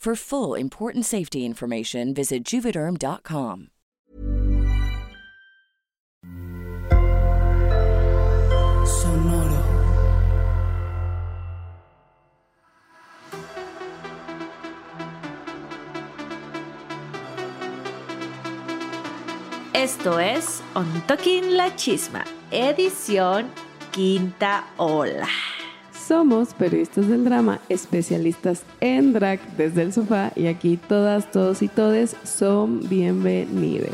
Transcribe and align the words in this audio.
For 0.00 0.16
full 0.16 0.54
important 0.54 1.04
safety 1.04 1.44
information, 1.44 2.14
visit 2.14 2.42
juvederm.com. 2.42 3.68
Sonoro. 8.86 9.60
Esto 19.74 20.18
es 20.18 20.62
On 20.74 21.02
Talking 21.06 21.58
La 21.58 21.76
Chisma, 21.76 22.24
edición 22.50 23.50
Quinta 23.92 24.64
Ola. 24.78 25.28
Somos 26.06 26.54
periodistas 26.54 27.08
del 27.08 27.24
drama, 27.24 27.60
especialistas 27.68 28.62
en 28.80 29.12
drag 29.12 29.40
desde 29.56 29.82
el 29.82 29.92
sofá 29.92 30.32
y 30.34 30.46
aquí 30.46 30.76
todas, 30.76 31.30
todos 31.30 31.62
y 31.62 31.68
todes 31.68 32.16
son 32.24 32.88
bienvenidos. 32.88 33.90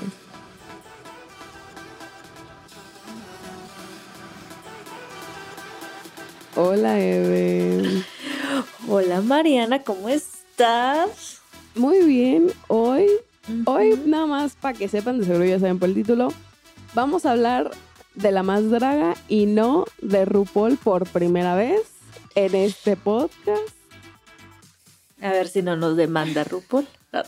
Hola 6.54 6.98
Eve. 6.98 8.02
Hola 8.88 9.20
Mariana, 9.20 9.82
¿cómo 9.82 10.08
estás? 10.08 11.42
Muy 11.74 12.02
bien, 12.04 12.46
hoy, 12.68 13.08
hoy 13.66 14.00
nada 14.06 14.26
más 14.26 14.54
para 14.54 14.78
que 14.78 14.88
sepan, 14.88 15.18
de 15.18 15.26
seguro 15.26 15.44
ya 15.44 15.58
saben 15.58 15.78
por 15.78 15.90
el 15.90 15.94
título, 15.94 16.28
vamos 16.94 17.26
a 17.26 17.32
hablar 17.32 17.72
de 18.14 18.32
la 18.32 18.42
más 18.42 18.70
draga 18.70 19.14
y 19.28 19.44
no 19.44 19.84
de 20.00 20.24
RuPaul 20.24 20.78
por 20.78 21.06
primera 21.06 21.54
vez 21.54 21.95
en 22.36 22.54
este 22.54 22.96
podcast. 22.96 23.74
A 25.20 25.30
ver 25.32 25.48
si 25.48 25.62
no 25.62 25.74
nos 25.76 25.96
demanda 25.96 26.44
RuPaul. 26.44 26.86
No, 27.12 27.22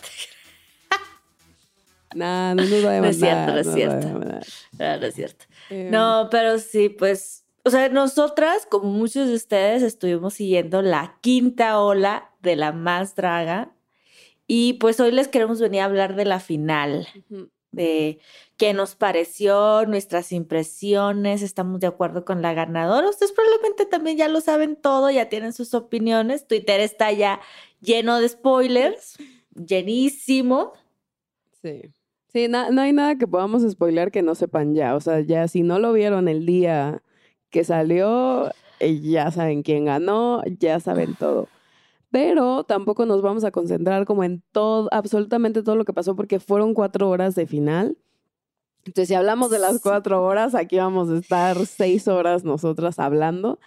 Nah, 2.14 2.54
no 2.54 2.62
nos 2.64 2.84
va 2.86 2.96
a 2.96 3.00
No 3.00 3.06
es 3.06 3.20
demandar. 3.20 3.20
cierto, 3.20 3.52
no 3.52 3.58
es 3.60 3.74
cierto. 3.74 4.06
demandar. 4.06 4.46
Ah, 4.78 4.96
no 4.98 5.06
es 5.06 5.14
cierto. 5.14 5.44
Eh, 5.70 5.88
No, 5.92 6.28
pero 6.30 6.58
sí, 6.58 6.88
pues, 6.88 7.44
o 7.64 7.70
sea, 7.70 7.88
nosotras, 7.90 8.66
como 8.70 8.90
muchos 8.90 9.28
de 9.28 9.34
ustedes, 9.34 9.82
estuvimos 9.82 10.34
siguiendo 10.34 10.80
la 10.80 11.18
quinta 11.20 11.78
ola 11.80 12.30
de 12.40 12.56
la 12.56 12.72
más 12.72 13.14
draga. 13.14 13.72
Y 14.46 14.74
pues 14.74 14.98
hoy 15.00 15.10
les 15.10 15.28
queremos 15.28 15.60
venir 15.60 15.82
a 15.82 15.84
hablar 15.84 16.14
de 16.16 16.24
la 16.24 16.40
final, 16.40 17.06
de 17.72 18.18
qué 18.58 18.74
nos 18.74 18.94
pareció, 18.96 19.86
nuestras 19.86 20.32
impresiones, 20.32 21.40
estamos 21.42 21.80
de 21.80 21.86
acuerdo 21.86 22.24
con 22.26 22.42
la 22.42 22.52
ganadora. 22.52 23.08
Ustedes 23.08 23.32
probablemente 23.32 23.86
también 23.86 24.18
ya 24.18 24.28
lo 24.28 24.40
saben 24.42 24.76
todo, 24.76 25.10
ya 25.10 25.28
tienen 25.30 25.52
sus 25.54 25.72
opiniones. 25.74 26.46
Twitter 26.46 26.80
está 26.80 27.10
ya 27.12 27.40
lleno 27.80 28.20
de 28.20 28.28
spoilers, 28.28 29.16
llenísimo. 29.54 30.72
Sí. 31.62 31.82
Sí, 32.32 32.46
na- 32.48 32.70
no 32.70 32.82
hay 32.82 32.92
nada 32.92 33.16
que 33.16 33.26
podamos 33.26 33.62
spoiler 33.68 34.10
que 34.10 34.22
no 34.22 34.34
sepan 34.34 34.74
ya. 34.74 34.94
O 34.96 35.00
sea, 35.00 35.20
ya 35.20 35.48
si 35.48 35.62
no 35.62 35.78
lo 35.78 35.92
vieron 35.92 36.28
el 36.28 36.44
día 36.44 37.02
que 37.50 37.64
salió, 37.64 38.50
eh, 38.80 39.00
ya 39.00 39.30
saben 39.30 39.62
quién 39.62 39.86
ganó, 39.86 40.42
ya 40.58 40.78
saben 40.80 41.14
todo. 41.14 41.48
Pero 42.10 42.64
tampoco 42.64 43.06
nos 43.06 43.22
vamos 43.22 43.44
a 43.44 43.50
concentrar 43.50 44.04
como 44.04 44.24
en 44.24 44.42
todo, 44.52 44.88
absolutamente 44.92 45.62
todo 45.62 45.76
lo 45.76 45.84
que 45.84 45.92
pasó, 45.92 46.16
porque 46.16 46.40
fueron 46.40 46.74
cuatro 46.74 47.08
horas 47.08 47.34
de 47.34 47.46
final. 47.46 47.96
Entonces, 48.84 49.08
si 49.08 49.14
hablamos 49.14 49.50
de 49.50 49.58
las 49.58 49.80
cuatro 49.80 50.24
horas, 50.24 50.54
aquí 50.54 50.76
vamos 50.76 51.10
a 51.10 51.18
estar 51.18 51.66
seis 51.66 52.08
horas 52.08 52.44
nosotras 52.44 52.98
hablando. 52.98 53.58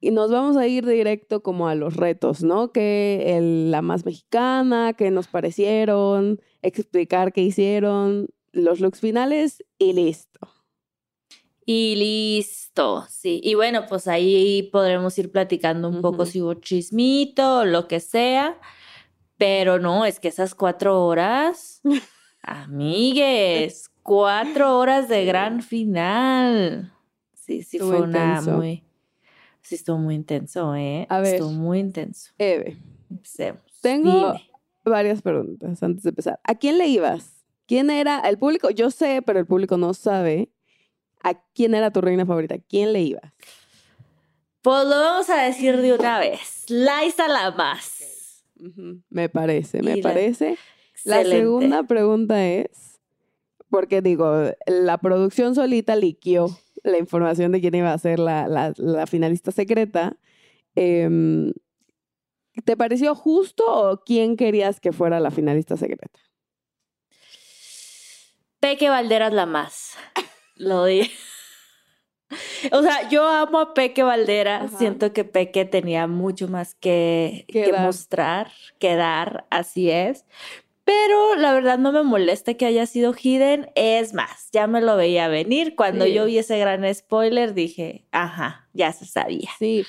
Y 0.00 0.10
nos 0.10 0.30
vamos 0.32 0.56
a 0.56 0.66
ir 0.66 0.84
directo 0.84 1.42
como 1.42 1.68
a 1.68 1.74
los 1.76 1.96
retos, 1.96 2.42
¿no? 2.42 2.72
Que 2.72 3.36
el- 3.38 3.70
la 3.70 3.82
más 3.82 4.04
mexicana, 4.04 4.94
que 4.94 5.10
nos 5.12 5.28
parecieron, 5.28 6.40
explicar 6.60 7.32
qué 7.32 7.42
hicieron, 7.42 8.28
los 8.52 8.80
looks 8.80 9.00
finales 9.00 9.64
y 9.78 9.92
listo. 9.92 10.40
Y 11.64 11.94
listo, 11.96 13.04
sí. 13.08 13.40
Y 13.44 13.54
bueno, 13.54 13.86
pues 13.88 14.08
ahí 14.08 14.64
podremos 14.72 15.16
ir 15.18 15.30
platicando 15.30 15.88
un 15.88 16.02
poco 16.02 16.26
si 16.26 16.42
hubo 16.42 16.54
chismito 16.54 17.64
lo 17.64 17.86
que 17.86 18.00
sea. 18.00 18.58
Pero 19.38 19.78
no, 19.78 20.04
es 20.04 20.18
que 20.20 20.28
esas 20.28 20.54
cuatro 20.56 21.06
horas, 21.06 21.80
amigues, 22.42 23.90
cuatro 24.02 24.78
horas 24.78 25.08
de 25.08 25.24
gran 25.24 25.62
final. 25.62 26.92
Sí, 27.34 27.62
sí, 27.62 27.76
Estuvo 27.78 27.90
fue 27.98 28.02
una 28.02 28.26
intenso. 28.38 28.56
muy. 28.56 28.82
Sí, 29.62 29.74
estuvo 29.76 29.98
muy 29.98 30.14
intenso, 30.14 30.74
¿eh? 30.74 31.06
A 31.08 31.20
ver. 31.20 31.34
Estuvo 31.34 31.50
muy 31.52 31.78
intenso. 31.80 32.32
Eve, 32.38 32.76
Empecemos. 33.10 33.62
Tengo- 33.80 34.32
Dime. 34.32 34.50
varias 34.84 35.22
preguntas 35.22 35.82
antes 35.82 36.02
de 36.02 36.08
empezar. 36.10 36.40
¿A 36.44 36.54
quién 36.56 36.78
le 36.78 36.86
ibas? 36.88 37.44
¿Quién 37.66 37.90
era 37.90 38.20
el 38.20 38.38
público? 38.38 38.70
Yo 38.70 38.90
sé, 38.90 39.22
pero 39.24 39.38
el 39.38 39.46
público 39.46 39.76
no 39.76 39.94
sabe. 39.94 40.50
¿A 41.22 41.34
quién 41.54 41.74
era 41.74 41.90
tu 41.92 42.00
reina 42.00 42.26
favorita? 42.26 42.56
¿Quién 42.58 42.92
le 42.92 43.00
ibas? 43.02 43.32
Pues 44.62 44.84
lo 44.84 44.90
vamos 44.98 45.28
a 45.30 45.42
decir 45.42 45.76
de 45.80 45.92
una 45.92 46.18
vez. 46.18 46.64
Laisa 46.68 47.28
la 47.28 47.50
más. 47.52 48.44
Ujú, 48.60 49.00
Me 49.10 49.28
parece, 49.28 49.82
me 49.82 49.98
Y 49.98 50.02
parece. 50.02 50.56
La 51.04 51.22
segunda 51.24 51.82
pregunta 51.84 52.44
es, 52.46 52.91
porque 53.72 54.02
digo, 54.02 54.50
la 54.66 54.98
producción 54.98 55.54
solita 55.54 55.96
liquió 55.96 56.46
la 56.84 56.98
información 56.98 57.52
de 57.52 57.60
quién 57.62 57.74
iba 57.74 57.90
a 57.92 57.98
ser 57.98 58.18
la, 58.18 58.46
la- 58.46 58.74
la 58.76 59.06
finalista 59.06 59.50
secreta, 59.50 60.16
em, 60.74 61.52
¿te 62.64 62.76
pareció 62.76 63.14
justo 63.14 63.64
o 63.66 64.02
quién 64.04 64.36
querías 64.36 64.78
que 64.78 64.92
fuera 64.92 65.18
la 65.20 65.30
finalista 65.30 65.76
secreta? 65.78 66.20
Peque 68.60 68.90
Valderas 68.90 69.32
la 69.32 69.46
más. 69.46 69.96
Lo 70.56 70.84
di. 70.84 71.10
O 72.72 72.82
sea, 72.82 73.08
yo 73.08 73.26
amo 73.26 73.58
a 73.58 73.74
Peque 73.74 74.02
Valderas. 74.02 74.64
Ajá. 74.66 74.78
Siento 74.78 75.12
que 75.12 75.24
Peque 75.24 75.64
tenía 75.64 76.06
mucho 76.06 76.46
más 76.48 76.74
que, 76.74 77.44
Que 77.48 77.64
que 77.64 77.72
mostrar, 77.72 78.50
que 78.78 78.94
dar, 78.96 79.46
así 79.50 79.90
es. 79.90 80.24
Pero 80.84 81.36
la 81.36 81.52
verdad 81.54 81.78
no 81.78 81.92
me 81.92 82.02
molesta 82.02 82.54
que 82.54 82.66
haya 82.66 82.86
sido 82.86 83.14
Hidden. 83.14 83.70
Es 83.76 84.14
más, 84.14 84.48
ya 84.52 84.66
me 84.66 84.80
lo 84.80 84.96
veía 84.96 85.28
venir. 85.28 85.76
Cuando 85.76 86.04
Sí. 86.06 86.12
yo 86.12 86.24
vi 86.26 86.38
ese 86.38 86.58
gran 86.58 86.92
spoiler, 86.94 87.54
dije, 87.54 88.06
ajá, 88.10 88.68
ya 88.72 88.92
se 88.92 89.06
sabía. 89.06 89.48
Sí. 89.58 89.84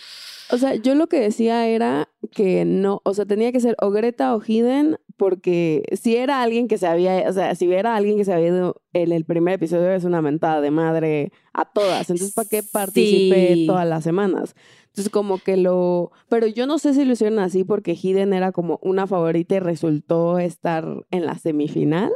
O 0.52 0.58
sea, 0.58 0.76
yo 0.76 0.94
lo 0.94 1.08
que 1.08 1.20
decía 1.20 1.68
era 1.68 2.10
que 2.32 2.64
no, 2.66 3.02
o 3.06 3.14
sea, 3.16 3.26
tenía 3.26 3.52
que 3.52 3.60
ser 3.60 3.76
o 3.82 3.90
Greta 3.90 4.36
o 4.36 4.42
Hidden, 4.46 4.98
porque 5.18 5.84
si 6.00 6.16
era 6.16 6.42
alguien 6.44 6.68
que 6.68 6.78
se 6.78 6.86
había, 6.86 7.28
o 7.30 7.34
sea, 7.34 7.56
si 7.56 7.72
era 7.72 7.96
alguien 7.96 8.18
que 8.18 8.26
se 8.26 8.34
había 8.34 8.48
ido 8.48 8.82
en 8.94 9.12
el 9.14 9.26
primer 9.26 9.56
episodio, 9.56 9.92
es 9.94 10.04
una 10.04 10.22
mentada 10.22 10.62
de 10.62 10.70
madre 10.70 11.32
a 11.54 11.66
todas. 11.66 12.10
Entonces, 12.10 12.34
¿para 12.34 12.50
qué 12.50 12.62
participé 12.62 13.54
Sí. 13.56 13.66
todas 13.68 13.88
las 13.88 14.04
semanas? 14.04 14.54
Entonces, 14.94 15.12
como 15.12 15.40
que 15.40 15.58
lo. 15.58 16.12
Pero 16.30 16.46
yo 16.46 16.68
no 16.68 16.78
sé 16.78 16.94
si 16.94 17.04
lo 17.04 17.14
hicieron 17.14 17.40
así 17.40 17.64
porque 17.64 17.98
Hidden 18.00 18.32
era 18.32 18.52
como 18.52 18.78
una 18.84 19.08
favorita 19.08 19.56
y 19.56 19.60
resultó 19.60 20.38
estar 20.38 20.86
en 21.10 21.26
la 21.26 21.36
semifinal. 21.40 22.12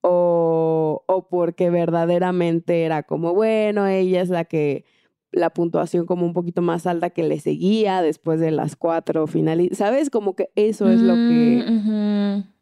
O, 0.00 1.02
o 1.06 1.28
porque 1.28 1.68
verdaderamente 1.68 2.84
era 2.84 3.02
como, 3.02 3.34
bueno, 3.34 3.86
ella 3.88 4.22
es 4.22 4.28
la 4.28 4.44
que 4.44 4.84
la 5.32 5.50
puntuación 5.50 6.06
como 6.06 6.24
un 6.24 6.32
poquito 6.32 6.62
más 6.62 6.86
alta 6.86 7.10
que 7.10 7.24
le 7.24 7.40
seguía 7.40 8.02
después 8.02 8.38
de 8.38 8.52
las 8.52 8.76
cuatro 8.76 9.26
finales. 9.26 9.76
¿Sabes? 9.76 10.10
Como 10.10 10.36
que 10.36 10.50
eso 10.54 10.88
es 10.88 11.02
lo 11.02 11.14
que... 11.14 11.64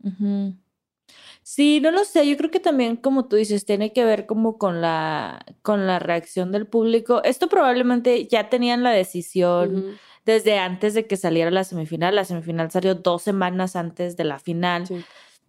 Ujú. 0.04 0.54
Sí, 1.50 1.80
no 1.80 1.90
lo 1.90 2.04
sé. 2.04 2.28
Yo 2.28 2.36
creo 2.36 2.50
que 2.50 2.60
también, 2.60 2.96
como 2.96 3.26
tú 3.26 3.36
dices, 3.36 3.64
tiene 3.64 3.94
que 3.94 4.04
ver 4.04 4.26
como 4.26 4.58
con 4.58 4.82
la, 4.82 5.46
con 5.62 5.86
la 5.86 5.98
reacción 5.98 6.52
del 6.52 6.66
público. 6.66 7.22
Esto 7.24 7.48
probablemente 7.48 8.26
ya 8.26 8.50
tenían 8.50 8.82
la 8.82 8.90
decisión 8.90 9.98
desde 10.26 10.58
antes 10.58 10.92
de 10.92 11.06
que 11.06 11.16
saliera 11.16 11.50
la 11.50 11.64
semifinal. 11.64 12.14
La 12.14 12.26
semifinal 12.26 12.70
salió 12.70 12.94
dos 12.96 13.22
semanas 13.22 13.76
antes 13.76 14.18
de 14.18 14.24
la 14.24 14.38
final. 14.38 14.86
sí. 14.86 15.02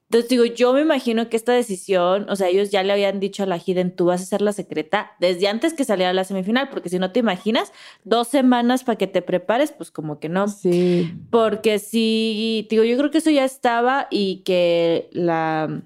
Entonces 0.10 0.28
digo, 0.28 0.46
yo 0.46 0.74
me 0.74 0.82
imagino 0.82 1.30
que 1.30 1.38
esta 1.38 1.54
decisión, 1.54 2.28
o 2.32 2.36
sea, 2.36 2.48
ellos 2.48 2.72
ya 2.72 2.82
le 2.82 2.92
habían 2.92 3.20
dicho 3.20 3.44
a 3.44 3.46
la 3.46 3.60
Hidden, 3.64 3.96
tú 3.96 4.06
vas 4.06 4.24
a 4.24 4.26
ser 4.26 4.42
la 4.42 4.54
secreta 4.54 5.12
desde 5.20 5.48
antes 5.48 5.76
que 5.76 5.84
saliera 5.84 6.14
la 6.14 6.24
semifinal, 6.24 6.70
porque 6.70 6.90
si 6.90 6.98
no 6.98 7.12
te 7.12 7.20
imaginas, 7.20 7.72
dos 8.06 8.28
semanas 8.28 8.84
para 8.84 8.98
que 8.98 9.06
te 9.06 9.22
prepares, 9.22 9.72
pues 9.72 9.92
como 9.92 10.20
que 10.20 10.28
no. 10.28 10.48
Sí. 10.48 11.14
Porque 11.30 11.78
sí, 11.78 12.66
digo, 12.72 12.84
yo 12.84 12.98
creo 12.98 13.12
que 13.12 13.20
eso 13.20 13.30
ya 13.30 13.46
estaba 13.46 14.08
y 14.10 14.38
que 14.38 15.10
la, 15.12 15.84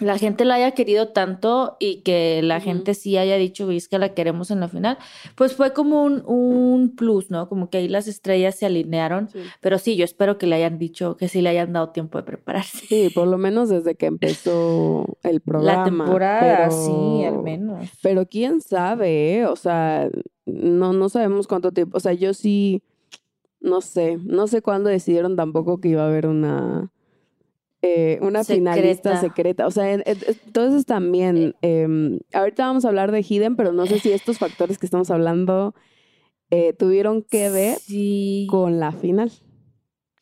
la 0.00 0.18
gente 0.18 0.44
la 0.44 0.54
haya 0.54 0.72
querido 0.72 1.08
tanto 1.08 1.76
y 1.78 2.02
que 2.02 2.40
la 2.42 2.60
gente 2.60 2.94
sí 2.94 3.16
haya 3.16 3.36
dicho, 3.36 3.66
"Oye, 3.66 3.76
es 3.76 3.88
que 3.88 3.98
la 3.98 4.14
queremos 4.14 4.50
en 4.50 4.60
la 4.60 4.68
final, 4.68 4.98
pues 5.36 5.54
fue 5.54 5.72
como 5.72 6.02
un, 6.04 6.22
un 6.26 6.94
plus, 6.96 7.30
¿no? 7.30 7.48
Como 7.48 7.70
que 7.70 7.78
ahí 7.78 7.88
las 7.88 8.08
estrellas 8.08 8.54
se 8.54 8.66
alinearon. 8.66 9.28
Sí. 9.30 9.40
Pero 9.60 9.78
sí, 9.78 9.96
yo 9.96 10.04
espero 10.04 10.38
que 10.38 10.46
le 10.46 10.56
hayan 10.56 10.78
dicho, 10.78 11.16
que 11.16 11.28
sí 11.28 11.42
le 11.42 11.50
hayan 11.50 11.72
dado 11.72 11.90
tiempo 11.90 12.18
de 12.18 12.24
prepararse. 12.24 12.78
Sí, 12.86 13.10
por 13.14 13.28
lo 13.28 13.38
menos 13.38 13.68
desde 13.68 13.94
que 13.94 14.06
empezó 14.06 15.18
el 15.22 15.40
programa. 15.40 15.78
La 15.78 15.84
temporada, 15.84 16.68
pero- 16.68 16.70
sí, 16.72 17.24
al 17.24 17.42
menos. 17.42 17.88
Pero 18.02 18.26
quién 18.26 18.60
sabe, 18.60 19.36
¿eh? 19.38 19.46
O 19.46 19.56
sea, 19.56 20.08
no, 20.46 20.92
no 20.92 21.08
sabemos 21.08 21.46
cuánto 21.46 21.72
tiempo. 21.72 21.96
O 21.96 22.00
sea, 22.00 22.12
yo 22.12 22.34
sí, 22.34 22.82
no 23.60 23.80
sé, 23.80 24.18
no 24.24 24.46
sé 24.46 24.62
cuándo 24.62 24.88
decidieron 24.88 25.36
tampoco 25.36 25.80
que 25.80 25.88
iba 25.88 26.02
a 26.02 26.06
haber 26.08 26.26
una, 26.26 26.90
eh, 27.82 28.18
una 28.22 28.44
finalista 28.44 29.18
Secreta. 29.20 29.66
O 29.66 29.70
sea, 29.70 29.92
en- 29.92 30.02
en- 30.06 30.18
entonces 30.44 30.84
también, 30.86 31.54
em, 31.62 32.18
ahorita 32.32 32.66
vamos 32.66 32.84
a 32.84 32.88
hablar 32.88 33.10
de 33.12 33.24
Hidden, 33.26 33.56
pero 33.56 33.72
no 33.72 33.86
sé 33.86 33.98
si 33.98 34.12
estos 34.12 34.38
factores 34.38 34.78
que 34.78 34.86
estamos 34.86 35.10
hablando 35.10 35.74
eh, 36.50 36.72
tuvieron 36.72 37.22
que 37.22 37.48
ver 37.48 37.78
Sí. 37.78 38.46
con 38.50 38.80
la 38.80 38.90
final. 38.92 39.30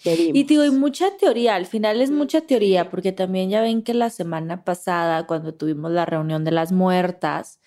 Y 0.05 0.45
digo, 0.45 0.63
hay 0.63 0.71
mucha 0.71 1.17
teoría, 1.17 1.57
al 1.57 1.67
final 1.67 2.01
es 2.01 2.11
mucha 2.13 2.43
teoría, 2.43 2.89
porque 2.91 3.11
también 3.13 3.51
ya 3.51 3.61
ven 3.63 3.83
que 3.83 3.95
la 3.95 4.11
semana 4.11 4.63
pasada, 4.63 5.27
cuando 5.27 5.55
tuvimos 5.55 5.91
la 5.91 6.05
reunión 6.07 6.45
de 6.45 6.53
las 6.53 6.71
muertas, 6.71 7.59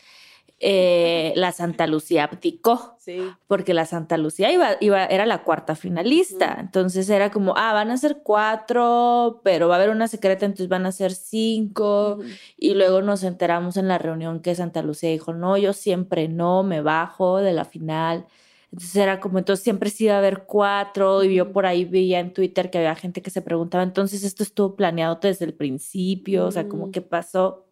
eh, 0.63 1.34
la 1.36 1.52
Santa 1.52 1.88
Lucía 1.88 2.25
abdicó, 2.25 2.96
Sí. 3.00 3.18
porque 3.48 3.74
la 3.74 3.86
Santa 3.86 4.16
Lucía 4.18 4.52
iba, 4.52 4.78
iba, 4.80 5.04
era 5.06 5.25
la 5.25 5.42
cuarta 5.44 5.75
finalista. 5.75 6.58
Entonces 6.60 7.10
era 7.10 7.31
como, 7.31 7.56
ah, 7.58 7.74
van 7.74 7.90
a 7.90 7.98
ser 7.98 8.22
cuatro, 8.24 9.42
pero 9.44 9.68
va 9.68 9.75
a 9.75 9.78
haber 9.80 9.90
una 9.90 10.08
secreta, 10.08 10.46
entonces 10.46 10.69
van 10.69 10.86
a 10.86 10.92
ser 10.92 11.13
cinco. 11.13 12.19
Y 12.58 12.75
luego 12.75 13.02
nos 13.02 13.24
enteramos 13.24 13.75
en 13.78 13.88
la 13.88 13.98
reunión 13.98 14.40
que 14.40 14.54
Santa 14.54 14.84
Lucía 14.84 15.10
dijo, 15.10 15.34
no, 15.34 15.58
yo 15.58 15.74
siempre 15.74 16.28
no, 16.28 16.62
me 16.62 16.81
bajo 16.81 17.38
de 17.40 17.54
la 17.54 17.66
final. 17.66 18.28
Entonces 18.72 18.96
era 18.98 19.19
como, 19.19 19.40
entonces 19.40 19.64
siempre 19.64 19.90
sí 19.90 20.06
iba 20.06 20.14
a 20.14 20.19
haber 20.19 20.44
cuatro. 20.46 21.24
Y 21.24 21.34
yo 21.36 21.52
por 21.52 21.66
ahí 21.66 21.86
veía 21.86 22.19
en 22.19 22.34
Twitter 22.34 22.69
que 22.69 22.78
había 22.78 22.94
gente 22.96 23.24
que 23.24 23.31
se 23.31 23.42
preguntaba, 23.42 23.84
entonces 23.84 24.24
esto 24.24 24.44
estuvo 24.44 24.75
planeado 24.75 25.18
desde 25.22 25.46
el 25.46 25.56
principio, 25.56 26.46
o 26.46 26.52
sea, 26.52 26.68
como 26.68 26.92
qué 26.92 27.02
pasó. 27.02 27.66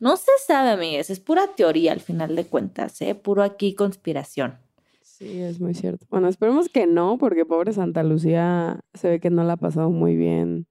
No 0.00 0.16
se 0.16 0.32
sabe, 0.46 0.70
amigues, 0.70 1.10
es 1.10 1.20
pura 1.20 1.48
teoría 1.56 1.92
al 1.92 2.00
final 2.00 2.36
de 2.36 2.46
cuentas, 2.46 3.00
¿eh? 3.02 3.14
Puro 3.14 3.42
aquí 3.42 3.74
conspiración. 3.74 4.58
Sí, 5.02 5.40
es 5.40 5.60
muy 5.60 5.74
cierto. 5.74 6.06
Bueno, 6.10 6.28
esperemos 6.28 6.68
que 6.68 6.86
no, 6.86 7.18
porque 7.18 7.44
pobre 7.44 7.72
Santa 7.72 8.04
Lucía 8.04 8.80
se 8.94 9.08
ve 9.08 9.20
que 9.20 9.30
no 9.30 9.42
la 9.42 9.54
ha 9.54 9.56
pasado 9.56 9.90
muy 9.90 10.14
bien 10.14 10.68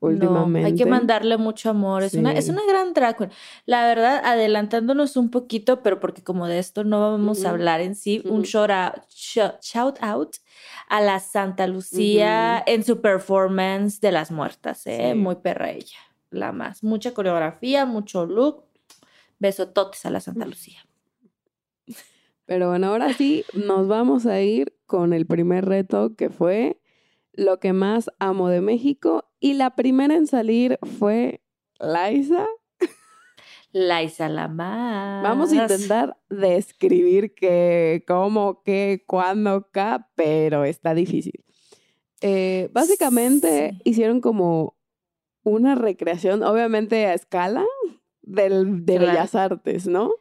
últimamente. 0.00 0.60
No, 0.60 0.66
hay 0.66 0.74
que 0.74 0.86
mandarle 0.86 1.36
mucho 1.38 1.70
amor. 1.70 2.02
Es, 2.02 2.14
una, 2.14 2.32
es 2.32 2.48
una 2.48 2.62
gran 2.68 2.92
drag 2.92 3.16
queen. 3.16 3.30
La 3.66 3.86
verdad, 3.86 4.20
adelantándonos 4.24 5.16
un 5.16 5.30
poquito, 5.30 5.82
pero 5.82 6.00
porque 6.00 6.22
como 6.22 6.46
de 6.46 6.58
esto 6.58 6.84
no 6.84 7.00
vamos 7.00 7.44
a 7.44 7.50
hablar 7.50 7.80
en 7.80 7.94
sí, 7.94 8.22
un 8.24 8.42
shout 8.42 8.70
out, 8.70 9.02
shout, 9.10 9.96
out 10.00 10.36
a 10.88 11.00
la 11.00 11.20
Santa 11.20 11.66
Lucía 11.66 12.62
en 12.66 12.84
su 12.84 13.00
performance 13.00 14.00
de 14.00 14.12
las 14.12 14.30
muertas. 14.30 14.86
¿eh? 14.86 15.12
Sí. 15.12 15.18
Muy 15.18 15.36
perra 15.36 15.70
ella, 15.70 15.98
la 16.30 16.52
más. 16.52 16.82
Mucha 16.82 17.12
coreografía, 17.14 17.86
mucho 17.86 18.26
look. 18.26 18.64
Besototes 19.38 20.04
a 20.04 20.10
la 20.10 20.20
Santa 20.20 20.46
Lucía. 20.46 20.80
Pero 22.46 22.68
bueno, 22.70 22.88
ahora 22.88 23.12
sí, 23.12 23.44
nos 23.52 23.88
vamos 23.88 24.26
a 24.26 24.40
ir 24.40 24.74
con 24.86 25.12
el 25.12 25.26
primer 25.26 25.66
reto 25.66 26.16
que 26.16 26.30
fue 26.30 26.80
lo 27.32 27.60
que 27.60 27.72
más 27.72 28.10
amo 28.18 28.48
de 28.48 28.60
México. 28.60 29.30
Y 29.38 29.54
la 29.54 29.76
primera 29.76 30.14
en 30.16 30.26
salir 30.26 30.78
fue 30.98 31.42
Liza. 31.78 32.46
Laisa 33.70 34.30
la 34.30 34.48
más. 34.48 35.22
Vamos 35.22 35.52
a 35.52 35.56
intentar 35.62 36.16
describir 36.30 37.34
qué, 37.34 38.02
cómo, 38.08 38.62
qué, 38.64 39.04
cuándo, 39.06 39.68
qué, 39.70 39.98
pero 40.14 40.64
está 40.64 40.94
difícil. 40.94 41.44
Eh, 42.22 42.70
básicamente 42.72 43.72
Sí. 43.72 43.80
hicieron 43.90 44.20
como 44.22 44.77
una 45.48 45.74
recreación, 45.74 46.42
obviamente 46.42 47.06
a 47.06 47.14
escala, 47.14 47.64
del, 48.22 48.84
de 48.84 48.96
Claro. 48.96 49.12
Bellas 49.12 49.34
Artes, 49.34 49.86
¿no? 49.86 50.12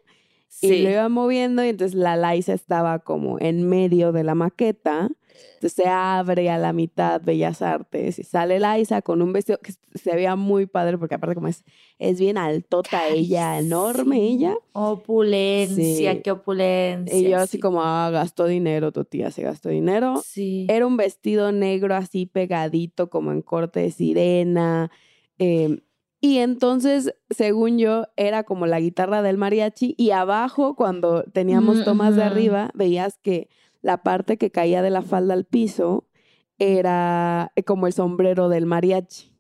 Y 0.62 0.70
Sí. 0.70 0.82
lo 0.84 0.90
iban 0.90 1.12
moviendo 1.12 1.64
y 1.64 1.70
entonces 1.70 1.94
la 1.96 2.16
Liza 2.34 2.54
estaba 2.54 3.00
como 3.00 3.38
en 3.40 3.68
medio 3.68 4.12
de 4.12 4.24
la 4.24 4.34
maqueta. 4.34 5.10
Entonces 5.56 5.74
se 5.74 5.88
abre 5.88 6.50
a 6.50 6.58
la 6.58 6.74
mitad 6.74 7.22
Bellas 7.24 7.62
Artes 7.62 8.18
y 8.18 8.24
sale 8.24 8.60
Liza 8.60 9.04
con 9.04 9.22
un 9.22 9.34
vestido 9.34 9.60
que 9.60 9.74
se 9.94 10.16
veía 10.16 10.36
muy 10.36 10.66
padre 10.66 10.98
porque 10.98 11.14
aparte 11.16 11.36
como 11.36 11.48
es, 11.48 11.64
es 12.00 12.20
bien 12.20 12.38
altota 12.40 13.00
Ay, 13.04 13.20
ella, 13.26 13.60
enorme 13.60 14.16
sí. 14.16 14.22
ella. 14.22 14.56
Opulencia, 14.72 16.14
Sí. 16.14 16.22
qué 16.24 16.32
opulencia. 16.32 17.18
Y 17.18 17.30
yo 17.30 17.38
así 17.38 17.58
sí. 17.58 17.60
como, 17.60 17.82
ah, 17.84 18.10
gastó 18.12 18.46
dinero, 18.46 18.92
tu 18.92 19.04
tía 19.06 19.32
se 19.32 19.44
gastó 19.44 19.70
dinero. 19.70 20.22
Sí. 20.26 20.66
Era 20.70 20.88
un 20.88 20.98
vestido 20.98 21.52
negro 21.52 21.96
así 21.96 22.26
pegadito 22.26 23.10
como 23.10 23.32
en 23.32 23.42
corte 23.42 23.82
de 23.82 23.92
sirena. 23.92 24.90
Em, 25.40 25.80
y 26.20 26.40
entonces, 26.40 27.14
según 27.30 27.78
yo, 27.78 28.06
era 28.16 28.44
como 28.44 28.66
la 28.66 28.80
guitarra 28.80 29.22
del 29.22 29.38
mariachi 29.38 29.94
y 29.98 30.12
abajo, 30.12 30.76
cuando 30.76 31.24
teníamos 31.24 31.82
Mm, 31.82 31.84
tomas 31.84 32.16
de 32.16 32.22
ujú. 32.24 32.32
arriba, 32.32 32.72
veías 32.74 33.18
que 33.20 33.50
la 33.82 34.02
parte 34.04 34.38
que 34.38 34.52
caía 34.52 34.82
de 34.82 34.90
la 34.90 35.04
falda 35.04 35.34
al 35.36 35.46
piso 35.46 36.08
era 36.58 37.52
eh, 37.56 37.64
como 37.64 37.88
el 37.88 37.94
sombrero 37.94 38.50
del 38.50 38.66
mariachi. 38.66 39.32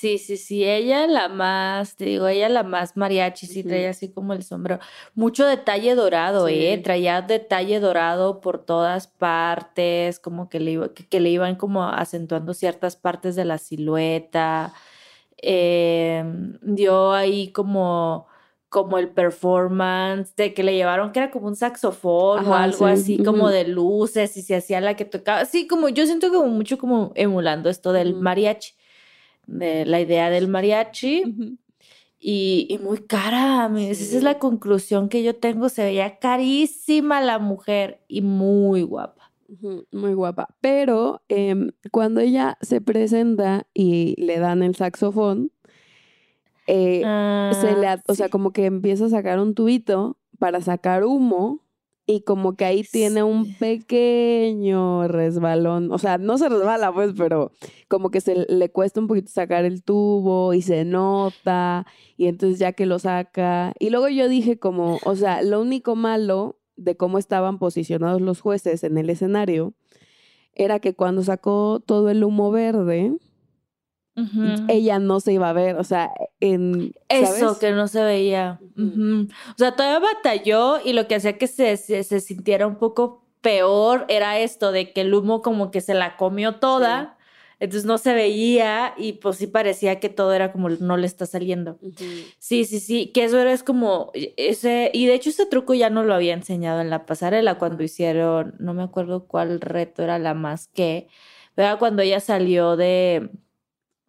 Sí, 0.00 0.16
sí, 0.16 0.38
sí, 0.38 0.64
ella 0.64 1.06
la 1.06 1.28
más, 1.28 1.94
te 1.94 2.06
digo, 2.06 2.26
ella 2.26 2.48
la 2.48 2.62
más 2.62 2.96
mariachi, 2.96 3.46
sí, 3.46 3.60
Ujú. 3.60 3.68
traía 3.68 3.90
así 3.90 4.10
como 4.10 4.32
el 4.32 4.42
sombrero. 4.42 4.80
Mucho 5.14 5.44
detalle 5.46 5.94
dorado, 5.94 6.48
¿eh? 6.48 6.78
Traía 6.82 7.20
detalle 7.20 7.80
dorado 7.80 8.40
por 8.40 8.64
todas 8.64 9.08
partes, 9.08 10.18
como 10.18 10.48
que 10.48 10.58
le, 10.58 10.70
iba- 10.70 10.94
que, 10.94 11.06
que 11.06 11.20
le 11.20 11.28
iban 11.28 11.56
como 11.56 11.84
acentuando 11.84 12.54
ciertas 12.54 12.96
partes 12.96 13.36
de 13.36 13.44
la 13.44 13.58
silueta. 13.58 14.72
Em, 15.36 16.58
dio 16.62 17.12
ahí 17.12 17.52
como 17.52 18.26
como 18.70 18.98
el 18.98 19.08
performance 19.10 20.34
de 20.36 20.54
que 20.54 20.62
le 20.62 20.74
llevaron 20.76 21.10
que 21.10 21.18
era 21.18 21.30
como 21.32 21.48
un 21.48 21.56
saxofón 21.56 22.46
o 22.46 22.54
algo 22.54 22.86
sí, 22.86 22.92
así 22.92 23.18
como 23.24 23.48
de 23.50 23.64
luces 23.66 24.36
y 24.36 24.42
se 24.42 24.54
hacía 24.54 24.80
la 24.80 24.94
que 24.94 25.04
tocaba. 25.04 25.44
Sí, 25.44 25.66
como 25.66 25.88
yo 25.88 26.06
siento 26.06 26.30
como 26.30 26.46
mucho 26.48 26.78
como 26.78 27.10
emulando 27.16 27.68
esto 27.68 27.92
del 27.92 28.14
mariachi, 28.14 28.74
de 29.50 29.84
la 29.84 30.00
idea 30.00 30.30
del 30.30 30.48
mariachi 30.48 31.58
y, 32.18 32.66
y 32.68 32.78
muy 32.78 32.98
cara. 32.98 33.70
Esa 33.78 34.16
es 34.16 34.22
la 34.22 34.38
conclusión 34.38 35.08
que 35.08 35.22
yo 35.22 35.36
tengo. 35.36 35.68
Se 35.68 35.84
veía 35.84 36.18
carísima 36.18 37.20
la 37.20 37.38
mujer 37.38 38.02
y 38.08 38.22
muy 38.22 38.82
guapa. 38.82 39.32
Muy 39.90 40.14
guapa. 40.14 40.48
Pero 40.60 41.22
em, 41.28 41.72
cuando 41.90 42.20
ella 42.20 42.56
se 42.60 42.80
presenta 42.80 43.66
y 43.74 44.14
le 44.22 44.38
dan 44.38 44.62
el 44.62 44.76
saxofón, 44.76 45.50
eh, 46.66 47.00
se 47.60 47.76
le, 47.76 47.86
Ah, 47.88 48.02
o 48.06 48.14
sea, 48.14 48.28
como 48.28 48.52
que 48.52 48.66
empieza 48.66 49.06
a 49.06 49.10
sacar 49.10 49.40
un 49.40 49.54
tubito 49.54 50.16
para 50.38 50.60
sacar 50.60 51.04
humo 51.04 51.64
y 52.10 52.22
como 52.22 52.56
que 52.56 52.64
ahí 52.64 52.82
tiene 52.82 53.22
un 53.22 53.54
pequeño 53.54 55.06
resbalón, 55.06 55.92
o 55.92 55.98
sea, 55.98 56.18
no 56.18 56.38
se 56.38 56.48
resbala 56.48 56.92
pues, 56.92 57.12
pero 57.16 57.52
como 57.88 58.10
que 58.10 58.20
se 58.20 58.46
le 58.48 58.70
cuesta 58.70 59.00
un 59.00 59.06
poquito 59.06 59.30
sacar 59.30 59.64
el 59.64 59.84
tubo 59.84 60.52
y 60.52 60.62
se 60.62 60.84
nota 60.84 61.86
y 62.16 62.26
entonces 62.26 62.58
ya 62.58 62.72
que 62.72 62.86
lo 62.86 62.98
saca 62.98 63.74
y 63.78 63.90
luego 63.90 64.08
yo 64.08 64.28
dije 64.28 64.58
como, 64.58 64.98
o 65.04 65.14
sea, 65.14 65.42
lo 65.42 65.60
único 65.60 65.94
malo 65.94 66.58
de 66.76 66.96
cómo 66.96 67.18
estaban 67.18 67.58
posicionados 67.58 68.20
los 68.20 68.40
jueces 68.40 68.82
en 68.82 68.98
el 68.98 69.08
escenario 69.08 69.74
era 70.54 70.80
que 70.80 70.94
cuando 70.94 71.22
sacó 71.22 71.80
todo 71.84 72.10
el 72.10 72.24
humo 72.24 72.50
verde, 72.50 73.12
Ella 74.68 74.98
no 74.98 75.20
se 75.20 75.32
iba 75.32 75.48
a 75.48 75.52
ver, 75.52 75.76
o 75.76 75.84
sea, 75.84 76.10
en 76.40 76.92
Eso 77.08 77.58
que 77.58 77.72
no 77.72 77.88
se 77.88 78.02
veía. 78.02 78.60
O 78.76 79.58
sea, 79.58 79.76
todavía 79.76 80.00
batalló 80.14 80.78
y 80.84 80.92
lo 80.92 81.06
que 81.06 81.16
hacía 81.16 81.38
que 81.38 81.46
se, 81.46 81.76
se, 81.76 82.02
se 82.04 82.20
sintiera 82.20 82.66
un 82.66 82.76
poco 82.76 83.24
peor 83.40 84.04
era 84.08 84.38
esto 84.38 84.72
de 84.72 84.92
que 84.92 85.02
el 85.02 85.14
humo 85.14 85.42
como 85.42 85.70
que 85.70 85.80
se 85.80 85.94
la 85.94 86.16
comió 86.16 86.56
toda, 86.56 87.16
entonces 87.58 87.84
no 87.84 87.98
se 87.98 88.14
veía 88.14 88.94
y 88.96 89.14
pues 89.14 89.36
sí 89.36 89.46
parecía 89.46 90.00
que 90.00 90.08
todo 90.08 90.32
era 90.32 90.50
como 90.52 90.70
no 90.70 90.96
le 90.96 91.06
está 91.06 91.26
saliendo. 91.26 91.78
Sí, 92.38 92.64
sí, 92.64 92.80
sí, 92.80 93.08
que 93.12 93.24
eso 93.24 93.38
era 93.38 93.52
es 93.52 93.62
como 93.62 94.10
ese, 94.14 94.90
y 94.94 95.06
de 95.06 95.14
hecho 95.14 95.30
ese 95.30 95.46
truco 95.46 95.74
ya 95.74 95.90
no 95.90 96.02
lo 96.02 96.14
había 96.14 96.34
enseñado 96.34 96.80
en 96.80 96.90
la 96.90 97.06
pasarela 97.06 97.58
cuando 97.58 97.82
hicieron, 97.82 98.54
no 98.58 98.72
me 98.74 98.82
acuerdo 98.82 99.26
cuál 99.26 99.60
reto 99.60 100.02
era 100.02 100.18
la 100.18 100.34
más 100.34 100.68
que, 100.68 101.08
pero 101.54 101.68
era 101.68 101.78
cuando 101.78 102.02
ella 102.02 102.20
salió 102.20 102.76
de 102.76 103.30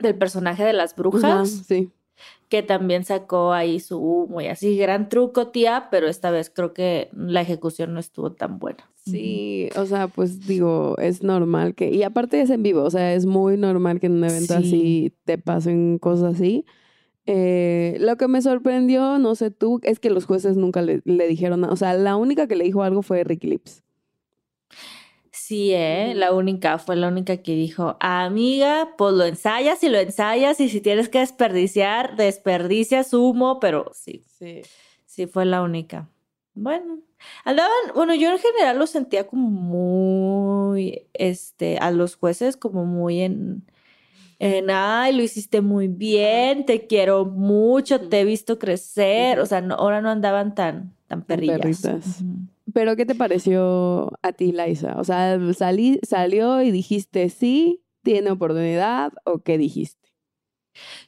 del 0.02 0.16
personaje 0.16 0.64
de 0.64 0.74
las 0.74 0.96
brujas 0.96 1.50
sí. 1.68 1.90
que 2.50 2.64
también 2.64 3.04
sacó 3.04 3.54
ahí 3.54 3.80
su 3.80 3.98
humo 4.00 4.42
y 4.42 4.48
así, 4.48 4.78
gran 4.78 5.10
truco, 5.10 5.48
tía, 5.48 5.88
pero 5.92 6.08
esta 6.08 6.32
vez 6.32 6.50
creo 6.50 6.74
que 6.74 7.10
la 7.14 7.42
ejecución 7.42 7.94
no 7.94 8.00
estuvo 8.00 8.32
tan 8.34 8.60
buena. 8.60 8.90
Sí, 9.04 9.70
o 9.76 9.86
sea, 9.88 10.08
pues 10.08 10.46
digo, 10.46 10.96
es 11.00 11.24
normal 11.24 11.74
que, 11.74 11.90
y 11.90 12.04
aparte 12.04 12.40
es 12.40 12.52
en 12.52 12.62
vivo, 12.62 12.84
o 12.84 12.92
sea, 12.92 13.16
es 13.16 13.26
muy 13.26 13.58
normal 13.58 14.00
que 14.00 14.06
en 14.08 14.14
un 14.14 14.24
evento 14.26 14.54
Sí. 14.60 14.68
así 14.68 15.14
te 15.26 15.38
pasen 15.40 15.98
cosas 15.98 16.36
así. 16.36 16.66
Eh, 17.26 17.98
lo 18.00 18.18
que 18.18 18.28
me 18.28 18.42
sorprendió, 18.42 19.18
no 19.20 19.36
sé 19.36 19.52
tú, 19.52 19.80
es 19.84 20.00
que 20.00 20.10
los 20.10 20.26
jueces 20.26 20.58
nunca 20.58 20.82
le, 20.82 21.02
le 21.06 21.28
dijeron 21.28 21.62
nada. 21.62 21.74
O 21.74 21.76
sea, 21.78 21.94
la 21.94 22.16
única 22.16 22.48
que 22.48 22.56
le 22.56 22.64
dijo 22.64 22.84
algo 22.84 23.02
fue 23.02 23.24
Ricky 23.24 23.48
Lips. 23.48 23.84
Sí, 25.52 25.74
¿eh? 25.74 26.14
La 26.16 26.32
única, 26.32 26.78
fue 26.78 26.96
la 26.96 27.10
única 27.10 27.36
que 27.36 27.54
dijo, 27.56 27.98
amiga, 28.00 28.94
pues 28.98 29.14
lo 29.16 29.26
ensayas 29.26 29.84
y 29.84 29.90
lo 29.90 29.98
ensayas 30.00 30.62
y 30.62 30.70
si 30.70 30.80
tienes 30.80 31.10
que 31.10 31.20
desperdiciar, 31.20 32.16
desperdicias 32.16 33.14
humo, 33.14 33.60
pero 33.60 33.92
sí, 33.94 34.24
Sí. 34.40 34.62
sí 35.06 35.28
fue 35.28 35.44
la 35.44 35.62
única. 35.62 36.08
Bueno, 36.54 37.00
andaban, 37.44 37.70
bueno, 37.96 38.16
yo 38.16 38.32
en 38.32 38.40
general 38.40 38.80
lo 38.80 38.88
sentía 38.88 39.28
como 39.28 39.50
muy, 39.50 41.10
este, 41.12 41.78
a 41.80 41.92
los 41.92 42.16
jueces 42.16 42.56
como 42.56 42.86
muy 42.86 43.20
en, 43.20 43.66
en, 44.40 44.70
ay, 44.70 45.12
lo 45.12 45.22
hiciste 45.22 45.60
muy 45.60 45.90
bien, 45.90 46.66
te 46.66 46.88
quiero 46.88 47.26
mucho, 47.26 48.00
te 48.08 48.22
he 48.22 48.24
visto 48.24 48.58
crecer, 48.58 49.42
o 49.42 49.46
sea, 49.46 49.60
no- 49.60 49.76
ahora 49.76 50.00
no 50.00 50.10
andaban 50.12 50.56
tan, 50.56 50.94
tan 51.08 51.24
perrillas. 51.24 51.60
perritas. 51.82 52.24
Pero, 52.74 52.96
¿qué 52.96 53.06
te 53.06 53.16
pareció 53.16 54.12
a 54.22 54.32
ti, 54.34 54.52
Liza? 54.52 54.96
O 54.98 55.04
sea, 55.04 55.38
salí, 55.54 56.00
salió 56.08 56.62
y 56.62 56.72
dijiste 56.72 57.30
sí, 57.30 57.84
tiene 58.04 58.32
oportunidad, 58.32 59.12
o 59.26 59.40
qué 59.40 59.58
dijiste? 59.58 60.00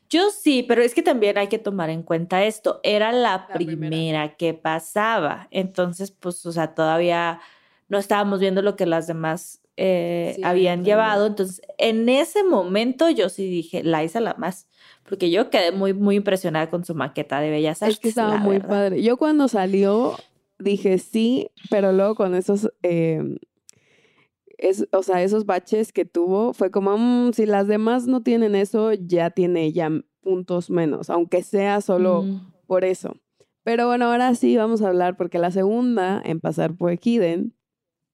Yo 0.09 0.29
sí, 0.29 0.63
pero 0.67 0.81
es 0.83 0.93
que 0.93 1.01
también 1.01 1.37
hay 1.37 1.47
que 1.47 1.57
tomar 1.59 1.89
en 1.89 2.03
cuenta 2.03 2.43
esto. 2.43 2.79
Era 2.83 3.11
la, 3.11 3.47
La 3.49 3.53
primera. 3.53 3.77
primera. 3.77 4.35
que 4.35 4.53
pasaba. 4.53 5.47
Entonces, 5.51 6.11
pues, 6.11 6.45
o 6.45 6.51
sea, 6.51 6.75
todavía 6.75 7.39
no 7.87 7.97
estábamos 7.97 8.39
viendo 8.39 8.61
lo 8.61 8.75
que 8.75 8.85
las 8.85 9.07
demás 9.07 9.61
eh, 9.77 10.33
Sí, 10.35 10.41
habían 10.43 10.83
llevado. 10.83 11.25
Entonces, 11.25 11.61
en 11.79 12.07
ese 12.09 12.43
momento 12.43 13.09
yo 13.09 13.29
sí 13.29 13.49
dije, 13.49 13.83
la 13.83 14.03
hice 14.03 14.19
la 14.19 14.35
más. 14.35 14.67
Porque 15.07 15.31
yo 15.31 15.49
quedé 15.49 15.71
muy, 15.71 15.93
muy 15.93 16.15
impresionada 16.17 16.69
con 16.69 16.85
su 16.85 16.93
maqueta 16.93 17.39
de 17.39 17.49
Bellas 17.49 17.81
Artes. 17.81 17.95
Es 17.95 17.99
que 18.01 18.09
estaba 18.09 18.37
muy 18.37 18.57
verdad. 18.57 18.69
padre. 18.69 19.01
Yo 19.01 19.17
cuando 19.17 19.47
salió 19.47 20.15
dije 20.63 20.97
sí, 20.97 21.49
pero 21.69 21.91
luego 21.91 22.15
con 22.15 22.35
esos, 22.35 22.71
eh, 22.83 23.21
es, 24.57 24.87
o 24.91 25.03
sea, 25.03 25.21
esos 25.23 25.45
baches 25.45 25.91
que 25.91 26.05
tuvo, 26.05 26.53
fue 26.53 26.71
como, 26.71 26.97
"Mm, 26.97 27.33
si 27.33 27.45
las 27.45 27.67
demás 27.67 28.07
no 28.07 28.21
tienen 28.21 28.55
eso, 28.55 28.93
ya 28.93 29.29
tiene 29.31 29.71
ya 29.71 29.89
puntos 30.21 30.69
menos, 30.69 31.09
aunque 31.09 31.43
sea 31.43 31.81
solo 31.81 32.23
Mm. 32.23 32.51
por 32.67 32.85
eso. 32.85 33.15
Pero 33.63 33.87
bueno, 33.87 34.05
ahora 34.05 34.35
sí 34.35 34.55
vamos 34.57 34.81
a 34.81 34.87
hablar 34.89 35.17
porque 35.17 35.37
la 35.39 35.51
segunda 35.51 36.21
en 36.23 36.39
pasar 36.39 36.75
fue 36.75 36.97
Kiden. 36.97 37.53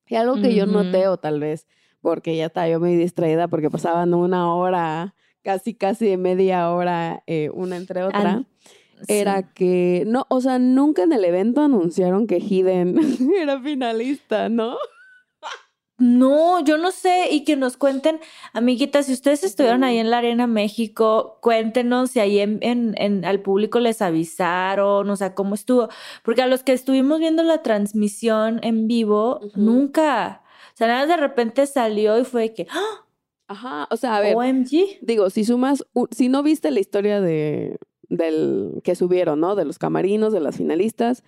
Y 0.08 0.16
algo 0.16 0.40
que 0.42 0.56
yo 0.56 0.64
Ujú. 0.64 0.74
noté, 0.74 1.08
o 1.08 1.18
tal 1.18 1.40
vez 1.40 1.68
porque 2.02 2.36
ya 2.38 2.46
estaba 2.48 2.68
yo 2.70 2.80
muy 2.80 2.96
distraída 2.96 3.48
porque 3.48 3.70
pasaban 3.70 4.14
una 4.14 4.54
hora, 4.54 5.16
casi 5.44 5.74
casi 5.76 6.06
de 6.08 6.18
media 6.18 6.72
hora, 6.72 7.24
eh, 7.28 7.50
una 7.54 7.76
entre 7.78 8.04
otra 8.04 8.22
An- 8.38 8.48
era 9.08 9.42
sí. 9.42 9.48
que 9.56 10.04
no, 10.08 10.26
o 10.30 10.42
sea, 10.42 10.60
nunca 10.60 11.04
en 11.04 11.14
el 11.14 11.24
evento 11.26 11.62
anunciaron 11.62 12.28
que 12.28 12.38
Hidden 12.40 12.96
era 13.42 13.60
finalista, 13.62 14.50
¿no? 14.50 14.78
No, 16.02 16.64
yo 16.64 16.78
no 16.78 16.92
sé, 16.92 17.28
y 17.30 17.44
que 17.44 17.58
nos 17.58 17.76
cuenten, 17.76 18.22
amiguitas, 18.54 19.08
si 19.08 19.12
ustedes 19.12 19.44
estuvieron 19.44 19.84
ahí 19.84 19.98
en 19.98 20.10
la 20.10 20.20
Arena 20.20 20.48
México, 20.48 21.38
cuéntenos 21.42 22.12
si 22.12 22.22
ahí 22.22 22.40
en, 22.40 22.58
en- 22.62 22.96
en- 22.98 23.26
al 23.26 23.42
público 23.42 23.82
les 23.82 24.02
avisaron, 24.02 25.10
o 25.10 25.16
sea, 25.18 25.36
cómo 25.36 25.56
estuvo, 25.56 25.90
porque 26.24 26.42
a 26.42 26.48
los 26.48 26.64
que 26.64 26.72
estuvimos 26.72 27.20
viendo 27.20 27.44
la 27.44 27.64
transmisión 27.64 28.62
en 28.64 28.88
vivo, 28.88 29.42
nunca, 29.56 30.42
o 30.74 30.78
sea, 30.78 30.88
nada 30.88 31.06
de 31.06 31.18
repente 31.18 31.66
salió 31.68 32.18
y 32.18 32.24
fue 32.24 32.54
que, 32.54 32.66
¡ah! 32.72 33.06
Ajá, 33.50 33.88
o 33.92 33.98
sea, 33.98 34.16
a 34.18 34.22
ver, 34.22 34.38
OMG. 34.38 35.00
digo, 35.02 35.30
si 35.30 35.44
sumas, 35.44 35.84
si 36.12 36.30
no 36.30 36.44
viste 36.44 36.72
la 36.72 36.80
historia 36.80 37.20
de 37.20 37.78
del 38.10 38.82
que 38.84 38.96
subieron, 38.96 39.40
¿no? 39.40 39.56
De 39.56 39.66
los 39.66 39.78
camarinos, 39.80 40.34
de 40.34 40.40
las 40.40 40.58
finalistas, 40.58 41.24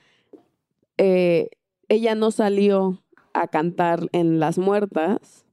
eh, 0.98 1.50
ella 1.88 2.16
no 2.16 2.32
salió 2.32 3.02
a 3.34 3.48
cantar 3.48 4.08
en 4.12 4.40
Las 4.40 4.58
Muertas, 4.58 5.46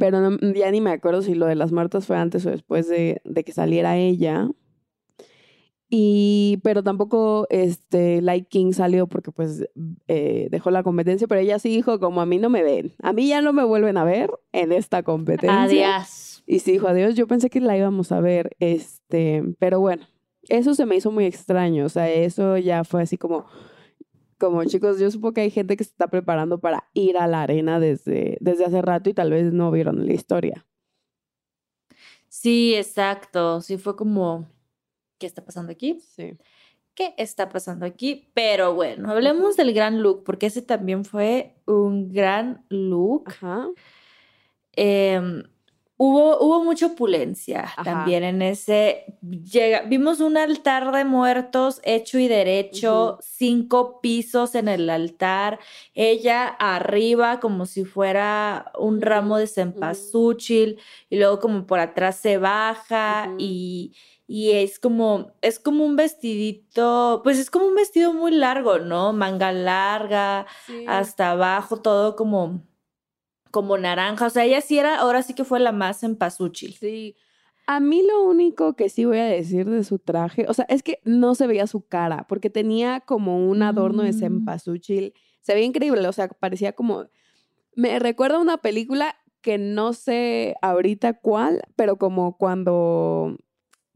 pero 0.00 0.20
no- 0.20 0.52
ya 0.52 0.70
ni 0.70 0.80
me 0.80 0.90
acuerdo 0.90 1.22
si 1.22 1.34
lo 1.34 1.46
de 1.46 1.54
Las 1.54 1.70
Muertas 1.72 2.06
fue 2.06 2.16
antes 2.16 2.44
o 2.44 2.50
después 2.50 2.88
de, 2.88 3.20
de 3.24 3.44
que 3.44 3.52
saliera 3.52 3.96
ella. 3.96 4.48
Y, 5.90 6.58
pero 6.62 6.82
tampoco 6.82 7.46
este 7.48 8.20
Light 8.20 8.46
King 8.48 8.72
salió 8.72 9.06
porque 9.06 9.32
pues 9.32 9.64
eh, 10.06 10.48
dejó 10.50 10.70
la 10.70 10.82
competencia, 10.82 11.26
pero 11.26 11.40
ella 11.40 11.58
sí 11.58 11.70
dijo 11.70 11.98
como 11.98 12.20
a 12.20 12.26
mí 12.26 12.36
no 12.36 12.50
me 12.50 12.62
ven, 12.62 12.94
a 13.02 13.14
mí 13.14 13.28
ya 13.28 13.40
no 13.40 13.54
me 13.54 13.64
vuelven 13.64 13.96
a 13.96 14.04
ver 14.04 14.30
en 14.52 14.72
esta 14.72 15.02
competencia. 15.02 15.62
Adiós. 15.62 16.27
Y 16.50 16.60
sí 16.60 16.72
dijo 16.72 16.88
adiós, 16.88 17.14
yo 17.14 17.26
pensé 17.26 17.50
que 17.50 17.60
la 17.60 17.76
íbamos 17.76 18.10
a 18.10 18.20
ver, 18.20 18.56
este, 18.58 19.44
pero 19.58 19.80
bueno, 19.80 20.08
eso 20.48 20.74
se 20.74 20.86
me 20.86 20.96
hizo 20.96 21.10
muy 21.10 21.26
extraño, 21.26 21.84
o 21.84 21.88
sea, 21.90 22.10
eso 22.10 22.56
ya 22.56 22.84
fue 22.84 23.02
así 23.02 23.18
como, 23.18 23.44
como 24.38 24.64
chicos, 24.64 24.98
yo 24.98 25.10
supongo 25.10 25.34
que 25.34 25.42
hay 25.42 25.50
gente 25.50 25.76
que 25.76 25.84
se 25.84 25.90
está 25.90 26.06
preparando 26.06 26.58
para 26.58 26.88
ir 26.94 27.18
a 27.18 27.26
la 27.26 27.42
arena 27.42 27.78
desde, 27.78 28.38
desde 28.40 28.64
hace 28.64 28.80
rato 28.80 29.10
y 29.10 29.14
tal 29.14 29.30
vez 29.30 29.52
no 29.52 29.70
vieron 29.70 30.06
la 30.06 30.14
historia. 30.14 30.66
Sí, 32.28 32.74
exacto, 32.74 33.60
sí 33.60 33.76
fue 33.76 33.94
como, 33.94 34.48
¿qué 35.18 35.26
está 35.26 35.44
pasando 35.44 35.70
aquí? 35.70 36.00
Sí. 36.00 36.38
¿Qué 36.94 37.12
está 37.18 37.50
pasando 37.50 37.84
aquí? 37.84 38.30
Pero 38.32 38.72
bueno, 38.72 39.10
hablemos 39.10 39.54
del 39.58 39.74
gran 39.74 40.02
look, 40.02 40.24
porque 40.24 40.46
ese 40.46 40.62
también 40.62 41.04
fue 41.04 41.56
un 41.66 42.10
gran 42.10 42.64
look. 42.70 43.24
Ajá. 43.26 43.68
Em, 44.72 45.42
hubo, 45.98 46.38
hubo 46.38 46.64
mucha 46.64 46.86
opulencia 46.86 47.64
Ajá. 47.64 47.82
también 47.82 48.24
en 48.24 48.40
ese. 48.40 49.04
Llega, 49.20 49.82
vimos 49.82 50.20
un 50.20 50.38
altar 50.38 50.90
de 50.92 51.04
muertos 51.04 51.80
hecho 51.84 52.18
y 52.18 52.28
derecho, 52.28 53.18
cinco 53.20 54.00
pisos 54.00 54.54
en 54.54 54.68
el 54.68 54.88
altar, 54.88 55.58
ella 55.94 56.46
arriba 56.46 57.40
como 57.40 57.66
si 57.66 57.84
fuera 57.84 58.72
un 58.78 59.02
ramo 59.02 59.36
de 59.36 59.46
cempasúchil, 59.48 60.78
y 61.10 61.16
luego 61.18 61.40
como 61.40 61.66
por 61.66 61.80
atrás 61.80 62.16
se 62.16 62.38
baja 62.38 63.34
y. 63.36 63.92
y 64.30 64.52
es 64.52 64.78
como, 64.78 65.32
es 65.40 65.58
como 65.58 65.84
un 65.84 65.96
vestidito, 65.96 67.22
pues 67.24 67.38
es 67.38 67.50
como 67.50 67.66
un 67.66 67.74
vestido 67.74 68.12
muy 68.12 68.30
largo, 68.30 68.78
¿no? 68.78 69.12
Manga 69.14 69.52
larga, 69.52 70.46
hasta 70.86 71.30
abajo, 71.30 71.80
todo 71.80 72.14
como, 72.14 72.62
como 73.50 73.78
naranja. 73.78 74.26
O 74.26 74.30
sea, 74.30 74.44
ella 74.44 74.60
sí 74.60 74.78
era, 74.78 74.96
ahora 74.96 75.22
sí 75.22 75.34
que 75.34 75.44
fue 75.44 75.60
la 75.60 75.72
más 75.72 76.02
en 76.02 76.16
pasuchil. 76.16 76.74
Sí. 76.74 77.16
A 77.66 77.80
mí 77.80 78.02
lo 78.02 78.22
único 78.24 78.74
que 78.76 78.88
sí 78.88 79.04
voy 79.04 79.18
a 79.18 79.26
decir 79.26 79.68
de 79.68 79.84
su 79.84 79.98
traje, 79.98 80.46
o 80.48 80.54
sea, 80.54 80.64
es 80.70 80.82
que 80.82 81.00
no 81.04 81.34
se 81.34 81.46
veía 81.46 81.66
su 81.66 81.86
cara, 81.86 82.24
porque 82.26 82.48
tenía 82.48 83.00
como 83.00 83.46
un 83.46 83.62
adorno 83.62 84.02
de 84.02 84.12
Mm. 84.12 84.18
cempasúchil. 84.18 85.12
Se 85.42 85.52
veía 85.54 85.66
increíble, 85.66 86.06
o 86.08 86.12
sea, 86.12 86.28
parecía 86.28 86.72
como... 86.72 87.06
Me 87.76 87.98
recuerda 87.98 88.36
a 88.36 88.40
una 88.40 88.56
película 88.58 89.16
que 89.42 89.58
no 89.58 89.92
sé 89.92 90.56
ahorita 90.62 91.20
cuál, 91.20 91.62
pero 91.76 91.96
como 91.96 92.36
cuando... 92.38 93.36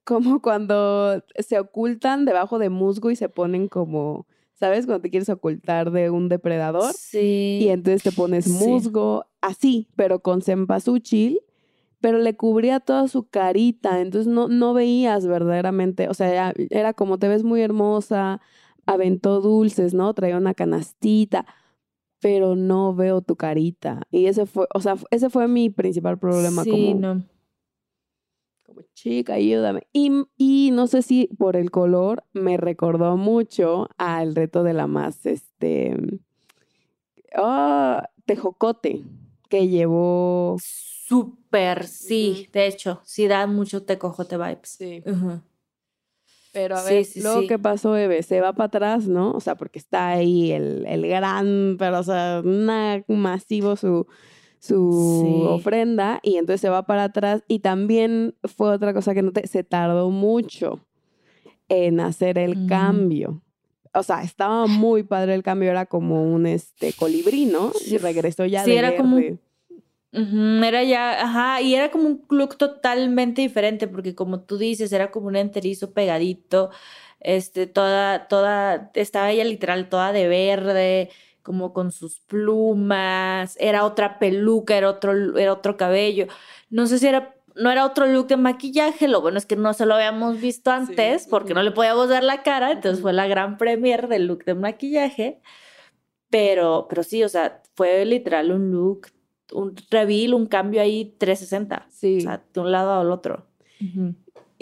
Como 0.04 0.42
cuando 0.42 1.22
se 1.38 1.58
ocultan 1.58 2.24
debajo 2.24 2.58
de 2.58 2.68
musgo 2.68 3.10
y 3.10 3.16
se 3.16 3.28
ponen 3.28 3.68
como... 3.68 4.26
¿Sabes? 4.62 4.86
Cuando 4.86 5.02
te 5.02 5.10
quieres 5.10 5.28
ocultar 5.28 5.90
de 5.90 6.08
un 6.10 6.28
depredador. 6.28 6.92
Sí. 6.96 7.58
Y 7.62 7.70
entonces 7.70 8.04
te 8.04 8.12
pones 8.12 8.44
Sí. 8.44 8.52
musgo, 8.52 9.26
así, 9.40 9.88
pero 9.96 10.20
con 10.20 10.40
cempasúchil, 10.40 11.40
pero 12.00 12.18
le 12.18 12.36
cubría 12.36 12.78
toda 12.78 13.08
su 13.08 13.24
carita, 13.28 14.00
entonces 14.00 14.32
no, 14.32 14.46
no 14.46 14.72
veías 14.72 15.26
verdaderamente, 15.26 16.08
o 16.08 16.14
sea, 16.14 16.54
era 16.70 16.92
como 16.92 17.18
te 17.18 17.26
ves 17.26 17.42
muy 17.42 17.60
hermosa, 17.60 18.40
aventó 18.86 19.40
dulces, 19.40 19.94
¿no? 19.94 20.14
Traía 20.14 20.36
una 20.36 20.54
canastita, 20.54 21.44
pero 22.20 22.54
no 22.54 22.94
veo 22.94 23.20
tu 23.20 23.34
carita. 23.34 24.02
Y 24.12 24.26
ese 24.26 24.46
fue, 24.46 24.68
o 24.72 24.80
sea, 24.80 24.94
ese 25.10 25.28
fue 25.28 25.48
mi 25.48 25.70
principal 25.70 26.20
problema 26.20 26.62
sí, 26.62 26.70
como, 26.70 26.94
no. 26.94 27.22
Como 28.74 28.86
chica, 28.94 29.34
ayúdame. 29.34 29.86
Y, 29.92 30.10
y 30.36 30.70
no 30.72 30.86
sé 30.86 31.02
si 31.02 31.28
por 31.38 31.56
el 31.56 31.70
color 31.70 32.24
me 32.32 32.56
recordó 32.56 33.16
mucho 33.16 33.88
al 33.98 34.34
reto 34.34 34.62
de 34.62 34.72
la 34.72 34.86
más, 34.86 35.26
este, 35.26 35.96
ah, 37.36 38.08
tejocote 38.26 39.02
que 39.48 39.68
llevó. 39.68 40.56
Súper, 40.62 41.86
sí. 41.86 42.48
De 42.52 42.66
hecho, 42.66 43.00
sí 43.04 43.26
da 43.28 43.46
mucho 43.46 43.82
tecojote 43.84 44.36
vibes. 44.36 44.68
Sí. 44.78 45.02
Pero 46.52 46.76
a 46.76 46.82
Sí, 46.82 46.94
ver, 46.94 47.04
sí, 47.04 47.20
luego 47.22 47.40
sí. 47.42 47.46
qué 47.48 47.58
pasó, 47.58 47.96
Eve, 47.96 48.22
se 48.22 48.40
va 48.40 48.52
para 48.52 48.66
atrás, 48.66 49.06
¿no? 49.08 49.32
O 49.32 49.40
sea, 49.40 49.54
porque 49.54 49.78
está 49.78 50.08
ahí 50.08 50.52
el, 50.52 50.84
el 50.86 51.06
gran, 51.06 51.76
pero 51.78 52.00
o 52.00 52.02
sea, 52.02 52.42
una- 52.44 53.02
masivo 53.08 53.74
su, 53.76 54.06
su 54.62 55.20
Sí. 55.20 55.44
ofrenda 55.48 56.20
y 56.22 56.36
entonces 56.36 56.60
se 56.60 56.68
va 56.68 56.86
para 56.86 57.04
atrás 57.04 57.42
y 57.48 57.58
también 57.58 58.36
fue 58.44 58.70
otra 58.70 58.94
cosa 58.94 59.12
que 59.12 59.22
noté, 59.22 59.46
se 59.48 59.64
tardó 59.64 60.08
mucho 60.10 60.78
en 61.68 61.98
hacer 62.00 62.38
el 62.38 62.66
cambio. 62.66 63.42
O 63.92 64.02
sea, 64.04 64.22
estaba 64.22 64.66
muy 64.68 65.02
padre 65.02 65.34
el 65.34 65.42
cambio, 65.42 65.70
era 65.70 65.86
como 65.86 66.22
un 66.22 66.46
este 66.46 66.92
colibrí, 66.92 67.44
¿no? 67.46 67.72
Y 67.86 67.98
regresó 67.98 68.46
ya 68.46 68.64
Sí, 68.64 68.70
de 68.70 68.76
era 68.78 68.96
como 68.96 69.16
un- 69.16 69.22
verde. 69.22 69.38
Ujú, 70.14 70.62
Era 70.64 70.84
ya, 70.84 71.22
ajá, 71.24 71.60
y 71.62 71.74
era 71.74 71.90
como 71.90 72.06
un 72.06 72.24
look 72.30 72.56
totalmente 72.58 73.40
diferente, 73.42 73.88
porque 73.88 74.14
como 74.14 74.40
tú 74.42 74.58
dices, 74.58 74.92
era 74.92 75.10
como 75.10 75.26
un 75.28 75.36
enterizo 75.36 75.92
pegadito, 75.92 76.70
este, 77.20 77.66
toda, 77.66 78.28
toda, 78.28 78.90
estaba 78.94 79.30
ella 79.30 79.44
literal 79.44 79.88
toda 79.88 80.12
de 80.12 80.28
verde, 80.28 81.08
como 81.42 81.72
con 81.72 81.92
sus 81.92 82.20
plumas, 82.20 83.56
era 83.60 83.84
otra 83.84 84.18
peluca, 84.18 84.76
era 84.76 84.88
otro, 84.88 85.38
era 85.38 85.52
otro 85.52 85.76
cabello. 85.76 86.26
No 86.70 86.86
sé 86.86 86.98
si 86.98 87.06
era, 87.06 87.34
no 87.54 87.70
era 87.70 87.84
otro 87.84 88.06
look 88.06 88.28
de 88.28 88.36
maquillaje, 88.36 89.08
lo 89.08 89.20
bueno 89.20 89.38
es 89.38 89.46
que 89.46 89.56
no 89.56 89.74
se 89.74 89.86
lo 89.86 89.94
habíamos 89.94 90.40
visto 90.40 90.70
antes, 90.70 91.26
porque 91.26 91.54
no 91.54 91.62
le 91.62 91.70
podíamos 91.70 92.08
ver 92.08 92.24
la 92.24 92.42
cara, 92.42 92.72
entonces 92.72 93.02
fue 93.02 93.12
la 93.12 93.26
gran 93.26 93.58
premier 93.58 94.08
del 94.08 94.26
look 94.26 94.44
de 94.44 94.54
maquillaje. 94.54 95.40
Pero, 96.30 96.86
pero 96.88 97.02
sí, 97.02 97.22
o 97.22 97.28
sea, 97.28 97.60
fue 97.74 98.04
literal 98.06 98.52
un 98.52 98.70
look, 98.70 99.08
un 99.52 99.74
reveal, 99.90 100.32
un 100.32 100.46
cambio 100.46 100.80
ahí 100.80 101.14
360. 101.18 101.86
Sí. 101.90 102.18
O 102.18 102.20
sea, 102.22 102.42
de 102.52 102.60
un 102.60 102.72
lado 102.72 102.98
al 103.00 103.10
otro. 103.10 103.46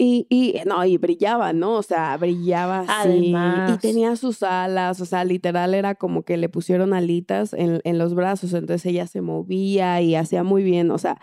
Y, 0.03 0.25
y 0.29 0.55
no, 0.65 0.83
y 0.83 0.97
brillaba, 0.97 1.53
¿no? 1.53 1.75
O 1.75 1.83
sea, 1.83 2.17
brillaba 2.17 2.85
así. 2.87 3.09
Y 3.09 3.35
Además. 3.35 3.79
tenía 3.81 4.15
sus 4.15 4.41
alas, 4.41 4.99
o 4.99 5.05
sea, 5.05 5.23
literal 5.23 5.75
era 5.75 5.93
como 5.93 6.23
que 6.23 6.37
le 6.37 6.49
pusieron 6.49 6.93
alitas 6.93 7.53
en, 7.53 7.81
en 7.83 7.99
los 7.99 8.15
brazos, 8.15 8.53
entonces 8.53 8.83
ella 8.87 9.05
se 9.05 9.21
movía 9.21 10.01
y 10.01 10.15
hacía 10.15 10.41
muy 10.41 10.63
bien, 10.63 10.89
o 10.89 10.97
sea, 10.97 11.21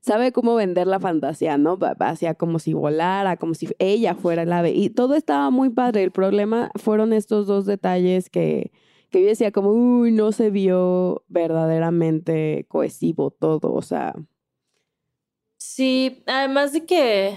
sabe 0.00 0.30
cómo 0.30 0.54
vender 0.54 0.86
la 0.86 1.00
fantasía, 1.00 1.58
¿no? 1.58 1.76
Hacía 1.98 2.34
como 2.34 2.60
si 2.60 2.72
volara, 2.72 3.36
como 3.36 3.54
si 3.54 3.68
ella 3.80 4.14
fuera 4.14 4.42
el 4.42 4.52
ave. 4.52 4.70
Y 4.70 4.90
todo 4.90 5.16
estaba 5.16 5.50
muy 5.50 5.70
padre. 5.70 6.04
El 6.04 6.12
problema 6.12 6.70
fueron 6.76 7.12
estos 7.12 7.48
dos 7.48 7.66
detalles 7.66 8.30
que, 8.30 8.70
que 9.10 9.22
yo 9.22 9.26
decía 9.26 9.50
como, 9.50 9.70
uy, 9.72 10.12
no 10.12 10.30
se 10.30 10.50
vio 10.50 11.24
verdaderamente 11.26 12.64
cohesivo 12.68 13.32
todo, 13.32 13.72
o 13.72 13.82
sea, 13.82 14.14
Sí, 15.60 16.22
además 16.26 16.72
de 16.72 16.86
que, 16.86 17.36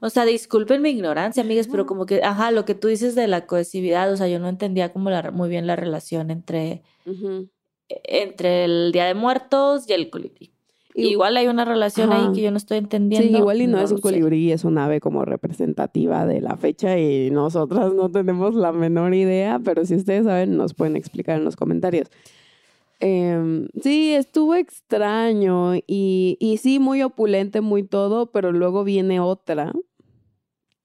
o 0.00 0.10
sea, 0.10 0.24
disculpen 0.24 0.82
mi 0.82 0.90
ignorancia, 0.90 1.42
amigas, 1.42 1.68
pero 1.68 1.86
como 1.86 2.06
que, 2.06 2.22
ajá, 2.22 2.50
lo 2.50 2.64
que 2.64 2.74
tú 2.74 2.88
dices 2.88 3.14
de 3.14 3.26
la 3.26 3.46
cohesividad, 3.46 4.12
o 4.12 4.16
sea, 4.16 4.28
yo 4.28 4.38
no 4.38 4.48
entendía 4.48 4.92
como 4.92 5.10
la, 5.10 5.30
muy 5.30 5.48
bien 5.48 5.66
la 5.66 5.76
relación 5.76 6.30
entre, 6.30 6.82
ujú. 7.06 7.48
entre 7.88 8.64
el 8.64 8.92
Día 8.92 9.06
de 9.06 9.14
Muertos 9.14 9.88
y 9.88 9.92
el 9.92 10.10
colibrí. 10.10 10.52
Y- 10.94 11.08
Igual 11.08 11.36
hay 11.36 11.46
una 11.46 11.64
relación 11.64 12.12
ahí 12.12 12.32
que 12.34 12.42
yo 12.42 12.50
no 12.50 12.56
estoy 12.56 12.78
entendiendo. 12.78 13.28
Sí, 13.28 13.36
igual 13.36 13.60
y 13.60 13.66
no, 13.66 13.80
es 13.80 13.92
un 13.92 14.00
colibrí, 14.00 14.50
es 14.50 14.64
un 14.64 14.78
ave 14.78 15.00
como 15.00 15.24
representativa 15.24 16.26
de 16.26 16.40
la 16.40 16.56
fecha 16.56 16.98
y 16.98 17.30
nosotras 17.30 17.92
no 17.94 18.10
tenemos 18.10 18.54
la 18.54 18.72
menor 18.72 19.14
idea, 19.14 19.60
pero 19.64 19.84
si 19.84 19.94
ustedes 19.94 20.24
saben 20.24 20.56
nos 20.56 20.74
pueden 20.74 20.96
explicar 20.96 21.38
en 21.38 21.44
los 21.44 21.54
comentarios. 21.56 22.08
Em, 23.00 23.68
sí, 23.80 24.12
estuvo 24.14 24.56
extraño 24.56 25.76
y, 25.76 26.36
y 26.40 26.56
sí, 26.56 26.80
muy 26.80 27.02
opulente, 27.04 27.60
muy 27.60 27.84
todo, 27.84 28.32
pero 28.32 28.50
luego 28.50 28.82
viene 28.82 29.20
otra 29.20 29.72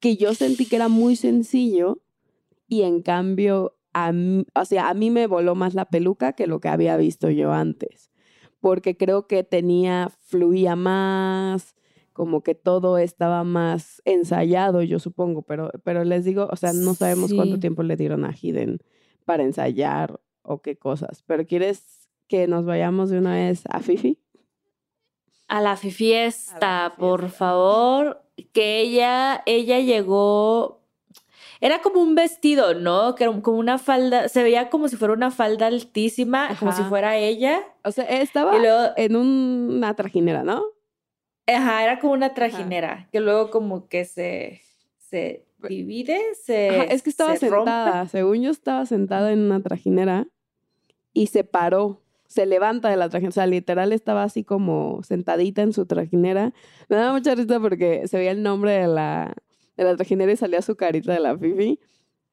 que 0.04 0.18
yo 0.18 0.34
sentí 0.34 0.66
que 0.66 0.76
era 0.76 0.90
muy 0.90 1.16
sencillo 1.16 2.02
y 2.68 2.82
en 2.82 3.02
cambio, 3.02 3.78
a 3.94 4.12
mí, 4.12 4.46
o 4.54 4.66
sea, 4.66 4.90
a 4.90 4.94
mí 4.94 5.10
me 5.10 5.28
voló 5.28 5.56
más 5.56 5.76
la 5.76 5.86
peluca 5.86 6.34
que 6.34 6.46
lo 6.46 6.60
que 6.60 6.68
había 6.68 6.98
visto 6.98 7.30
yo 7.30 7.54
antes 7.54 8.12
porque 8.64 8.96
creo 8.96 9.28
que 9.28 9.44
tenía, 9.44 10.10
fluía 10.22 10.78
más, 10.78 11.76
como 12.14 12.44
que 12.44 12.56
todo 12.56 12.98
estaba 12.98 13.44
más 13.44 14.02
ensayado, 14.06 14.82
yo 14.82 15.00
supongo, 15.00 15.42
pero, 15.42 15.70
pero 15.84 16.06
les 16.06 16.24
digo, 16.24 16.48
o 16.50 16.56
sea, 16.56 16.72
no 16.72 16.94
sabemos 16.94 17.34
cuánto 17.34 17.60
tiempo 17.60 17.84
le 17.84 17.98
dieron 17.98 18.24
a 18.24 18.32
Hidden 18.32 18.80
para 19.26 19.44
ensayar 19.44 20.22
o 20.44 20.62
qué 20.62 20.78
cosas, 20.78 21.24
pero 21.28 21.46
¿quieres 21.46 22.08
que 22.30 22.48
nos 22.48 22.66
vayamos 22.66 23.10
de 23.10 23.18
una 23.18 23.36
vez 23.36 23.64
a 23.70 23.82
Fifi? 23.82 24.18
A 25.50 25.60
la 25.60 25.76
fiesta, 25.76 26.86
A 26.86 26.90
la 26.90 26.96
por 26.96 27.32
favor, 27.32 28.23
que 28.52 28.80
ella, 28.82 29.44
ella 29.46 29.80
llegó, 29.80 30.82
era 31.62 31.82
como 31.82 32.02
un 32.02 32.16
vestido, 32.16 32.74
¿no? 32.74 33.16
Que 33.16 33.26
era 33.26 33.42
como 33.42 33.58
una 33.58 33.78
falda, 33.78 34.28
se 34.30 34.44
veía 34.44 34.70
como 34.70 34.88
si 34.88 34.96
fuera 34.98 35.14
una 35.14 35.32
falda 35.32 35.68
altísima, 35.68 36.56
como 36.60 36.72
si 36.72 36.84
fuera 36.84 37.18
ella, 37.18 37.64
O 37.84 37.92
sea, 37.92 38.04
estaba 38.06 38.56
y 38.58 38.60
luego, 38.60 38.94
en 38.98 39.16
una 39.16 39.94
trajinera, 39.96 40.44
¿no? 40.44 40.64
ajá, 41.46 41.84
era 41.84 42.00
como 42.00 42.14
una 42.14 42.34
trajinera, 42.34 43.10
que 43.12 43.20
luego 43.20 43.50
como 43.50 43.88
que 43.90 44.06
se, 44.06 44.62
se 44.98 45.46
divide, 45.68 46.20
se, 46.42 46.70
Ajá, 46.70 46.84
es 46.86 47.02
que 47.04 47.10
estaba 47.10 47.36
se 47.36 47.50
rompe. 47.50 47.70
sentada, 47.72 48.08
según 48.08 48.42
yo 48.44 48.52
estaba 48.52 48.86
sentada 48.86 49.32
en 49.32 49.40
una 49.40 49.62
trajinera 49.62 50.26
y 51.14 51.28
se 51.28 51.44
paró, 51.44 52.02
se 52.28 52.46
levanta 52.46 52.90
de 52.90 52.98
la 52.98 53.10
trajinera, 53.10 53.30
o 53.30 53.34
sea, 53.34 53.48
literal 53.48 53.92
estaba 53.94 54.24
así 54.24 54.44
como 54.44 55.02
sentadita 55.04 55.62
en 55.62 55.74
su 55.74 55.86
trajinera. 55.86 56.54
Me 56.90 56.96
daba 56.96 57.14
mucha 57.14 57.36
risa 57.36 57.60
porque 57.60 58.08
se 58.08 58.18
veía 58.18 58.32
el 58.32 58.42
nombre 58.44 58.72
de 58.72 58.88
la, 58.88 59.36
de 59.78 59.84
la 59.84 59.96
trajinera 59.96 60.32
y 60.32 60.38
salía 60.38 60.62
su 60.62 60.76
carita 60.76 61.14
de 61.14 61.20
la 61.20 61.38
Fifi. 61.38 61.80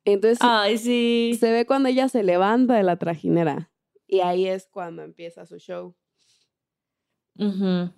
Entonces 0.05 0.39
Ay, 0.41 0.79
sí. 0.79 1.37
se 1.39 1.53
ve 1.53 1.67
cuando 1.67 1.89
ella 1.89 2.09
se 2.09 2.23
levanta 2.23 2.75
de 2.75 2.83
la 2.83 2.97
trajinera 2.97 3.71
y 4.11 4.21
ahí 4.21 4.47
es 4.49 4.67
cuando 4.67 5.03
empieza 5.03 5.47
su 5.47 5.59
show. 5.59 5.95
Ujú. 7.39 7.91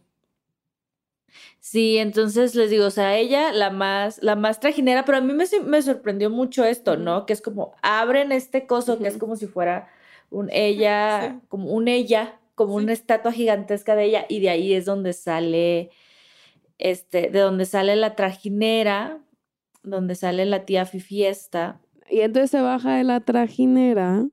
Sí, 1.58 1.96
entonces 1.96 2.54
les 2.54 2.68
digo, 2.68 2.84
o 2.84 2.90
sea, 2.90 3.16
ella 3.16 3.50
la 3.52 3.70
más, 3.70 4.22
la 4.22 4.36
más 4.36 4.60
trajinera, 4.60 5.06
pero 5.06 5.18
a 5.18 5.20
mí 5.22 5.32
me, 5.32 5.44
me 5.64 5.80
sorprendió 5.80 6.28
mucho 6.28 6.64
esto, 6.64 6.98
¿no? 6.98 7.24
Que 7.24 7.32
es 7.32 7.40
como, 7.40 7.74
abren 7.80 8.30
este 8.30 8.66
coso 8.66 8.98
que 8.98 9.08
es 9.08 9.16
como 9.16 9.36
si 9.36 9.46
fuera 9.46 9.88
un 10.32 10.48
ella, 10.52 11.38
Sí. 11.40 11.46
como 11.48 11.70
un 11.72 11.88
ella, 11.88 12.40
como 12.54 12.78
Sí. 12.78 12.84
una 12.84 12.92
estatua 12.92 13.32
gigantesca 13.32 13.94
de 13.94 14.04
ella, 14.04 14.26
y 14.28 14.40
de 14.40 14.50
ahí 14.50 14.74
es 14.74 14.84
donde 14.84 15.12
sale, 15.12 15.90
este, 16.78 17.30
de 17.30 17.38
donde 17.40 17.64
sale 17.66 17.96
la 17.96 18.14
trajinera, 18.16 19.20
donde 19.82 20.14
sale 20.14 20.44
la 20.46 20.64
tía 20.64 20.84
Fifiesta. 20.86 21.80
Y 22.10 22.20
entonces 22.20 22.50
se 22.50 22.60
baja 22.60 22.96
de 22.96 23.04
la 23.04 23.20
trajinera 23.20 24.26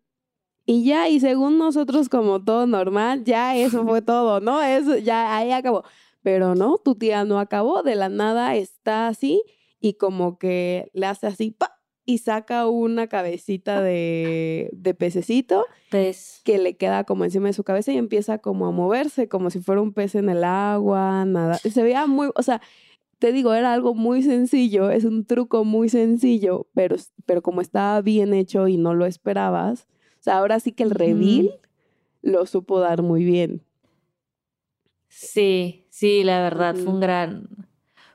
y 0.66 0.84
ya, 0.86 1.08
y 1.10 1.20
según 1.20 1.58
nosotros 1.58 2.10
como 2.10 2.44
todo 2.44 2.68
normal, 2.68 3.24
ya 3.24 3.56
eso 3.56 3.84
fue 3.86 4.02
todo, 4.02 4.40
¿no? 4.40 4.62
Eso 4.62 4.98
ya 4.98 5.36
ahí 5.36 5.52
acabó. 5.52 5.84
Pero 6.22 6.54
no, 6.54 6.78
tu 6.78 6.96
tía 6.96 7.24
no 7.24 7.40
acabó, 7.40 7.82
de 7.82 7.96
la 7.96 8.10
nada 8.10 8.56
está 8.56 9.08
así 9.08 9.42
y 9.80 9.94
como 9.94 10.38
que 10.38 10.92
le 10.94 11.06
hace 11.08 11.26
así, 11.28 11.52
¡pa! 11.52 11.79
Y 12.10 12.17
saca 12.17 12.65
una 12.65 13.06
cabecita 13.06 13.84
de, 13.84 14.72
de 14.74 14.93
pececito 14.95 15.67
Pez. 15.91 16.41
que 16.43 16.58
le 16.58 16.76
queda 16.76 17.04
como 17.04 17.24
encima 17.24 17.50
de 17.50 17.54
su 17.54 17.63
cabeza 17.63 17.91
y 17.91 17.98
empieza 17.98 18.39
como 18.39 18.65
a 18.65 18.72
moverse, 18.72 19.30
como 19.30 19.52
si 19.52 19.60
fuera 19.60 19.80
un 19.80 19.93
pez 19.93 20.15
en 20.15 20.28
el 20.28 20.43
agua, 20.43 21.24
nada. 21.26 21.60
Se 21.60 21.84
veía 21.84 22.08
muy, 22.08 22.32
o 22.34 22.41
sea, 22.41 22.62
te 23.19 23.32
digo, 23.32 23.54
era 23.54 23.74
algo 23.74 23.93
muy 23.93 24.24
sencillo, 24.24 24.89
es 24.89 25.04
un 25.04 25.24
truco 25.24 25.65
muy 25.65 25.88
sencillo, 25.88 26.65
pero, 26.74 26.95
pero 27.28 27.43
como 27.43 27.62
estaba 27.62 28.02
bien 28.02 28.34
hecho 28.34 28.67
y 28.67 28.78
no 28.78 28.95
lo 28.95 29.06
esperabas, 29.06 29.86
o 30.19 30.24
sea, 30.24 30.39
ahora 30.39 30.60
sí 30.60 30.72
que 30.72 30.82
el 30.82 30.89
reveal 30.89 31.52
lo 32.24 32.48
supo 32.48 32.80
dar 32.80 33.04
muy 33.04 33.24
bien. 33.24 33.62
Sí, 35.10 35.86
sí, 35.91 36.24
la 36.24 36.41
verdad, 36.41 36.76
fue 36.76 36.91
un 36.91 37.02
gran, 37.02 37.68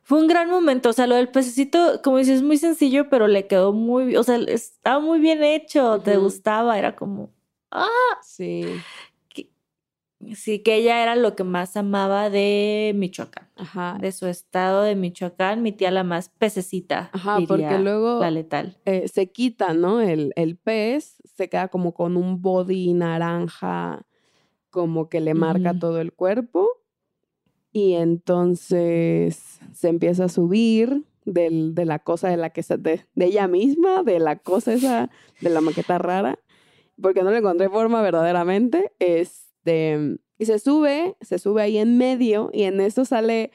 fue 0.04 0.20
un 0.20 0.26
gran 0.28 0.48
momento. 0.50 0.90
O 0.90 0.92
sea, 0.92 1.06
lo 1.06 1.16
del 1.16 1.28
pececito, 1.30 2.00
como 2.04 2.18
dices, 2.18 2.36
es 2.36 2.42
muy 2.42 2.56
sencillo, 2.58 3.08
pero 3.10 3.26
le 3.26 3.46
quedó 3.46 3.72
muy, 3.72 4.16
o 4.16 4.22
sea, 4.22 4.36
estaba 4.36 5.00
muy 5.00 5.18
bien 5.18 5.42
hecho, 5.42 6.00
te 6.00 6.16
gustaba, 6.18 6.78
era 6.78 6.94
como, 6.94 7.30
ah, 7.70 7.88
Sí, 8.22 8.66
que- 9.28 9.48
sí, 10.34 10.60
que 10.60 10.76
ella 10.76 11.02
era 11.02 11.16
lo 11.16 11.34
que 11.36 11.44
más 11.44 11.76
amaba 11.76 12.30
de 12.30 12.92
Michoacán, 12.94 13.48
ajá. 13.56 13.96
de 14.00 14.12
su 14.12 14.26
estado 14.26 14.82
de 14.82 14.94
Michoacán, 14.94 15.62
mi 15.62 15.72
tía 15.72 15.90
la 15.90 16.04
más 16.04 16.28
pececita, 16.28 17.10
Ajá, 17.12 17.38
porque 17.48 17.78
luego 17.78 18.20
la 18.20 18.30
letal. 18.30 18.76
eh, 18.84 19.08
se 19.08 19.30
quita, 19.32 19.72
¿no? 19.74 20.00
El, 20.00 20.32
el 20.36 20.56
pez 20.56 21.16
se 21.24 21.48
queda 21.48 21.68
como 21.68 21.92
con 21.94 22.16
un 22.16 22.40
body 22.42 22.92
naranja, 22.92 24.04
como 24.70 25.08
que 25.08 25.20
le 25.20 25.34
marca 25.34 25.78
todo 25.78 26.00
el 26.00 26.12
cuerpo. 26.12 26.68
Y 27.76 27.94
entonces 27.94 29.58
se 29.72 29.88
empieza 29.88 30.24
a 30.24 30.28
subir 30.28 31.02
del- 31.24 31.74
de 31.74 31.84
la 31.84 31.98
cosa 31.98 32.28
de 32.28 32.36
la 32.36 32.50
que 32.50 32.62
se- 32.62 32.76
de, 32.78 33.04
de 33.14 33.24
ella 33.26 33.48
misma, 33.48 34.02
de 34.04 34.18
la 34.20 34.36
cosa 34.38 34.74
esa, 34.74 35.10
de 35.40 35.50
la 35.50 35.60
maqueta 35.60 35.98
rara, 35.98 36.38
porque 37.02 37.22
no 37.24 37.30
le 37.32 37.38
encontré 37.38 37.68
forma 37.68 38.00
verdaderamente. 38.00 38.92
Este, 39.00 40.18
y 40.38 40.44
se 40.46 40.58
sube, 40.60 41.16
se 41.20 41.38
sube 41.40 41.62
ahí 41.62 41.78
en 41.78 41.98
medio, 41.98 42.50
y 42.52 42.62
en 42.62 42.80
eso 42.80 43.04
sale 43.04 43.50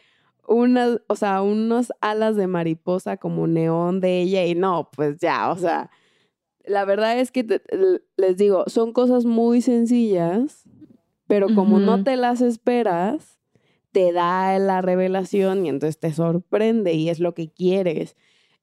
unas, 0.48 1.00
o 1.08 1.16
sea, 1.16 1.42
unos 1.42 1.94
alas 2.02 2.36
de 2.36 2.48
mariposa 2.48 3.16
como 3.18 3.48
neón 3.48 4.02
de 4.02 4.22
ella, 4.22 4.46
y 4.46 4.54
no, 4.56 4.90
pues 4.96 5.18
ya, 5.20 5.50
o 5.52 5.58
sea, 5.58 5.92
la 6.66 6.84
verdad 6.86 7.20
es 7.20 7.32
que 7.32 7.44
te- 7.46 7.62
les 8.18 8.36
digo, 8.36 8.66
son 8.68 8.92
cosas 8.92 9.24
muy 9.26 9.62
sencillas, 9.62 10.64
pero 11.28 11.54
como 11.56 11.80
no 11.80 12.04
te 12.04 12.18
las 12.18 12.42
esperas, 12.42 13.39
te 13.92 14.12
da 14.14 14.58
la 14.60 14.82
revelación 14.82 15.66
y 15.66 15.70
entonces 15.70 16.00
te 16.00 16.14
sorprende 16.14 16.94
y 16.94 17.10
es 17.10 17.20
lo 17.20 17.34
que 17.34 17.52
quieres. 17.52 18.16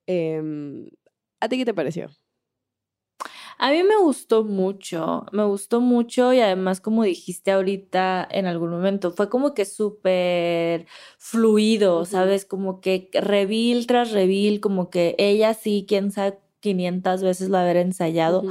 Em, 0.07 0.89
¿A 1.41 1.49
ti 1.49 1.59
qué 1.59 1.65
te 1.67 1.75
pareció? 1.75 2.11
A 3.59 3.71
mí 3.71 3.83
me 3.83 3.97
gustó 3.99 4.45
mucho, 4.45 5.25
me 5.33 5.45
gustó 5.45 5.81
mucho 5.81 6.33
y 6.35 6.41
además 6.41 6.81
como 6.81 7.05
dijiste 7.05 7.53
ahorita 7.53 8.27
en 8.31 8.47
algún 8.47 8.71
momento, 8.71 9.12
fue 9.12 9.31
como 9.31 9.55
que 9.55 9.65
súper 9.65 10.87
fluido. 11.19 12.05
¿sabes? 12.05 12.45
Como 12.45 12.81
que 12.81 13.09
reveal 13.15 13.87
tras 13.87 14.12
reveal, 14.12 14.61
como 14.61 14.91
que 14.91 15.15
ella 15.19 15.55
sí, 15.55 15.87
quién 15.89 16.11
sabe, 16.12 16.39
500 16.61 17.23
veces 17.23 17.49
lo 17.49 17.59
haber 17.59 17.77
ensayado. 17.79 18.45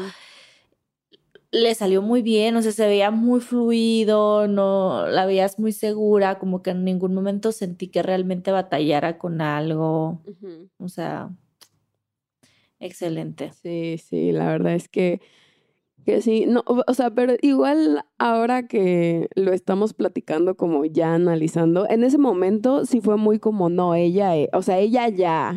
Le 1.55 1.73
salió 1.73 2.01
muy 2.01 2.21
bien, 2.21 2.55
o 2.57 2.61
sea, 2.61 2.71
se 2.71 2.85
veía 2.85 3.11
muy 3.11 3.39
fluido, 3.39 4.47
no, 4.47 5.07
la 5.07 5.25
veías 5.25 5.57
muy 5.57 5.71
segura, 5.71 6.37
como 6.37 6.61
que 6.61 6.71
en 6.71 6.83
ningún 6.83 7.13
momento 7.13 7.51
sentí 7.51 7.87
que 7.87 8.03
realmente 8.03 8.51
batallara 8.51 9.17
con 9.17 9.41
algo, 9.41 10.21
o 10.77 10.89
sea, 10.89 11.29
excelente. 12.79 13.51
Sí, 13.53 13.97
sí, 13.97 14.31
la 14.31 14.47
verdad 14.47 14.73
es 14.73 14.89
que, 14.89 15.21
que 16.05 16.21
sí, 16.21 16.45
no, 16.45 16.63
o 16.65 16.93
sea, 16.93 17.11
pero 17.11 17.33
igual 17.41 18.03
ahora 18.17 18.67
que 18.67 19.29
lo 19.35 19.53
estamos 19.53 19.93
platicando 19.93 20.55
como 20.55 20.83
ya 20.85 21.13
analizando, 21.13 21.87
en 21.89 22.03
ese 22.03 22.17
momento 22.17 22.85
sí 22.85 22.99
fue 22.99 23.15
muy 23.17 23.39
como, 23.39 23.69
no, 23.69 23.95
ella, 23.95 24.35
eh, 24.35 24.49
o 24.51 24.61
sea, 24.61 24.79
ella 24.79 25.07
ya, 25.07 25.55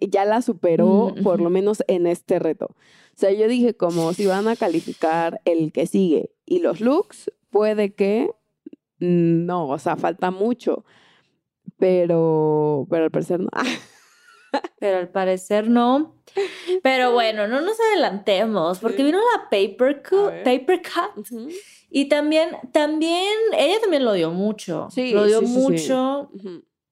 ya 0.00 0.24
la 0.24 0.40
superó, 0.40 1.14
Mm, 1.16 1.22
por 1.22 1.40
lo 1.40 1.50
menos 1.50 1.82
en 1.88 2.06
este 2.06 2.38
reto. 2.38 2.76
O 3.16 3.18
sea, 3.18 3.32
yo 3.32 3.48
dije 3.48 3.74
como 3.74 4.12
si 4.12 4.26
van 4.26 4.46
a 4.46 4.56
calificar 4.56 5.40
el 5.46 5.72
que 5.72 5.86
sigue 5.86 6.30
y 6.44 6.58
los 6.58 6.82
looks, 6.82 7.32
puede 7.48 7.94
que 7.94 8.30
mm, 8.98 9.46
no, 9.46 9.68
o 9.68 9.78
sea, 9.78 9.96
falta 9.96 10.30
mucho, 10.30 10.84
pero, 11.78 12.86
pero 12.90 13.04
al 13.04 13.10
parecer 13.10 13.40
no. 13.40 13.48
Pero 14.78 14.98
al 14.98 15.08
parecer 15.08 15.68
no. 15.68 16.14
Pero 16.82 17.12
bueno, 17.12 17.46
no 17.46 17.60
nos 17.60 17.78
adelantemos, 17.78 18.78
porque 18.78 18.98
Sí. 18.98 19.02
vino 19.02 19.18
la 19.18 19.50
paper 19.50 20.02
cut, 20.02 20.32
paper 20.44 20.80
y 21.90 22.08
también, 22.08 22.50
también, 22.72 23.32
ella 23.56 23.80
también 23.80 24.04
lo 24.04 24.12
dio 24.12 24.30
mucho. 24.30 24.88
Sí, 24.90 25.12
lo 25.12 25.26
dio 25.26 25.40
sí, 25.40 25.46
mucho. 25.46 26.30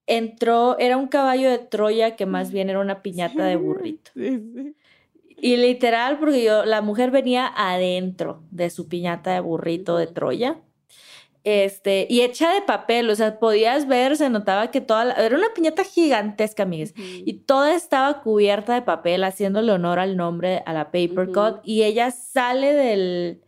Entró, 0.07 0.79
era 0.79 0.99
un 0.99 1.09
caballo 1.09 1.49
de 1.51 1.59
Troya 1.59 2.17
que 2.17 2.27
más 2.27 2.51
bien 2.51 2.69
era 2.69 2.81
una 2.81 3.03
piñata 3.03 3.45
de 3.47 3.57
burrito. 3.57 4.11
Sí, 4.15 4.43
sí. 4.55 4.75
Y 5.45 5.59
literal, 5.59 6.19
porque 6.19 6.43
yo, 6.43 6.65
la 6.65 6.81
mujer 6.81 7.11
venía 7.11 7.53
adentro 7.55 8.43
de 8.51 8.71
su 8.71 8.89
piñata 8.89 9.35
de 9.35 9.41
burrito 9.41 9.99
de. 9.99 10.07
Troya. 10.07 10.57
Este, 11.43 12.07
y 12.09 12.23
hecha 12.23 12.51
de 12.55 12.63
papel, 12.63 13.11
o 13.11 13.15
sea, 13.15 13.39
podías 13.39 13.87
ver, 13.87 14.17
se 14.17 14.31
notaba 14.31 14.71
que 14.71 14.81
toda 14.81 15.05
la- 15.05 15.13
era 15.17 15.37
una 15.37 15.53
piñata 15.55 15.85
gigantesca, 15.85 16.63
amigues. 16.63 16.95
Y 16.97 17.35
toda 17.41 17.75
estaba 17.75 18.23
cubierta 18.23 18.73
de 18.73 18.81
papel, 18.81 19.23
haciéndole 19.23 19.71
honor 19.71 19.99
al 19.99 20.17
nombre, 20.17 20.63
a 20.65 20.73
la 20.73 20.87
paper 20.87 21.27
cut. 21.33 21.61
Y 21.63 21.83
ella 21.83 22.11
sale 22.11 22.73
del, 22.73 23.43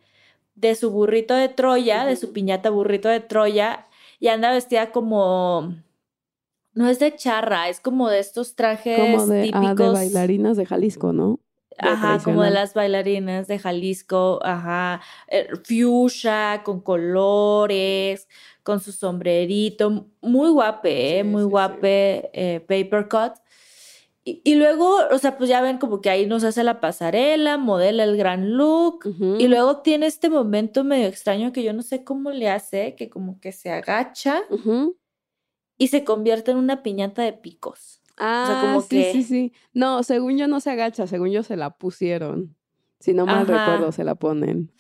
de 0.55 0.75
su 0.75 0.91
burrito 0.91 1.33
de 1.33 1.49
Troya, 1.49 2.05
de 2.05 2.17
su 2.17 2.35
piñata 2.35 2.69
burrito 2.69 3.09
de 3.09 3.21
Troya, 3.21 3.87
y 4.21 4.29
anda 4.29 4.51
vestida 4.51 4.91
como. 4.91 5.73
No 6.75 6.91
es 6.91 6.99
de 6.99 7.17
charra, 7.17 7.71
es 7.71 7.81
como 7.81 8.11
de 8.11 8.19
estos 8.19 8.55
trajes 8.55 8.99
Como 8.99 9.27
de, 9.29 9.51
ah, 9.55 9.61
de 9.61 9.67
típicos. 9.69 9.95
bailarinas 9.95 10.59
de 10.59 10.67
Jalisco, 10.67 11.15
¿no? 11.15 11.41
Ajá, 11.79 12.19
como 12.23 12.43
de 12.43 12.51
las 12.51 12.75
bailarinas 12.75 13.47
de 13.49 13.59
Jalisco, 13.59 14.41
ajá, 14.43 15.01
eh, 15.29 15.49
fuchsia, 15.65 16.63
con 16.65 16.81
colores, 16.81 18.29
con 18.63 18.81
su 18.81 18.93
sombrerito, 18.93 20.09
muy 20.21 20.51
guape, 20.51 21.19
¿eh? 21.19 21.23
Sí, 21.23 21.29
muy 21.29 21.43
sí, 21.43 21.47
sí. 21.47 21.51
guape, 21.51 22.31
eh, 22.33 22.61
paper 22.61 23.09
cut. 23.09 23.33
Y, 24.25 24.41
y 24.45 24.57
luego, 24.57 24.97
o 25.13 25.19
sea, 25.19 25.37
pues 25.39 25.49
ya 25.49 25.61
ven 25.61 25.79
como 25.79 26.01
que 26.01 26.11
ahí 26.11 26.27
nos 26.27 26.43
hace 26.43 26.65
la 26.65 26.81
pasarela, 26.81 27.59
modela 27.59 28.03
el 28.03 28.17
gran 28.17 28.57
look, 28.57 29.05
y 29.39 29.47
luego 29.47 29.83
tiene 29.83 30.07
este 30.07 30.29
momento 30.31 30.83
medio 30.83 31.07
extraño 31.07 31.53
que 31.53 31.63
yo 31.63 31.73
no 31.73 31.83
sé 31.83 32.03
cómo 32.03 32.31
le 32.33 32.49
hace, 32.49 32.97
que 32.97 33.09
como 33.09 33.39
que 33.41 33.53
se 33.53 33.71
agacha 33.71 34.43
y 35.79 35.89
se 35.89 36.05
convierte 36.05 36.51
en 36.51 36.57
una 36.57 36.83
piñata 36.83 37.23
de 37.23 37.35
picos. 37.35 37.96
Ah, 38.17 38.59
como 38.61 38.81
sí, 38.81 38.89
que- 38.89 39.13
sí, 39.13 39.23
sí. 39.23 39.53
No, 39.73 40.03
según 40.03 40.39
yo 40.39 40.49
no 40.49 40.61
se 40.61 40.71
agacha, 40.71 41.07
según 41.07 41.31
yo 41.31 41.43
se 41.43 41.57
la 41.57 41.71
pusieron. 41.71 42.57
Si 43.01 43.13
no 43.15 43.27
mal 43.27 43.47
Ajá. 43.49 43.59
recuerdo, 43.67 43.93
se 43.93 44.05
la 44.05 44.15
ponen. 44.15 44.73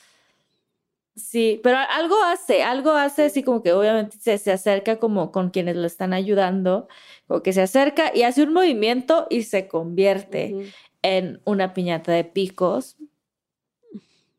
Sí, 1.14 1.60
pero 1.62 1.78
algo 1.78 2.14
hace, 2.24 2.62
algo 2.62 2.90
hace 2.90 3.24
así 3.24 3.42
como 3.42 3.62
que 3.62 3.72
obviamente 3.72 4.18
se, 4.18 4.36
se 4.36 4.52
acerca 4.52 4.98
como 4.98 5.32
con 5.32 5.48
quienes 5.48 5.74
lo 5.76 5.86
están 5.86 6.12
ayudando, 6.12 6.88
como 7.26 7.42
que 7.42 7.54
se 7.54 7.62
acerca 7.62 8.14
y 8.14 8.22
hace 8.22 8.42
un 8.42 8.52
movimiento 8.52 9.26
y 9.30 9.42
se 9.44 9.66
convierte 9.66 10.54
en 11.00 11.40
una 11.46 11.72
piñata 11.72 12.12
de 12.12 12.24
picos. 12.24 12.96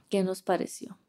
¿Qué 0.10 0.24
nos 0.24 0.44
pareció? 0.44 1.00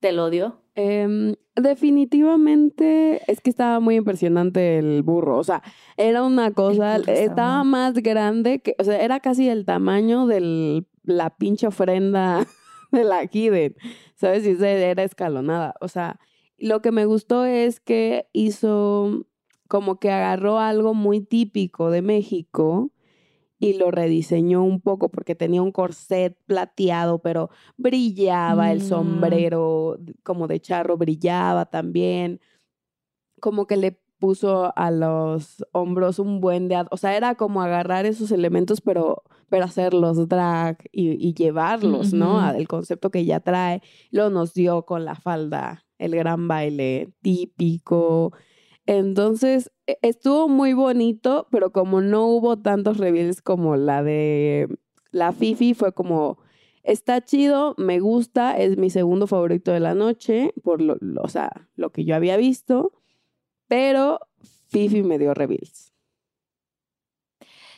¿Te 0.00 0.12
lo 0.12 0.30
dio? 0.30 0.60
Em, 0.74 1.34
definitivamente 1.56 3.20
es 3.26 3.40
que 3.40 3.50
estaba 3.50 3.80
muy 3.80 3.96
impresionante 3.96 4.78
el 4.78 5.02
burro. 5.02 5.38
O 5.38 5.44
sea, 5.44 5.62
era 5.96 6.22
una 6.22 6.52
cosa, 6.52 6.96
estaba 6.96 7.64
más 7.64 7.94
grande 7.94 8.60
que, 8.60 8.76
o 8.78 8.84
sea, 8.84 9.02
era 9.02 9.18
casi 9.18 9.48
el 9.48 9.64
tamaño 9.64 10.26
de 10.26 10.84
la 11.02 11.36
pinche 11.36 11.66
ofrenda 11.66 12.46
de 12.92 13.04
la 13.04 13.24
Hidden. 13.24 13.74
¿Sabes? 14.14 14.46
Y 14.46 14.64
era 14.64 15.02
escalonada. 15.02 15.74
O 15.80 15.88
sea, 15.88 16.20
lo 16.58 16.80
que 16.80 16.92
me 16.92 17.06
gustó 17.06 17.44
es 17.44 17.80
que 17.80 18.28
hizo 18.32 19.26
como 19.66 19.98
que 19.98 20.10
agarró 20.10 20.58
algo 20.58 20.94
muy 20.94 21.20
típico 21.20 21.90
de 21.90 22.02
México 22.02 22.90
y 23.58 23.74
lo 23.74 23.90
rediseñó 23.90 24.62
un 24.62 24.80
poco 24.80 25.08
porque 25.08 25.34
tenía 25.34 25.62
un 25.62 25.72
corset 25.72 26.36
plateado, 26.46 27.18
pero 27.20 27.50
brillaba 27.76 28.70
el 28.72 28.78
Mm. 28.78 28.88
sombrero 28.88 29.98
como 30.22 30.46
de 30.46 30.60
charro, 30.60 30.96
brillaba 30.96 31.66
también. 31.66 32.40
Como 33.40 33.66
que 33.66 33.76
le 33.76 34.00
puso 34.18 34.72
a 34.76 34.90
los 34.90 35.64
hombros 35.72 36.18
un 36.18 36.40
buen 36.40 36.68
de... 36.68 36.84
O 36.90 36.96
sea, 36.96 37.16
era 37.16 37.36
como 37.36 37.62
agarrar 37.62 38.04
esos 38.04 38.32
elementos, 38.32 38.80
pero, 38.80 39.22
pero 39.48 39.64
hacerlos 39.64 40.28
drag 40.28 40.78
y, 40.90 41.10
y 41.24 41.34
llevarlos, 41.34 42.12
¿no? 42.12 42.40
Al 42.40 42.66
concepto 42.66 43.10
que 43.10 43.24
ya 43.24 43.40
trae. 43.40 43.80
Lo 44.10 44.28
nos 44.30 44.54
dio 44.54 44.84
con 44.86 45.04
la 45.04 45.14
falda, 45.14 45.84
el 45.98 46.16
gran 46.16 46.48
baile 46.48 47.12
típico. 47.22 48.32
Entonces, 48.88 49.70
e- 49.86 49.98
estuvo 50.02 50.48
muy 50.48 50.72
bonito, 50.72 51.46
pero 51.50 51.72
como 51.72 52.00
no 52.00 52.26
hubo 52.26 52.58
tantos 52.58 52.96
reveals 52.96 53.42
como 53.42 53.76
la 53.76 54.02
de 54.02 54.66
la 55.10 55.32
Fifi, 55.32 55.74
fue 55.74 55.92
como, 55.92 56.38
está 56.84 57.22
chido, 57.22 57.74
me 57.76 58.00
gusta, 58.00 58.56
es 58.58 58.78
mi 58.78 58.88
segundo 58.90 59.26
favorito 59.26 59.72
de 59.72 59.80
la 59.80 59.94
noche, 59.94 60.54
por 60.64 60.80
lo, 60.80 60.96
lo- 61.00 61.22
o 61.22 61.28
sea, 61.28 61.68
lo 61.76 61.92
que 61.92 62.04
yo 62.06 62.14
había 62.16 62.38
visto, 62.38 62.92
pero 63.68 64.20
Fifi 64.68 65.02
me 65.04 65.18
dio 65.18 65.34
reveals. 65.34 65.92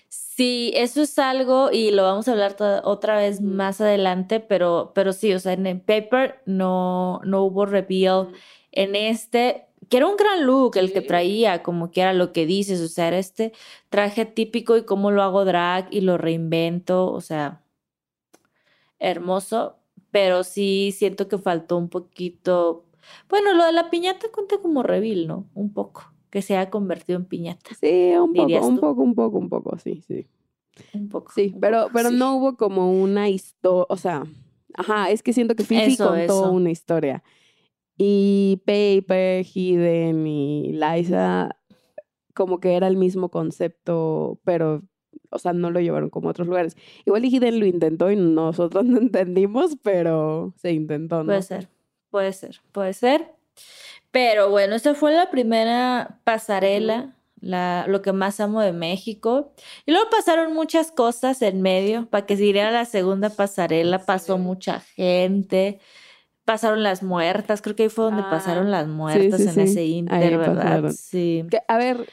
Sí, 0.09 0.73
eso 0.75 1.03
es 1.03 1.18
algo 1.18 1.70
y 1.70 1.90
lo 1.92 2.03
vamos 2.03 2.27
a 2.29 2.33
hablar 2.33 2.57
otra 2.85 3.16
vez 3.16 3.40
más 3.40 3.81
adelante, 3.81 4.40
pero, 4.40 4.92
pero 4.94 5.12
sí, 5.12 5.33
o 5.35 5.38
sea, 5.38 5.53
en 5.53 5.66
el 5.66 5.81
paper 5.81 6.42
no, 6.46 7.20
no 7.25 7.42
hubo 7.44 7.66
reveal. 7.66 8.29
En 8.73 8.96
este, 8.96 9.66
que 9.90 9.98
era 9.98 10.07
un 10.07 10.16
gran 10.16 10.46
look 10.46 10.76
el 10.76 10.92
que 10.92 11.03
traía, 11.03 11.62
como 11.62 11.90
que 11.90 12.00
era 12.00 12.14
lo 12.14 12.33
que 12.33 12.46
dices, 12.46 12.81
o 12.81 12.88
sea, 12.88 13.09
era 13.09 13.18
este 13.18 13.53
traje 13.90 14.24
típico 14.24 14.76
y 14.79 14.85
cómo 14.85 15.11
lo 15.11 15.22
hago 15.22 15.44
drag 15.44 15.88
y 15.90 16.00
lo 16.00 16.16
reinvento, 16.16 17.12
o 17.12 17.20
sea, 17.20 17.62
hermoso, 18.98 19.76
pero 20.11 20.44
sí 20.44 20.92
siento 20.96 21.29
que 21.29 21.38
faltó 21.38 21.76
un 21.76 21.88
poquito. 21.88 22.85
Bueno, 23.29 23.55
lo 23.55 23.64
de 23.64 23.72
la 23.72 23.90
piñata 23.90 24.29
cuenta 24.33 24.59
como 24.59 24.83
reveal, 24.83 25.26
¿no? 25.26 25.46
Un 25.55 25.72
poco, 25.72 26.12
que 26.31 26.42
se 26.42 26.57
ha 26.57 26.70
convertido 26.70 27.18
en 27.18 27.24
piñata, 27.24 27.70
Sí, 27.81 28.12
un 28.16 28.33
¿Dirías 28.33 28.61
poco, 28.61 28.68
un 28.68 28.79
poco, 28.81 29.03
un 29.03 29.14
poco, 29.14 29.38
un 29.38 29.48
poco, 29.48 29.79
sí, 29.79 30.03
sí. 30.07 30.26
un 30.92 31.09
poco. 31.09 31.33
Sí, 31.35 31.53
un 31.55 31.61
pero, 31.61 31.83
poco, 31.85 31.92
pero 31.94 32.11
sí. 32.11 32.16
no 32.16 32.37
hubo 32.37 32.57
como 32.57 32.92
una 32.92 33.29
historia, 33.29 33.87
o 33.88 33.96
sea, 33.96 34.24
ajá, 34.74 35.11
es 35.11 35.22
que 35.22 35.33
siento 35.33 35.57
que 35.57 35.64
Fifi 35.64 35.94
Eso, 35.94 36.09
contó 36.09 36.22
eso. 36.22 36.50
una 36.53 36.70
historia. 36.70 37.22
Y 38.02 38.62
Paper, 38.64 39.44
Hidden 39.44 40.26
y 40.26 40.72
Liza, 40.72 41.50
como 42.32 42.58
que 42.58 42.74
era 42.74 42.86
el 42.86 42.96
mismo 42.96 43.28
concepto, 43.28 44.40
pero, 44.42 44.84
o 45.28 45.38
sea, 45.38 45.52
no 45.52 45.70
lo 45.70 45.80
llevaron 45.80 46.08
como 46.08 46.28
a 46.28 46.30
otros 46.30 46.48
lugares. 46.48 46.78
Igual 47.04 47.26
y 47.26 47.28
Hidden 47.28 47.60
lo 47.60 47.66
intentó 47.66 48.10
y 48.10 48.16
nosotros 48.16 48.84
no 48.86 48.96
entendimos, 48.96 49.76
pero 49.82 50.54
se 50.56 50.72
intentó, 50.72 51.18
¿no? 51.18 51.26
Puede 51.26 51.42
ser, 51.42 51.68
puede 52.08 52.32
ser, 52.32 52.60
puede 52.72 52.94
ser. 52.94 53.34
Pero 54.10 54.48
bueno, 54.48 54.76
esta 54.76 54.94
fue 54.94 55.12
la 55.12 55.30
primera 55.30 56.20
pasarela, 56.24 57.14
la, 57.38 57.84
lo 57.86 58.00
que 58.00 58.14
más 58.14 58.40
amo 58.40 58.62
de 58.62 58.72
México. 58.72 59.52
Y 59.84 59.90
luego 59.90 60.08
pasaron 60.08 60.54
muchas 60.54 60.90
cosas 60.90 61.42
en 61.42 61.60
medio. 61.60 62.08
Para 62.08 62.24
que 62.24 62.38
siguiera 62.38 62.70
la 62.70 62.86
segunda 62.86 63.28
pasarela, 63.28 64.06
pasó 64.06 64.38
mucha 64.38 64.80
gente. 64.80 65.80
Pasaron 66.50 66.82
las 66.82 67.04
muertas, 67.04 67.62
creo 67.62 67.76
que 67.76 67.84
ahí 67.84 67.88
fue 67.88 68.06
donde 68.06 68.22
Ah, 68.24 68.30
pasaron 68.30 68.72
las 68.72 68.88
muertas 68.88 69.40
sí, 69.40 69.46
en 69.46 69.54
sí. 69.54 69.60
ese 69.60 69.80
Ahí 69.80 69.92
inter, 69.98 70.36
¿verdad? 70.36 70.56
pasaron. 70.56 70.92
Sí. 70.94 71.44
Que, 71.48 71.60
a 71.68 71.78
ver, 71.78 72.08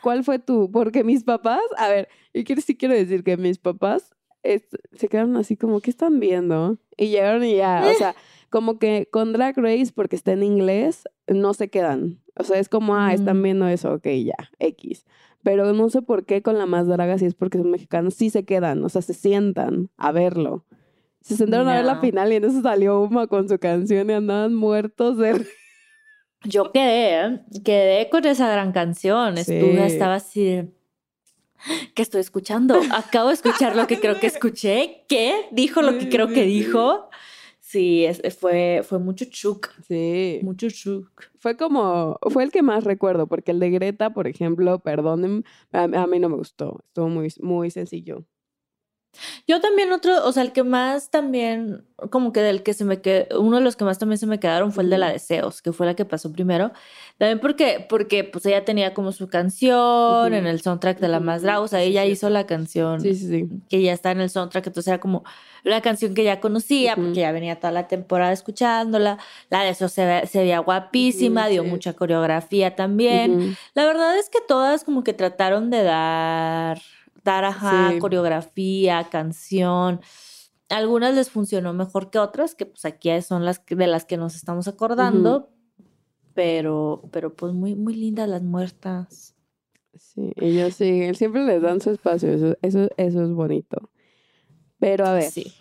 ¿cuál 0.00 0.22
fue 0.22 0.38
tu? 0.38 0.70
Porque 0.70 1.02
mis 1.02 1.24
papás, 1.24 1.60
a 1.76 1.88
ver, 1.88 2.08
yo 2.32 2.44
quiero, 2.44 2.62
sí 2.62 2.76
quiero 2.76 2.94
decir 2.94 3.24
que 3.24 3.36
mis 3.36 3.58
papás 3.58 4.14
es- 4.44 4.62
se 4.92 5.08
quedaron 5.08 5.36
así 5.36 5.56
como, 5.56 5.80
¿qué 5.80 5.90
están 5.90 6.20
viendo? 6.20 6.78
Y 6.96 7.08
llegaron 7.08 7.42
y 7.42 7.56
ya, 7.56 7.82
o 7.84 7.92
sea, 7.98 8.14
como 8.48 8.78
que 8.78 9.08
con 9.10 9.32
Drag 9.32 9.56
Race, 9.58 9.90
porque 9.92 10.14
está 10.14 10.30
en 10.32 10.44
inglés, 10.44 11.08
no 11.26 11.52
se 11.52 11.68
quedan. 11.68 12.20
O 12.36 12.44
sea, 12.44 12.60
es 12.60 12.68
como, 12.68 12.94
ah, 12.94 13.12
están 13.12 13.40
Mm. 13.40 13.42
viendo 13.42 13.66
eso, 13.66 13.92
ok, 13.92 14.06
ya, 14.24 14.36
X. 14.60 15.04
Pero 15.42 15.72
no 15.72 15.88
sé 15.90 16.00
por 16.02 16.26
qué 16.26 16.42
con 16.42 16.58
la 16.58 16.66
más 16.66 16.86
draga, 16.86 17.18
si 17.18 17.24
es 17.24 17.34
porque 17.34 17.58
son 17.58 17.70
mexicanos, 17.72 18.14
sí 18.14 18.30
se 18.30 18.44
quedan, 18.44 18.84
o 18.84 18.88
sea, 18.88 19.02
se 19.02 19.14
sientan 19.14 19.90
a 19.96 20.12
verlo. 20.12 20.64
Se 21.20 21.36
sentaron 21.36 21.68
a 21.68 21.74
ver 21.74 21.84
la 21.84 22.00
final 22.00 22.32
y 22.32 22.36
en 22.36 22.44
eso 22.44 22.62
salió 22.62 23.00
Uma 23.02 23.26
con 23.26 23.48
su 23.48 23.58
canción 23.58 24.08
y 24.08 24.12
andaban 24.12 24.54
muertos 24.54 25.18
de. 25.18 25.46
Yo 26.44 26.72
quedé, 26.72 27.40
quedé 27.64 28.08
con 28.08 28.24
esa 28.24 28.50
gran 28.50 28.72
canción. 28.72 29.36
Estuve, 29.36 29.86
estaba 29.86 30.14
así 30.14 30.44
de, 30.44 30.68
¿Qué 31.94 32.00
estoy 32.00 32.22
escuchando? 32.22 32.80
Acabo 32.92 33.28
de 33.28 33.34
escuchar 33.34 33.76
lo 33.76 33.86
que 33.86 34.00
creo 34.00 34.18
que 34.18 34.26
escuché. 34.26 35.04
¿Qué? 35.08 35.46
¿Dijo 35.52 35.82
lo 35.82 35.98
que 35.98 36.08
creo 36.08 36.28
que 36.28 36.44
dijo? 36.44 37.10
Sí, 37.60 38.06
es- 38.06 38.22
fue, 38.38 38.80
fue 38.82 38.98
mucho 38.98 39.26
chuk. 39.26 39.68
Sí. 39.86 40.40
Mucho 40.42 40.68
chuk. 40.70 41.10
Fue 41.38 41.56
como, 41.58 42.18
fue 42.30 42.42
el 42.44 42.50
que 42.50 42.62
más 42.62 42.84
recuerdo, 42.84 43.26
porque 43.26 43.50
el 43.50 43.60
de 43.60 43.70
Greta, 43.70 44.10
por 44.10 44.26
ejemplo, 44.26 44.78
perdonen, 44.78 45.44
a, 45.70 45.82
a 45.82 46.06
mí 46.06 46.18
no 46.18 46.30
me 46.30 46.36
gustó, 46.36 46.80
estuvo 46.88 47.08
muy, 47.08 47.28
muy 47.40 47.70
sencillo. 47.70 48.24
Yo 49.46 49.60
también 49.60 49.92
otro, 49.92 50.24
o 50.26 50.32
sea, 50.32 50.42
el 50.44 50.52
que 50.52 50.62
más 50.62 51.10
también, 51.10 51.84
como 52.10 52.32
que 52.32 52.40
del 52.40 52.62
que 52.62 52.72
se 52.74 52.84
me 52.84 53.00
quedó, 53.02 53.40
uno 53.40 53.56
de 53.58 53.62
los 53.64 53.76
que 53.76 53.84
más 53.84 53.98
también 53.98 54.18
se 54.18 54.26
me 54.26 54.38
quedaron 54.40 54.72
fue 54.72 54.84
el 54.84 54.90
de 54.90 54.98
la. 54.98 55.10
Deseos, 55.12 55.60
que 55.62 55.72
fue 55.72 55.84
la 55.86 55.94
que 55.94 56.04
pasó 56.04 56.32
primero. 56.32 56.70
También 57.18 57.40
porque, 57.40 57.84
porque 57.88 58.24
pues 58.24 58.46
ella 58.46 58.64
tenía 58.64 58.94
como 58.94 59.12
su 59.12 59.28
canción 59.28 60.32
en 60.32 60.46
el 60.46 60.60
soundtrack 60.62 61.00
de 61.00 61.08
La 61.08 61.20
Más 61.20 61.42
Draga, 61.42 61.60
o 61.60 61.68
sea, 61.68 61.80
ella 61.82 62.04
hizo 62.06 62.30
la 62.30 62.46
canción 62.46 63.00
Sí, 63.00 63.48
que 63.68 63.82
ya 63.82 63.92
está 63.92 64.12
en 64.12 64.20
el 64.20 64.30
soundtrack, 64.30 64.68
entonces 64.68 64.88
era 64.88 65.00
como 65.00 65.24
una 65.64 65.80
canción 65.82 66.14
que 66.14 66.24
ya 66.24 66.40
conocía, 66.40 66.96
porque 66.96 67.20
ya 67.20 67.32
venía 67.32 67.56
toda 67.56 67.72
la 67.72 67.88
temporada 67.88 68.32
escuchándola. 68.32 69.18
La 69.50 69.62
de 69.64 69.70
eso 69.70 69.88
se, 69.88 70.06
ve- 70.06 70.26
se 70.26 70.38
veía 70.38 70.60
guapísima, 70.60 71.48
dio 71.48 71.64
mucha 71.64 71.92
coreografía 71.92 72.74
también. 72.76 73.56
La 73.74 73.84
verdad 73.84 74.16
es 74.18 74.30
que 74.30 74.38
todas 74.46 74.84
como 74.84 75.04
que 75.04 75.12
trataron 75.12 75.68
de 75.68 75.82
dar, 75.82 76.80
ajá, 77.24 77.92
Sí. 77.92 77.98
coreografía, 77.98 79.08
canción. 79.10 80.00
Algunas 80.68 81.14
les 81.14 81.30
funcionó 81.30 81.72
mejor 81.72 82.10
que 82.10 82.18
otras, 82.18 82.54
que 82.54 82.66
pues 82.66 82.84
aquí 82.84 83.10
son 83.22 83.44
las 83.44 83.58
que- 83.58 83.74
de 83.76 83.86
las 83.86 84.04
que 84.04 84.16
nos 84.16 84.34
estamos 84.36 84.68
acordando. 84.68 85.50
Pero, 86.34 87.08
pero 87.10 87.34
pues 87.34 87.52
muy, 87.52 87.74
muy 87.74 87.94
lindas 87.94 88.28
las 88.28 88.42
muertas. 88.42 89.34
Sí, 89.98 90.32
ellos 90.36 90.74
sí, 90.74 91.12
siempre 91.14 91.44
les 91.44 91.60
dan 91.60 91.80
su 91.80 91.90
espacio, 91.90 92.30
eso, 92.32 92.56
eso, 92.62 92.88
eso 92.96 93.22
es 93.24 93.30
bonito. 93.32 93.90
Pero 94.78 95.06
a 95.06 95.12
ver, 95.12 95.30
Sí. 95.30 95.52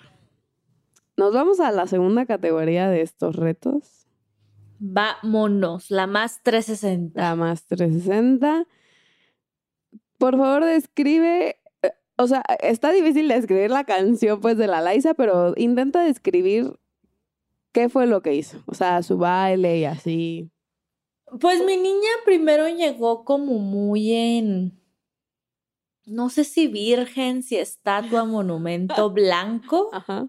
nos 1.17 1.33
vamos 1.33 1.59
a 1.59 1.71
la 1.71 1.87
segunda 1.87 2.25
categoría 2.25 2.87
de 2.89 3.01
estos 3.01 3.35
retos, 3.35 4.05
Vámonos, 4.81 5.91
la 5.91 6.07
más 6.07 6.41
360. 6.41 7.19
la 7.21 7.35
más 7.35 7.65
360. 7.65 8.65
Por 10.19 10.37
favor, 10.37 10.65
describe, 10.65 11.57
eh, 11.81 11.91
o 12.17 12.27
sea, 12.27 12.43
está 12.59 12.91
difícil 12.91 13.29
describir 13.29 13.71
la 13.71 13.85
canción 13.85 14.41
pues 14.41 14.57
de 14.57 14.67
la 14.67 14.81
Liza, 14.81 15.13
pero 15.13 15.53
intenta 15.55 16.03
describir 16.03 16.77
qué 17.71 17.87
fue 17.87 18.05
lo 18.05 18.21
que 18.21 18.35
hizo, 18.35 18.61
o 18.67 18.73
sea, 18.75 19.01
su 19.01 19.17
baile 19.17 19.79
y 19.79 19.85
así. 19.85 20.51
Pues 21.39 21.63
mi 21.63 21.77
niña 21.77 22.09
primero 22.25 22.67
llegó 22.67 23.23
como 23.23 23.59
muy 23.59 24.13
en, 24.13 24.81
no 26.05 26.29
sé 26.29 26.43
si 26.43 26.67
virgen, 26.67 27.41
si 27.41 27.55
estatua, 27.55 28.25
monumento 28.25 29.09
blanco, 29.11 29.89
Ajá. 29.93 30.27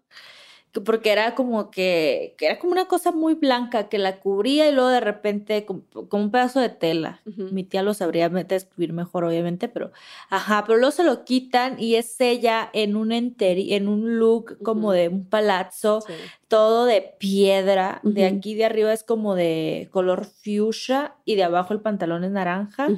Que- 0.72 0.80
porque 0.80 1.10
era 1.12 1.34
como 1.34 1.70
que, 1.70 2.34
que 2.38 2.46
era 2.46 2.58
como 2.58 2.72
una 2.72 2.86
cosa 2.86 3.10
muy 3.12 3.34
blanca 3.34 3.88
que 3.88 3.98
la 3.98 4.20
cubría 4.20 4.68
y 4.68 4.72
luego 4.72 4.88
de 4.88 5.00
repente 5.00 5.64
como, 5.64 5.82
un 6.12 6.30
pedazo 6.30 6.60
de 6.60 6.68
tela. 6.68 7.20
Mi 7.24 7.64
tía 7.64 7.82
lo 7.82 7.92
sabría 7.94 8.28
describir 8.28 8.92
mejor, 8.92 9.24
obviamente, 9.24 9.68
pero 9.68 9.90
ajá, 10.28 10.64
pero 10.66 10.78
luego 10.78 10.92
se 10.92 11.04
lo 11.04 11.24
quitan 11.24 11.80
y 11.80 11.96
es 11.96 12.20
ella 12.20 12.70
en 12.72 12.96
un 12.96 13.12
enteri, 13.12 13.74
en 13.74 13.88
un 13.88 14.18
look 14.18 14.58
como 14.62 14.92
de 14.92 15.08
un 15.08 15.24
palazzo 15.24 16.02
Sí. 16.06 16.12
todo 16.48 16.84
de 16.86 17.14
piedra. 17.18 18.00
De 18.02 18.26
aquí 18.26 18.54
de 18.54 18.64
arriba 18.64 18.92
es 18.92 19.02
como 19.04 19.34
de 19.34 19.88
color 19.90 20.24
fuchsia 20.24 21.14
y 21.24 21.34
de 21.36 21.44
abajo 21.44 21.72
el 21.74 21.80
pantalón 21.80 22.24
es 22.24 22.30
naranja. 22.30 22.88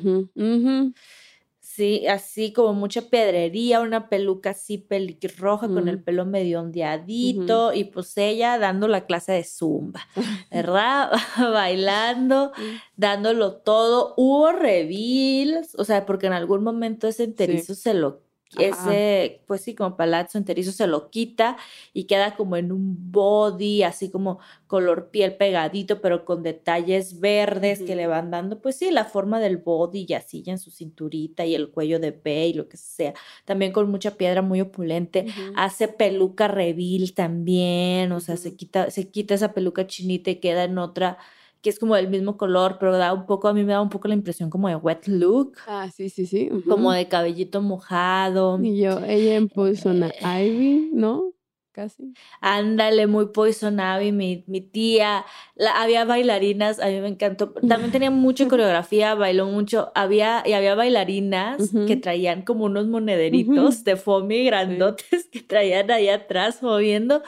Ujú, 1.72 1.72
ujú. 1.72 1.72
Sí, 1.74 2.06
así 2.06 2.52
como 2.52 2.74
mucha 2.74 3.08
pedrería, 3.08 3.80
una 3.80 4.10
peluca 4.10 4.50
así 4.50 4.76
pelirroja 4.76 5.70
con 5.70 5.88
el 5.88 6.02
pelo 6.02 6.26
medio 6.26 6.60
ondeadito 6.60 7.72
y 7.72 7.84
pues 7.84 8.14
ella 8.18 8.58
dando 8.58 8.88
la 8.88 9.06
clase 9.06 9.32
de 9.32 9.44
zumba, 9.44 10.00
¿verdad? 10.50 11.10
Bailando, 11.38 12.52
dándolo 12.96 13.56
todo. 13.62 14.12
Hubo 14.18 14.52
reveals, 14.52 15.74
o 15.78 15.84
sea, 15.84 16.04
porque 16.04 16.26
en 16.26 16.34
algún 16.34 16.62
momento 16.62 17.08
ese 17.08 17.24
enterizo 17.24 17.74
se 17.74 17.94
lo 17.94 18.20
Ajá. 18.56 18.66
ese, 18.66 19.42
pues 19.46 19.62
sí, 19.62 19.74
como 19.74 19.96
palazzo 19.96 20.38
enterizo 20.38 20.72
se 20.72 20.86
lo 20.86 21.10
quita 21.10 21.56
y 21.92 22.04
queda 22.04 22.36
como 22.36 22.56
en 22.56 22.72
un 22.72 23.12
body, 23.12 23.82
así 23.82 24.10
como 24.10 24.38
color 24.66 25.10
piel 25.10 25.36
pegadito, 25.36 26.00
pero 26.00 26.24
con 26.24 26.42
detalles 26.42 27.20
verdes 27.20 27.82
que 27.82 27.96
le 27.96 28.06
van 28.06 28.30
dando, 28.30 28.60
pues 28.60 28.76
sí, 28.76 28.90
la 28.90 29.04
forma 29.04 29.40
del 29.40 29.58
body 29.58 30.06
y 30.08 30.14
así 30.14 30.42
ya 30.42 30.52
en 30.52 30.58
su 30.58 30.70
cinturita 30.70 31.44
y 31.44 31.54
el 31.54 31.70
cuello 31.70 31.98
de 31.98 32.10
B 32.10 32.48
y 32.48 32.54
lo 32.54 32.68
que 32.68 32.76
sea. 32.76 33.14
También 33.44 33.72
con 33.72 33.90
mucha 33.90 34.16
piedra 34.16 34.42
muy 34.42 34.60
opulente. 34.60 35.26
Hace 35.56 35.88
peluca 35.88 36.48
reveal 36.48 37.12
también, 37.14 38.12
o 38.12 38.20
sea, 38.20 38.36
se 38.36 38.56
quita, 38.56 38.90
se 38.90 39.10
quita 39.10 39.34
esa 39.34 39.52
peluca 39.52 39.86
chinita 39.86 40.30
y 40.30 40.36
queda 40.36 40.64
en 40.64 40.78
otra 40.78 41.18
que 41.62 41.70
es 41.70 41.78
como 41.78 41.94
del 41.96 42.08
mismo 42.08 42.36
color, 42.36 42.76
pero 42.80 42.96
da 42.98 43.12
un 43.12 43.24
poco, 43.26 43.48
a 43.48 43.54
mí 43.54 43.64
me 43.64 43.72
da 43.72 43.80
un 43.80 43.88
poco 43.88 44.08
la 44.08 44.14
impresión 44.14 44.50
como 44.50 44.68
de 44.68 44.76
wet 44.76 45.06
look 45.06 45.56
Ah, 45.66 45.88
sí, 45.94 46.08
sí, 46.10 46.26
sí. 46.26 46.50
como 46.68 46.92
de 46.92 47.08
cabellito 47.08 47.62
mojado. 47.62 48.58
Y 48.62 48.78
yo, 48.80 48.98
ella 49.04 49.40
puso 49.54 49.90
una 49.90 50.08
Eh. 50.08 50.46
Ivy, 50.46 50.90
¿no? 50.92 51.32
casi. 51.74 52.12
Ándale, 52.42 53.06
muy 53.06 53.28
Poison 53.28 53.78
Ivy, 53.80 54.12
mi, 54.12 54.44
mi 54.46 54.60
tía. 54.60 55.24
La- 55.54 55.80
había 55.80 56.04
bailarinas, 56.04 56.78
a 56.78 56.88
mí 56.88 57.00
me 57.00 57.08
encantó. 57.08 57.52
También 57.66 57.90
tenía 57.90 58.10
mucha 58.10 58.46
coreografía, 58.48 59.14
bailó 59.14 59.46
mucho. 59.46 59.90
Había, 59.94 60.42
y 60.44 60.52
había 60.52 60.74
bailarinas 60.74 61.70
que 61.86 61.96
traían 61.96 62.42
como 62.42 62.66
unos 62.66 62.88
monederitos 62.88 63.84
de 63.84 63.96
foamy 63.96 64.44
grandotes 64.44 65.28
que 65.32 65.40
traían 65.40 65.90
ahí 65.90 66.08
atrás 66.10 66.62
moviendo. 66.62 67.22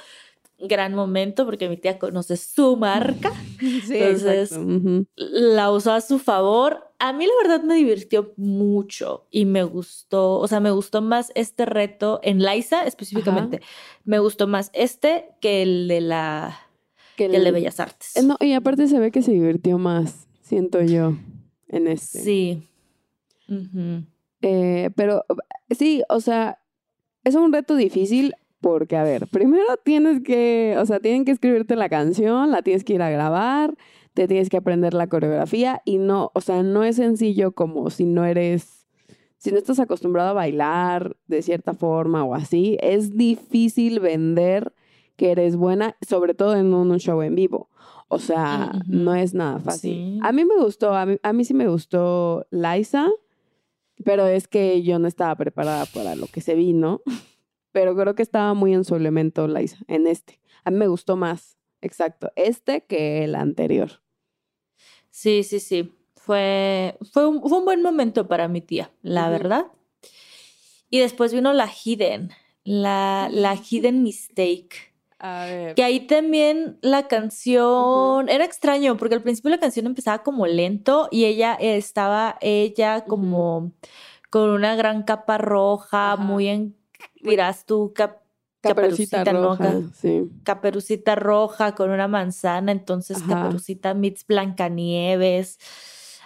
Gran 0.59 0.95
momento 0.95 1.45
porque 1.45 1.69
mi 1.69 1.77
tía 1.77 1.99
conoce 1.99 2.37
su 2.37 2.77
marca. 2.77 3.33
Sí, 3.87 3.97
Entonces, 3.97 4.59
la 5.17 5.71
usó 5.71 5.93
a 5.93 6.01
su 6.03 6.19
favor. 6.19 6.91
A 6.99 7.13
mí 7.15 7.25
la 7.27 7.33
verdad 7.43 7.65
me 7.65 7.75
divirtió 7.77 8.33
mucho 8.37 9.27
y 9.31 9.45
me 9.47 9.63
gustó, 9.65 10.39
o 10.39 10.47
sea, 10.49 10.61
me 10.61 10.71
gustó 10.71 11.01
más 11.03 11.33
este 11.35 11.65
reto 11.65 12.21
en 12.23 12.43
Liza 12.43 12.85
específicamente. 12.85 13.61
Me 14.05 14.19
gustó 14.19 14.47
más 14.47 14.71
este 14.75 15.29
que 15.41 15.63
el 15.63 15.89
de 15.89 16.01
la 16.03 16.59
Que 17.17 17.29
que 17.29 17.37
el 17.37 17.43
de 17.43 17.49
el- 17.49 17.55
Bellas 17.55 17.81
Artes. 17.81 18.17
Eh, 18.17 18.23
No, 18.23 18.37
y 18.41 18.53
aparte 18.53 18.87
se 18.87 18.99
ve 18.99 19.11
que 19.11 19.23
se 19.23 19.33
divirtió 19.33 19.79
más, 19.79 20.27
siento 20.43 20.83
yo, 20.83 21.15
en 21.69 21.87
este. 21.89 22.19
Sí. 22.21 22.69
Eh, 24.43 24.91
pero 24.95 25.25
sí, 25.71 26.03
o 26.09 26.21
sea, 26.21 26.59
es 27.25 27.35
un 27.35 27.53
reto 27.53 27.77
difícil 27.77 28.35
porque, 28.65 28.97
a 28.97 29.03
ver, 29.03 29.27
primero 29.27 29.77
tienes 29.85 30.23
que, 30.23 30.75
o 30.79 30.87
sea, 30.87 30.99
tienen 30.99 31.27
que 31.27 31.33
escribirte 31.33 31.77
la 31.77 31.91
canción, 31.91 32.51
la 32.51 32.63
tienes 32.63 32.83
que 32.83 32.95
ir 32.95 33.03
a 33.03 33.11
grabar, 33.11 33.75
te 34.15 34.27
tienes 34.27 34.49
que 34.49 34.57
aprender 34.57 34.95
la 34.95 35.07
coreografía 35.07 35.83
y 35.85 35.99
no, 35.99 36.31
o 36.33 36.41
sea, 36.41 36.63
no 36.63 36.83
es 36.83 36.97
sencillo 36.97 37.53
como 37.53 37.91
si 37.91 38.07
no 38.07 38.25
eres, 38.25 38.87
si 39.37 39.51
no 39.53 39.59
estás 39.59 39.81
acostumbrado 39.81 40.31
a 40.31 40.33
bailar 40.33 41.15
de 41.27 41.43
cierta 41.43 41.75
forma 41.75 42.25
o 42.25 42.35
así, 42.35 42.79
es 42.81 43.15
difícil 43.19 44.01
vender 44.01 44.73
que 45.17 45.33
eres 45.33 45.57
buena, 45.57 45.99
sobre 46.01 46.33
todo 46.33 46.57
en 46.57 46.73
un, 46.73 46.97
show 46.97 47.21
en 47.21 47.35
vivo. 47.35 47.69
O 48.09 48.19
sea, 48.19 48.71
Ujú. 48.73 48.83
no 48.87 49.15
es 49.15 49.35
nada 49.35 49.59
fácil. 49.59 49.93
Sí. 49.93 50.21
A 50.23 50.33
mí 50.33 50.47
me 50.47 50.57
gustó, 50.57 50.95
a 50.95 51.05
mí, 51.05 51.19
a 51.23 51.35
mí 51.35 51.45
sí 51.45 51.53
me 51.53 51.69
gustó 51.69 52.47
Liza. 52.51 53.11
Pero 54.05 54.27
es 54.27 54.49
que 54.49 54.83
yo 54.83 54.99
no 54.99 55.07
estaba 55.07 55.37
preparada 55.37 55.87
para 55.87 56.17
lo 56.17 56.27
que 56.27 56.41
se 56.41 56.55
vino. 56.55 57.03
Pero 57.75 57.97
creo 57.97 58.15
que 58.15 58.23
estaba 58.23 58.55
muy 58.55 58.73
en 58.73 58.85
su 58.85 58.95
elemento, 58.95 59.49
Liza, 59.49 59.79
en 59.89 60.07
este. 60.07 60.39
A 60.63 60.71
mí 60.71 60.77
me 60.79 60.87
gustó 60.87 61.17
más, 61.17 61.59
exacto, 61.81 62.31
este 62.37 62.85
que 62.85 63.25
el 63.25 63.35
anterior. 63.35 64.01
Sí, 65.11 65.43
sí, 65.43 65.59
sí. 65.59 65.93
Fue, 66.15 66.97
fue, 67.13 67.27
un, 67.27 67.41
fue 67.43 67.59
un 67.59 67.65
buen 67.65 67.83
momento 67.83 68.29
para 68.29 68.47
mi 68.47 68.61
tía, 68.61 68.93
la 69.03 69.29
verdad. 69.29 69.67
Y 70.89 71.01
después 71.01 71.35
vino 71.35 71.53
la 71.53 71.69
Hidden, 71.69 72.31
la, 72.63 73.29
la 73.33 73.57
Hidden 73.69 74.05
Mistake. 74.05 74.95
A 75.19 75.47
ver. 75.47 75.75
Que 75.75 75.83
ahí 75.83 76.07
también 76.07 76.79
la 76.81 77.09
canción 77.09 78.29
era 78.29 78.45
extraño 78.45 78.97
porque 78.97 79.17
al 79.17 79.23
principio 79.25 79.51
la 79.51 79.59
canción 79.59 79.87
empezaba 79.87 80.23
como 80.23 80.47
lento 80.47 81.09
y 81.11 81.25
ella 81.25 81.55
estaba 81.55 82.39
ella 82.41 83.05
como 83.05 83.73
con 84.31 84.51
una 84.51 84.77
gran 84.77 85.03
capa 85.03 85.39
roja, 85.39 86.17
muy 86.17 86.47
en 86.47 86.84
dirás 87.23 87.65
tú 87.67 87.93
cap- 87.95 88.23
Caperucita, 88.61 89.25
roja, 89.25 89.75
sí. 89.95 90.23
Caperucita 90.43 91.15
roja 91.17 91.75
con 91.75 91.91
una 91.91 92.09
manzana, 92.09 92.73
entonces 92.73 93.19
Ajá. 93.19 93.43
Caperucita 93.43 93.93
meets 93.93 94.27
Blancanieves. 94.27 95.59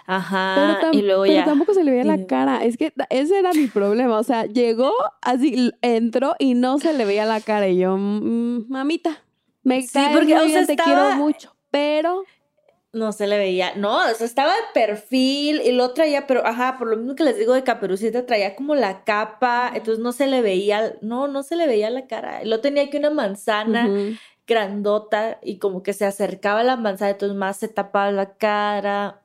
Ajá, 0.05 0.77
Pero, 0.81 0.93
y 0.93 1.01
luego 1.03 1.23
pero 1.23 1.33
ya 1.35 1.45
tampoco 1.45 1.73
se 1.73 1.83
le 1.83 1.91
veía 1.91 2.05
la 2.05 2.25
cara. 2.25 2.63
Es 2.63 2.77
que 2.77 2.93
ese 3.09 3.37
era 3.37 3.51
mi 3.53 3.67
problema. 3.67 4.17
O 4.17 4.23
sea, 4.23 4.45
llegó 4.45 4.91
así, 5.21 5.71
entró 5.81 6.35
y 6.39 6.53
no 6.55 6.79
se 6.79 6.93
le 6.93 7.05
veía 7.05 7.25
la 7.25 7.41
cara. 7.41 7.67
Y 7.67 7.77
yo, 7.77 7.95
"Mm, 7.97 8.69
mamita, 8.69 9.21
me 9.63 9.81
Sí, 9.83 9.89
caes 9.93 10.17
porque, 10.17 10.33
muy 10.33 10.41
o 10.43 10.45
bien, 10.45 10.57
sea, 10.59 10.65
te 10.65 10.71
estaba- 10.73 10.85
quiero 11.09 11.15
mucho. 11.17 11.55
Pero 11.69 12.23
no 12.91 13.11
se 13.11 13.27
le 13.27 13.37
veía, 13.37 13.75
no, 13.75 13.97
o 13.97 14.13
sea, 14.15 14.25
estaba 14.25 14.51
de 14.51 14.61
perfil 14.73 15.61
y 15.61 15.71
lo 15.71 15.93
traía, 15.93 16.25
pero 16.25 16.45
ajá, 16.45 16.77
por 16.79 16.87
lo 16.87 16.97
mismo 16.97 17.15
que 17.15 17.23
les 17.23 17.37
digo 17.37 17.53
de 17.53 17.63
Caperucita, 17.63 18.25
traía 18.25 18.55
como 18.55 18.73
la 18.73 19.03
capa, 19.03 19.71
entonces 19.75 20.03
no 20.03 20.11
se 20.11 20.25
le 20.25 20.41
veía, 20.41 20.95
no, 21.01 21.27
no 21.27 21.43
se 21.43 21.55
le 21.55 21.67
veía 21.67 21.89
la 21.91 22.07
cara. 22.07 22.43
Lo 22.45 22.61
tenía 22.61 22.83
aquí 22.83 22.97
una 22.97 23.11
manzana 23.11 23.87
grandota 24.47 25.39
y 25.43 25.59
como 25.59 25.83
que 25.83 25.93
se 25.93 26.05
acercaba 26.05 26.61
a 26.61 26.63
la 26.63 26.77
manzana, 26.77 27.11
entonces 27.11 27.37
más 27.37 27.57
se 27.57 27.67
tapaba 27.67 28.11
la 28.11 28.33
cara. 28.33 29.21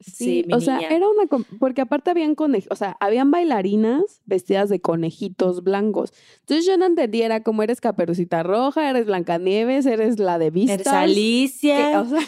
Sí, 0.00 0.44
mi 0.48 0.54
o 0.54 0.60
sea, 0.60 0.80
era 0.80 1.06
una... 1.08 1.28
Porque 1.60 1.82
aparte 1.82 2.10
habían 2.10 2.34
conej... 2.34 2.66
o 2.70 2.74
sea, 2.74 2.96
habían 2.98 3.30
bailarinas 3.30 4.20
vestidas 4.24 4.68
de 4.68 4.80
conejitos 4.80 5.62
blancos. 5.62 6.12
Entonces 6.40 6.66
yo 6.66 6.76
no 6.76 6.86
entendía, 6.86 7.26
era 7.26 7.42
como 7.44 7.62
eres 7.62 7.80
Caperucita 7.80 8.42
Roja, 8.42 8.90
eres 8.90 9.06
Blancanieves, 9.06 9.86
eres 9.86 10.18
la 10.18 10.38
de 10.38 10.46
Eres 10.46 10.54
Vistas. 10.54 10.86
Alicia. 10.88 12.00
o 12.00 12.06
sea, 12.06 12.18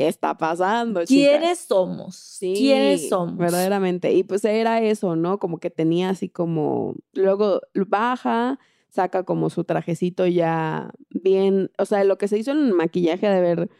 ¿qué 0.00 0.08
está 0.08 0.34
pasando, 0.38 1.04
chica? 1.04 1.30
¿Quiénes 1.30 1.58
somos? 1.58 2.16
Sí, 2.16 2.54
¿Quiénes 2.56 3.10
somos? 3.10 3.36
Verdaderamente. 3.36 4.14
Y 4.14 4.24
pues 4.24 4.42
era 4.46 4.80
eso, 4.80 5.14
¿no? 5.14 5.38
Como 5.38 5.58
que 5.58 5.68
tenía 5.68 6.08
así 6.08 6.30
como. 6.30 6.94
Luego 7.12 7.60
baja, 7.74 8.58
saca 8.88 9.24
como 9.24 9.50
su 9.50 9.64
trajecito 9.64 10.26
ya 10.26 10.90
bien. 11.10 11.70
O 11.76 11.84
sea, 11.84 12.02
lo 12.04 12.16
que 12.16 12.28
se 12.28 12.38
hizo 12.38 12.50
en 12.52 12.64
el 12.68 12.72
maquillaje 12.72 13.28
de 13.28 13.36
haber. 13.36 13.70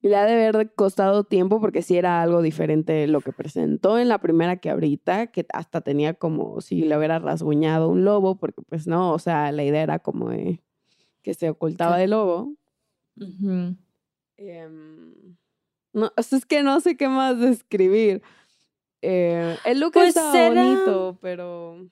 Le 0.00 0.16
ha 0.16 0.24
de 0.24 0.32
haber 0.32 0.74
costado 0.74 1.24
tiempo 1.24 1.60
porque 1.60 1.82
sí 1.82 1.96
era 1.96 2.22
algo 2.22 2.42
diferente 2.42 3.06
lo 3.08 3.20
que 3.20 3.32
presentó 3.32 3.98
en 3.98 4.08
la 4.08 4.18
primera 4.18 4.56
que 4.56 4.70
ahorita, 4.70 5.28
que 5.28 5.46
hasta 5.52 5.80
tenía 5.80 6.14
como 6.14 6.60
si 6.60 6.82
le 6.82 6.96
hubiera 6.96 7.20
rasguñado 7.20 7.88
un 7.88 8.04
lobo, 8.04 8.36
porque 8.36 8.62
pues 8.62 8.88
no, 8.88 9.12
o 9.12 9.18
sea, 9.20 9.52
la 9.52 9.62
idea 9.62 9.82
era 9.82 9.98
como 10.00 10.30
de 10.30 10.60
que 11.22 11.34
se 11.34 11.50
ocultaba 11.50 11.98
del 11.98 12.10
lobo. 12.10 12.52
Em, 14.36 15.36
no, 15.92 16.12
es 16.16 16.46
que 16.46 16.62
no 16.62 16.80
sé 16.80 16.96
qué 16.96 17.08
más 17.08 17.38
describir. 17.38 18.22
Eh, 19.02 19.56
el 19.64 19.80
look 19.80 19.92
Pues 19.94 20.08
estaba 20.10 20.46
era- 20.46 20.62
bonito, 20.62 21.18
pero 21.20 21.88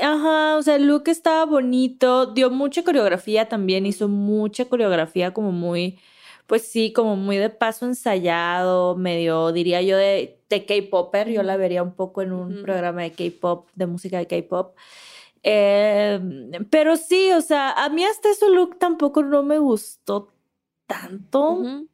Ajá, 0.00 0.56
o 0.56 0.62
sea, 0.62 0.76
el 0.76 0.86
look 0.86 1.08
estaba 1.08 1.44
bonito, 1.44 2.26
dio 2.26 2.48
mucha 2.50 2.84
coreografía 2.84 3.48
también, 3.48 3.86
hizo 3.86 4.06
mucha 4.08 4.66
coreografía 4.66 5.32
como 5.34 5.50
muy, 5.50 5.98
pues 6.46 6.62
sí, 6.62 6.92
como 6.92 7.16
muy 7.16 7.38
de 7.38 7.50
paso 7.50 7.86
ensayado, 7.86 8.94
medio, 8.96 9.50
diría 9.50 9.82
yo, 9.82 9.96
de, 9.96 10.40
de 10.48 10.64
K-Popper, 10.64 11.28
yo 11.30 11.42
la 11.42 11.56
vería 11.56 11.82
un 11.82 11.92
poco 11.94 12.22
en 12.22 12.30
un 12.32 12.62
programa 12.62 13.02
de 13.02 13.10
K-Pop, 13.10 13.68
de 13.74 13.86
música 13.86 14.18
de 14.18 14.28
K-Pop. 14.28 14.76
Eh, 15.42 16.20
pero 16.70 16.96
sí, 16.96 17.32
o 17.32 17.40
sea, 17.40 17.72
a 17.72 17.88
mí 17.88 18.04
hasta 18.04 18.30
ese 18.30 18.48
look 18.48 18.78
tampoco 18.78 19.22
no 19.24 19.42
me 19.42 19.58
gustó 19.58 20.32
tanto. 20.90 21.50
Ujú, 21.52 21.88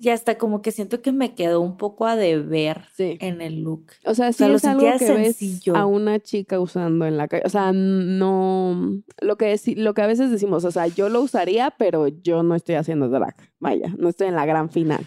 Y 0.00 0.08
hasta 0.08 0.36
como 0.36 0.60
que 0.60 0.72
siento 0.72 1.00
que 1.00 1.12
me 1.12 1.34
quedó 1.34 1.60
un 1.60 1.76
poco 1.76 2.06
a 2.06 2.16
deber 2.16 2.86
sí. 2.96 3.16
en 3.20 3.40
el 3.40 3.62
look. 3.62 3.92
O 4.04 4.14
sea, 4.14 4.32
sí 4.32 4.38
sea, 4.38 4.48
lo 4.48 4.56
es 4.56 4.64
algo 4.64 4.92
que 4.98 5.12
ves 5.12 5.62
a 5.72 5.86
una 5.86 6.18
chica 6.18 6.58
usando 6.58 7.06
en 7.06 7.16
la 7.16 7.28
calle. 7.28 7.44
O 7.46 7.48
sea, 7.48 7.72
no 7.72 9.02
lo 9.20 9.36
que 9.36 9.58
lo 9.76 9.94
que 9.94 10.02
a 10.02 10.06
veces 10.08 10.32
decimos, 10.32 10.64
o 10.64 10.70
sea, 10.72 10.88
yo 10.88 11.08
lo 11.08 11.20
usaría, 11.22 11.70
pero 11.78 12.08
yo 12.08 12.42
no 12.42 12.56
estoy 12.56 12.74
haciendo 12.74 13.08
drag. 13.08 13.36
Vaya, 13.60 13.94
no 13.96 14.08
estoy 14.08 14.26
en 14.26 14.34
la 14.34 14.46
gran 14.46 14.68
final 14.68 15.06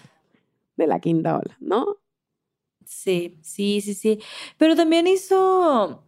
de 0.78 0.88
la 0.88 1.00
quinta 1.00 1.38
ola, 1.38 1.58
¿no? 1.60 1.98
Sí, 2.86 3.38
sí, 3.42 3.82
sí, 3.82 3.94
sí. 3.94 4.20
Pero 4.58 4.76
también 4.78 5.08
hizo, 5.08 6.07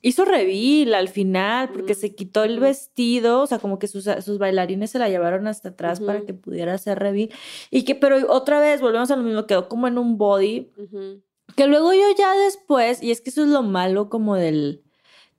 hizo 0.00 0.24
reveal 0.24 0.94
al 0.94 1.08
final, 1.08 1.70
porque 1.70 1.94
Mm, 1.94 1.96
se 1.96 2.14
quitó 2.14 2.44
el 2.44 2.60
vestido, 2.60 3.42
o 3.42 3.46
sea, 3.46 3.58
como 3.58 3.78
que 3.78 3.88
sus, 3.88 4.04
sus 4.24 4.38
bailarines 4.38 4.90
se 4.90 4.98
la 4.98 5.08
llevaron 5.08 5.46
hasta 5.46 5.70
atrás 5.70 6.00
para 6.00 6.18
Ujú. 6.18 6.26
que 6.26 6.34
pudiera 6.34 6.74
hacer 6.74 6.98
reveal. 6.98 7.30
Y 7.70 7.82
que, 7.82 7.94
pero 7.94 8.16
otra 8.32 8.60
vez, 8.60 8.80
volvemos 8.80 9.10
a 9.10 9.16
lo 9.16 9.22
mismo, 9.22 9.46
quedó 9.46 9.68
como 9.68 9.88
en 9.88 9.98
un 9.98 10.16
body, 10.18 10.70
que 11.56 11.66
luego 11.66 11.92
yo 11.92 12.04
ya 12.16 12.32
después, 12.36 13.02
y 13.02 13.10
es 13.10 13.20
que 13.20 13.30
eso 13.30 13.42
es 13.42 13.48
lo 13.48 13.62
malo 13.62 14.08
como 14.08 14.36
del, 14.36 14.82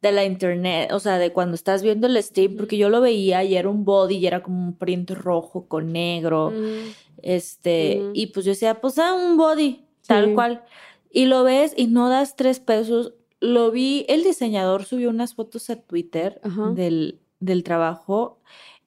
de 0.01 0.11
la 0.11 0.25
internet, 0.25 0.91
o 0.91 0.99
sea, 0.99 1.17
de 1.17 1.31
cuando 1.31 1.55
estás 1.55 1.81
viendo 1.81 2.07
el 2.07 2.21
stream, 2.21 2.57
porque 2.57 2.77
yo 2.77 2.89
lo 2.89 2.99
veía 3.01 3.43
y 3.43 3.55
era 3.55 3.69
un 3.69 3.85
body 3.85 4.17
y 4.17 4.27
era 4.27 4.41
como 4.43 4.59
un 4.61 4.77
print 4.77 5.11
rojo 5.11 5.67
con 5.67 5.93
negro. 5.93 6.53
Este, 7.21 8.01
y 8.13 8.27
pues 8.27 8.45
yo 8.45 8.51
decía, 8.51 8.81
pues 8.81 8.97
ah, 8.97 9.13
un 9.13 9.37
body, 9.37 9.85
tal 10.07 10.27
Sí. 10.27 10.33
cual. 10.33 10.63
Y 11.11 11.25
lo 11.25 11.43
ves 11.43 11.73
y 11.75 11.87
no 11.87 12.09
das 12.09 12.35
tres 12.35 12.59
pesos. 12.59 13.13
Lo 13.39 13.71
vi, 13.71 14.05
el 14.09 14.23
diseñador 14.23 14.83
subió 14.83 15.09
unas 15.09 15.35
fotos 15.35 15.69
a 15.69 15.77
Twitter 15.77 16.41
Ajá. 16.43 16.71
del, 16.71 17.21
del 17.39 17.63
trabajo. 17.63 18.39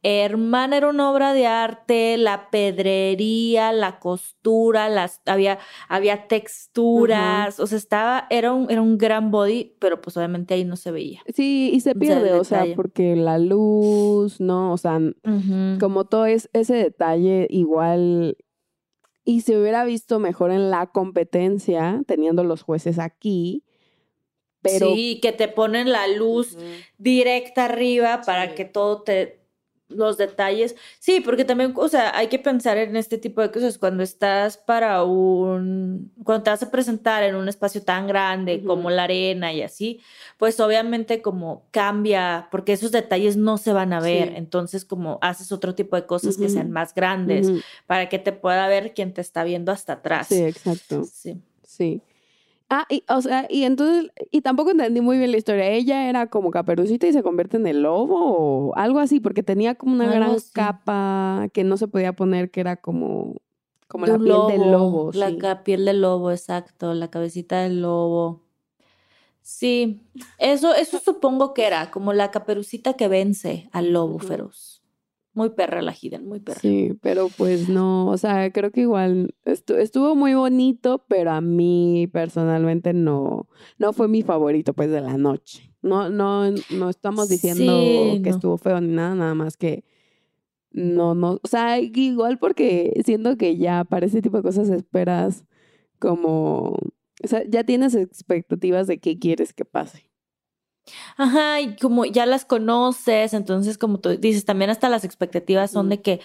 Hermana, 0.05 0.77
era 0.77 0.89
una 0.89 1.13
obra 1.13 1.33
de 1.33 1.47
arte, 1.47 2.17
la 2.17 2.51
pedrería, 2.51 3.73
la 3.73 4.01
costura, 4.01 4.89
las, 4.89 5.21
había, 5.27 5.61
había 5.89 6.27
texturas, 6.27 7.61
o 7.61 7.69
sea, 7.69 7.79
estaba, 7.79 8.27
era 8.29 8.53
un, 8.53 8.69
era 8.69 8.83
un 8.83 8.99
gran 8.99 9.31
body, 9.31 9.77
pero 9.79 10.01
pues 10.01 10.17
obviamente 10.17 10.55
ahí 10.55 10.65
no 10.65 10.75
se 10.75 10.91
veía. 10.91 11.21
Sí, 11.33 11.71
y 11.73 11.81
se 11.81 11.95
pierde, 11.95 12.33
o 12.33 12.43
sea, 12.43 12.65
porque 12.75 13.15
la 13.15 13.39
luz, 13.39 14.41
¿no? 14.41 14.73
O 14.73 14.77
sea, 14.77 14.99
como 15.79 16.05
todo 16.07 16.27
es 16.27 16.51
ese 16.53 16.75
detalle 16.75 17.47
igual 17.49 18.37
y 19.25 19.43
se 19.43 19.57
hubiera 19.57 19.85
visto 19.85 20.19
mejor 20.19 20.51
en 20.51 20.71
la 20.71 20.89
competencia 20.89 22.03
teniendo 22.09 22.43
los 22.43 22.63
jueces 22.63 22.99
aquí 22.99 23.63
Pero 24.63 24.95
sí, 24.95 25.19
que 25.21 25.33
te 25.33 25.49
ponen 25.49 25.91
la 25.93 26.07
luz 26.07 26.57
directa 26.99 27.65
arriba 27.67 28.23
para 28.25 28.49
Sí. 28.51 28.55
que 28.55 28.65
todo 28.65 29.03
te 29.03 29.41
los 29.89 30.17
detalles. 30.17 30.75
Sí, 31.01 31.21
porque 31.21 31.45
también, 31.45 31.75
o 31.77 31.87
sea, 31.87 32.17
hay 32.17 32.29
que 32.29 32.39
pensar 32.39 32.79
en 32.79 32.97
este 32.97 33.19
tipo 33.19 33.43
de 33.43 33.51
cosas 33.51 33.77
cuando 33.77 34.03
estás 34.03 34.57
para 34.57 35.05
un 35.05 36.11
cuando 36.25 36.45
te 36.45 36.51
vas 36.51 36.63
a 36.63 36.71
presentar 36.71 37.23
en 37.25 37.35
un 37.35 37.47
espacio 37.47 37.83
tan 37.83 38.07
grande 38.07 38.63
como 38.65 38.89
la 38.89 39.05
arena 39.05 39.53
y 39.53 39.61
así, 39.61 40.01
pues 40.39 40.59
obviamente 40.61 41.21
como 41.21 41.67
cambia, 41.73 42.49
porque 42.51 42.73
esos 42.73 42.91
detalles 42.91 43.37
no 43.37 43.59
se 43.59 43.75
van 43.75 43.93
a 43.93 44.01
ver, 44.01 44.29
Sí. 44.29 44.35
entonces 44.37 44.87
como 44.87 45.19
haces 45.21 45.53
otro 45.53 45.75
tipo 45.75 45.95
de 45.97 46.07
cosas 46.07 46.39
que 46.39 46.49
sean 46.49 46.71
más 46.71 46.95
grandes 46.95 47.51
para 47.87 48.09
que 48.09 48.19
te 48.19 48.33
pueda 48.33 48.67
ver 48.69 48.95
quien 48.95 49.13
te 49.13 49.21
está 49.21 49.45
viendo 49.45 49.73
hasta 49.73 49.95
atrás. 49.95 50.29
Sí, 50.29 50.43
exacto. 50.43 51.05
Sí. 51.05 51.37
Sí. 51.67 52.01
Ah, 52.75 52.87
y, 52.89 53.05
o 53.11 53.21
sea, 53.21 53.47
y 53.51 53.65
entonces, 53.65 54.11
y 54.31 54.41
tampoco 54.41 54.71
entendí 54.71 55.03
muy 55.03 55.19
bien 55.19 55.31
la 55.31 55.37
historia. 55.37 55.69
Ella 55.69 56.09
era 56.09 56.29
como 56.29 56.51
caperucita 56.51 57.07
y 57.07 57.13
se 57.13 57.23
convierte 57.23 57.59
en 57.59 57.67
el 57.67 57.83
lobo 57.83 58.69
o 58.71 58.75
algo 58.77 58.99
así, 58.99 59.21
porque 59.21 59.43
tenía 59.43 59.75
como 59.75 59.93
una 59.95 60.05
Algo 60.05 60.17
gran 60.17 60.31
así. 60.37 60.51
capa 60.55 61.49
que 61.53 61.65
no 61.65 61.77
se 61.77 61.87
podía 61.87 62.15
poner, 62.15 62.51
que 62.51 62.61
era 62.61 62.77
como, 62.77 63.37
como 63.89 64.07
De 64.07 64.13
la 64.13 64.19
piel 64.19 64.47
del 64.47 64.71
lobo. 64.71 65.11
La 65.13 65.29
sí. 65.29 65.37
piel 65.65 65.85
del 65.85 66.01
lobo, 66.01 66.31
exacto, 66.31 66.95
la 66.95 67.11
cabecita 67.11 67.61
del 67.61 67.83
lobo. 67.83 68.41
Sí, 69.43 70.01
eso, 70.39 70.75
eso 70.75 70.99
supongo 70.99 71.53
que 71.53 71.67
era 71.67 71.91
como 71.91 72.13
la 72.13 72.31
caperucita 72.31 72.95
que 72.95 73.09
vence 73.09 73.69
al 73.73 73.93
lobo 73.93 74.19
feroz. 74.19 74.72
Muy 75.35 75.51
perra 75.51 75.81
la 75.81 75.95
Hidden, 75.99 76.27
muy 76.27 76.41
perra. 76.41 76.61
Sí, 76.61 76.99
pero 77.01 77.29
pues 77.29 77.69
no, 77.69 78.07
o 78.09 78.17
sea, 78.19 78.51
creo 78.53 78.71
que 78.71 78.83
igual 78.83 79.35
estu- 79.47 79.77
estuvo 79.79 80.15
muy 80.15 80.35
bonito, 80.35 81.05
pero 81.09 81.31
a 81.31 81.41
mí 81.41 82.07
personalmente 82.13 82.93
no, 82.93 83.49
no 83.79 83.93
fue 83.95 84.09
mi 84.09 84.23
favorito 84.23 84.75
pues 84.75 84.91
de 84.91 85.01
la 85.01 85.17
noche. 85.17 85.73
No, 85.81 86.11
no, 86.11 86.51
no 86.71 86.91
estamos 86.91 87.29
diciendo 87.29 87.63
Sí, 87.65 88.21
que 88.23 88.31
no. 88.31 88.37
estuvo 88.37 88.59
feo 88.59 88.81
ni 88.81 88.89
nada, 88.95 89.15
nada 89.15 89.35
más 89.35 89.57
que 89.57 89.85
no, 90.71 91.15
no, 91.15 91.39
o 91.43 91.49
sea, 91.49 91.79
igual 91.81 92.39
porque 92.39 93.01
siento 93.05 93.37
que 93.37 93.57
ya 93.59 93.85
para 93.85 94.07
ese 94.07 94.23
tipo 94.23 94.39
de 94.39 94.43
cosas 94.43 94.71
esperas 94.71 95.45
como, 95.99 96.71
o 97.23 97.27
sea, 97.27 97.43
ya 97.49 97.65
tienes 97.65 97.95
expectativas 97.95 98.87
de 98.87 98.99
qué 98.99 99.19
quieres 99.19 99.53
que 99.53 99.65
pase. 99.65 100.11
Ajá, 101.17 101.61
y 101.61 101.77
como 101.77 102.05
ya 102.05 102.27
las 102.27 102.45
conoces, 102.45 103.35
entonces 103.35 103.79
como 103.79 104.01
tú 104.01 104.11
dices, 104.17 104.45
también 104.45 104.71
hasta 104.71 104.89
las 104.89 105.05
expectativas 105.05 105.71
son 105.71 105.89
de 105.89 106.03
que 106.03 106.21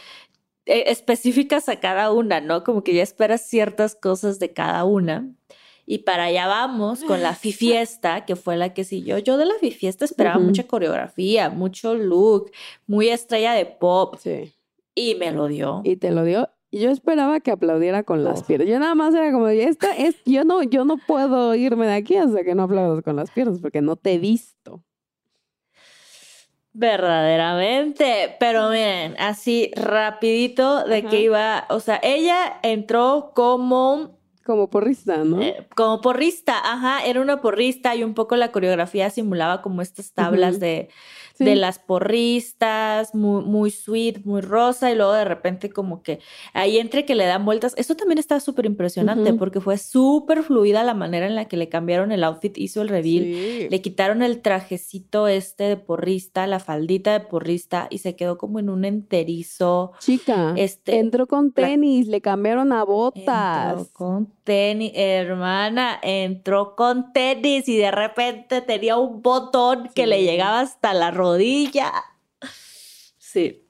eh, 0.66 0.86
específicas 0.88 1.70
a 1.70 1.80
cada 1.80 2.12
una, 2.12 2.42
¿no? 2.42 2.64
Como 2.64 2.84
que 2.84 2.94
ya 2.94 3.04
esperas 3.04 3.42
ciertas 3.48 3.96
cosas 3.96 4.40
de 4.40 4.54
cada 4.54 4.84
una. 4.86 5.30
Y 5.86 6.00
para 6.00 6.26
allá 6.26 6.48
vamos 6.48 7.04
con 7.06 7.22
la 7.24 7.34
fiesta, 7.36 8.26
que 8.26 8.36
fue 8.36 8.58
la 8.58 8.74
que 8.74 8.84
siguió. 8.84 9.18
Yo 9.20 9.38
de 9.38 9.46
la 9.46 9.54
fiesta 9.72 10.04
esperaba 10.04 10.40
mucha 10.40 10.68
coreografía, 10.68 11.50
mucho 11.50 11.94
look, 11.96 12.52
muy 12.88 13.08
estrella 13.10 13.54
de 13.54 13.66
pop, 13.66 14.16
Sí. 14.20 14.54
y 14.96 15.16
me 15.16 15.32
lo 15.32 15.48
dio. 15.48 15.82
y 15.86 15.96
te 15.96 16.12
lo 16.12 16.24
dio. 16.26 16.50
Y 16.70 16.80
Yo 16.80 16.90
esperaba 16.92 17.40
que 17.40 17.52
aplaudiera 17.52 18.04
con 18.04 18.24
las 18.24 18.44
piernas. 18.44 18.68
Yo 18.68 18.78
nada 18.80 18.94
más 18.94 19.16
era 19.16 19.32
como, 19.32 19.48
esta 19.48 19.96
es, 19.96 20.16
yo 20.26 20.44
no, 20.44 20.64
yo 20.64 20.84
no 20.84 20.98
puedo 20.98 21.56
irme 21.56 21.88
de 21.88 21.94
aquí 21.94 22.18
hasta 22.18 22.44
que 22.44 22.56
no 22.56 22.64
aplaudas 22.64 23.04
con 23.04 23.16
las 23.16 23.32
piernas, 23.32 23.60
porque 23.62 23.82
no 23.82 23.96
te 23.96 24.14
he 24.14 24.18
visto. 24.20 24.84
Verdaderamente, 26.74 28.36
pero 28.40 28.70
miren, 28.70 29.16
así 29.18 29.72
rapidito 29.76 30.84
de 30.84 31.00
Ajá. 31.00 31.10
que 31.10 31.22
iba, 31.22 31.66
o 31.70 31.80
sea, 31.80 32.00
ella 32.04 32.60
entró 32.62 33.32
como 33.34 34.20
Como 34.46 34.70
porrista, 34.70 35.24
¿no? 35.24 35.42
Eh, 35.42 35.66
como 35.76 36.02
porrista, 36.02 36.54
ajá, 36.64 37.04
era 37.06 37.20
una 37.20 37.42
porrista 37.42 37.96
y 37.96 38.04
un 38.04 38.14
poco 38.14 38.36
la 38.36 38.52
coreografía 38.52 39.10
simulaba 39.10 39.64
como 39.64 39.82
estas 39.82 40.14
tablas 40.14 40.60
de, 40.60 40.90
Sí. 41.38 41.46
de 41.46 41.56
las 41.56 41.80
porristas, 41.80 43.14
muy, 43.14 43.44
muy 43.44 43.72
sweet, 43.72 44.22
muy 44.26 44.42
rosa, 44.42 44.92
y 44.92 44.96
luego 44.96 45.14
de 45.14 45.26
repente 45.26 45.70
como 45.70 46.02
que 46.02 46.20
ahí 46.54 46.78
entre 46.78 47.06
que 47.06 47.16
le 47.16 47.26
dan 47.26 47.46
vueltas, 47.46 47.74
eso 47.78 47.96
también 47.96 48.18
está 48.18 48.40
súper 48.40 48.66
impresionante 48.66 49.34
porque 49.34 49.62
fue 49.62 49.78
súper 49.78 50.44
fluida 50.44 50.84
la 50.84 50.94
manera 50.94 51.28
en 51.28 51.36
la 51.36 51.46
que 51.46 51.58
le 51.58 51.70
cambiaron 51.70 52.12
el 52.12 52.24
outfit, 52.24 52.58
hizo 52.58 52.82
el 52.82 52.90
reveal, 52.90 53.24
Sí. 53.26 53.68
le 53.70 53.82
quitaron 53.82 54.22
el 54.24 54.42
trajecito 54.42 55.28
este 55.28 55.66
de 55.66 55.78
porrista, 55.78 56.48
la 56.48 56.60
faldita 56.60 57.14
de 57.14 57.20
porrista 57.20 57.88
y 57.90 58.00
se 58.00 58.16
quedó 58.16 58.38
como 58.38 58.60
en 58.60 58.70
un 58.70 58.84
enterizo. 58.86 59.92
Chica, 60.00 60.54
Este, 60.58 60.98
entró 61.00 61.28
con 61.28 61.54
la- 61.56 61.68
tenis, 61.68 62.08
le 62.08 62.22
cambiaron 62.22 62.72
a 62.74 62.84
botas. 62.84 63.72
Entró 63.78 63.88
con 63.94 64.34
tenis, 64.44 64.92
hermana, 64.96 66.00
entró 66.02 66.76
con 66.76 67.12
tenis 67.14 67.68
y 67.68 67.78
de 67.78 67.92
repente 67.92 68.62
tenía 68.62 68.98
un 68.98 69.22
botón 69.22 69.90
que 69.94 70.08
le 70.08 70.24
llegaba 70.24 70.62
hasta 70.62 70.94
la 70.94 71.12
rodilla. 71.12 71.27
Sí. 73.18 73.64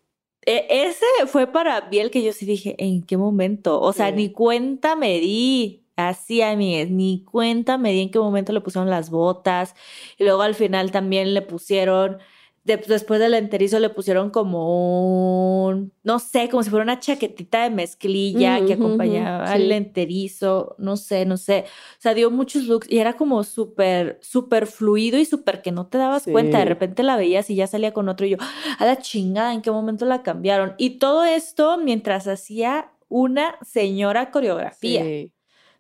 E- 0.46 0.68
ese 0.70 1.06
fue 1.28 1.48
para 1.48 1.82
mí 1.90 1.98
el 2.00 2.12
que 2.12 2.24
yo 2.24 2.32
sí 2.34 2.46
dije, 2.46 2.76
¿en 2.78 3.04
qué 3.04 3.18
momento? 3.18 3.82
O 3.82 3.92
sea, 3.94 4.10
Sí. 4.10 4.16
ni 4.16 4.32
cuenta 4.32 4.96
me 4.96 5.20
di. 5.20 5.84
Así, 5.96 6.44
amigues, 6.44 6.92
ni 6.92 7.24
cuenta 7.24 7.80
me 7.80 7.92
di 7.92 8.02
en 8.02 8.12
qué 8.12 8.20
momento 8.20 8.54
le 8.54 8.62
pusieron 8.62 8.88
las 8.90 9.10
botas. 9.10 9.74
Y 10.20 10.24
luego 10.26 10.44
al 10.44 10.54
final 10.54 10.92
también 10.92 11.34
le 11.34 11.42
pusieron, 11.42 12.20
de- 12.68 12.78
después 12.78 13.20
del 13.20 13.34
enterizo 13.34 13.80
le 13.80 13.90
pusieron 13.90 14.30
como 14.30 15.66
un, 15.66 15.94
no 16.04 16.20
sé, 16.20 16.50
como 16.50 16.62
si 16.62 16.70
fuera 16.70 16.84
una 16.84 17.00
chaquetita 17.00 17.64
de 17.64 17.70
mezclilla 17.70 18.64
que 18.66 18.74
acompañaba 18.74 19.48
sí. 19.48 19.54
el 19.62 19.72
enterizo, 19.72 20.76
no 20.78 20.98
sé, 20.98 21.26
no 21.26 21.38
sé. 21.38 21.64
O 21.94 22.02
sea, 22.02 22.14
dio 22.14 22.30
muchos 22.30 22.66
looks 22.66 22.92
y 22.92 23.00
era 23.00 23.14
como 23.14 23.44
súper, 23.46 24.20
súper 24.22 24.68
fluido 24.68 25.18
y 25.18 25.24
súper 25.24 25.62
que 25.62 25.72
no 25.72 25.88
te 25.88 25.98
dabas 25.98 26.26
cuenta. 26.30 26.60
De 26.60 26.66
repente 26.66 27.04
la 27.04 27.16
veías 27.16 27.50
y 27.50 27.56
ya 27.56 27.68
salía 27.68 27.94
con 27.94 28.10
otro 28.10 28.26
y 28.28 28.32
yo, 28.32 28.38
a 28.78 28.86
la 28.86 28.98
chingada, 28.98 29.54
¿en 29.54 29.62
qué 29.62 29.72
momento 29.72 30.06
la 30.06 30.22
cambiaron? 30.22 30.76
Y 30.78 31.00
todo 31.00 31.24
esto 31.24 31.78
mientras 31.78 32.28
hacía 32.28 32.92
una 33.08 33.56
señora 33.62 34.30
coreografía. 34.30 35.04
Sí. 35.04 35.32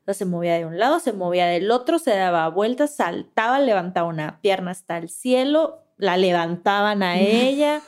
O 0.01 0.05
sea, 0.05 0.13
se 0.13 0.25
movía 0.25 0.55
de 0.57 0.65
un 0.65 0.79
lado, 0.79 0.99
se 0.99 1.11
movía 1.11 1.47
del 1.47 1.69
otro, 1.69 1.99
se 1.99 2.11
daba 2.11 2.47
vueltas, 2.47 2.95
saltaba, 2.95 3.59
levantaba 3.59 4.07
una 4.07 4.39
pierna 4.39 4.71
hasta 4.71 4.97
el 4.97 5.09
cielo, 5.09 5.83
la 5.97 6.17
levantaban 6.17 7.03
a 7.03 7.19
ella. 7.19 7.81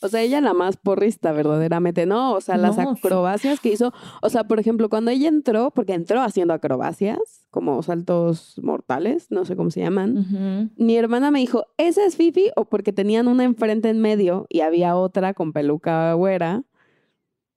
O 0.00 0.08
sea, 0.08 0.22
ella 0.22 0.40
la 0.40 0.54
más 0.54 0.76
porrista, 0.76 1.32
verdaderamente, 1.32 2.06
¿no? 2.06 2.32
O 2.34 2.40
sea, 2.40 2.56
las 2.56 2.76
No, 2.78 2.90
acrobacias 2.90 3.58
que 3.58 3.70
hizo. 3.70 3.92
O 4.22 4.28
sea, 4.30 4.44
por 4.44 4.60
ejemplo, 4.60 4.88
cuando 4.88 5.10
ella 5.10 5.26
entró, 5.26 5.72
porque 5.72 5.92
entró 5.94 6.20
haciendo 6.20 6.54
acrobacias, 6.54 7.18
como 7.50 7.82
saltos 7.82 8.54
mortales, 8.62 9.26
no 9.30 9.44
sé 9.44 9.56
cómo 9.56 9.72
se 9.72 9.80
llaman. 9.80 10.70
Mi 10.76 10.96
hermana 10.96 11.32
me 11.32 11.40
dijo, 11.40 11.64
¿esa 11.78 12.04
es 12.06 12.14
Fifi? 12.16 12.52
O 12.54 12.66
porque 12.66 12.92
tenían 12.92 13.26
una 13.26 13.42
enfrente 13.42 13.88
en 13.88 13.98
medio 14.00 14.46
y 14.48 14.60
había 14.60 14.94
otra 14.94 15.34
con 15.34 15.52
peluca 15.52 16.12
güera 16.12 16.62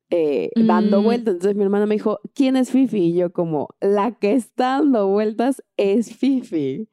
eh, 0.10 0.50
dando 0.56 1.02
Mm. 1.02 1.04
vueltas. 1.04 1.34
Entonces 1.36 1.56
mi 1.56 1.64
hermana 1.64 1.86
me 1.86 1.96
dijo, 1.96 2.20
¿quién 2.34 2.56
es 2.56 2.72
Fifi? 2.72 2.98
Y 3.10 3.14
yo 3.14 3.32
como, 3.32 3.70
la 3.82 4.14
que 4.14 4.34
está 4.34 4.80
dando 4.80 5.08
vueltas 5.08 5.64
es 5.78 6.16
Fifi. 6.16 6.90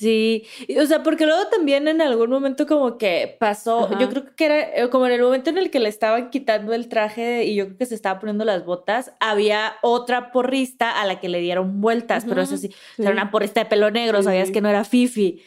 Sí, 0.00 0.46
o 0.80 0.86
sea, 0.86 1.02
porque 1.02 1.26
luego 1.26 1.46
también 1.48 1.86
en 1.86 2.00
algún 2.00 2.30
momento 2.30 2.66
como 2.66 2.96
que 2.96 3.36
pasó, 3.38 3.80
Ajá. 3.80 3.98
yo 3.98 4.08
creo 4.08 4.34
que 4.34 4.46
era 4.46 4.60
eh, 4.74 4.88
como 4.88 5.04
en 5.04 5.12
el 5.12 5.20
momento 5.20 5.50
en 5.50 5.58
el 5.58 5.70
que 5.70 5.78
le 5.78 5.90
estaban 5.90 6.30
quitando 6.30 6.72
el 6.72 6.88
traje 6.88 7.44
y 7.44 7.54
yo 7.54 7.66
creo 7.66 7.76
que 7.76 7.84
se 7.84 7.96
estaba 7.96 8.18
poniendo 8.18 8.46
las 8.46 8.64
botas, 8.64 9.12
había 9.20 9.74
otra 9.82 10.32
porrista 10.32 11.02
a 11.02 11.04
la 11.04 11.20
que 11.20 11.28
le 11.28 11.42
dieron 11.42 11.82
vueltas, 11.82 12.24
pero 12.26 12.40
eso 12.40 12.56
sí, 12.56 12.70
era 12.96 13.10
una 13.10 13.30
porrista 13.30 13.60
de 13.60 13.66
pelo 13.66 13.90
negro, 13.90 14.22
sabías 14.22 14.50
que 14.50 14.62
no 14.62 14.70
era 14.70 14.84
Fifi, 14.84 15.42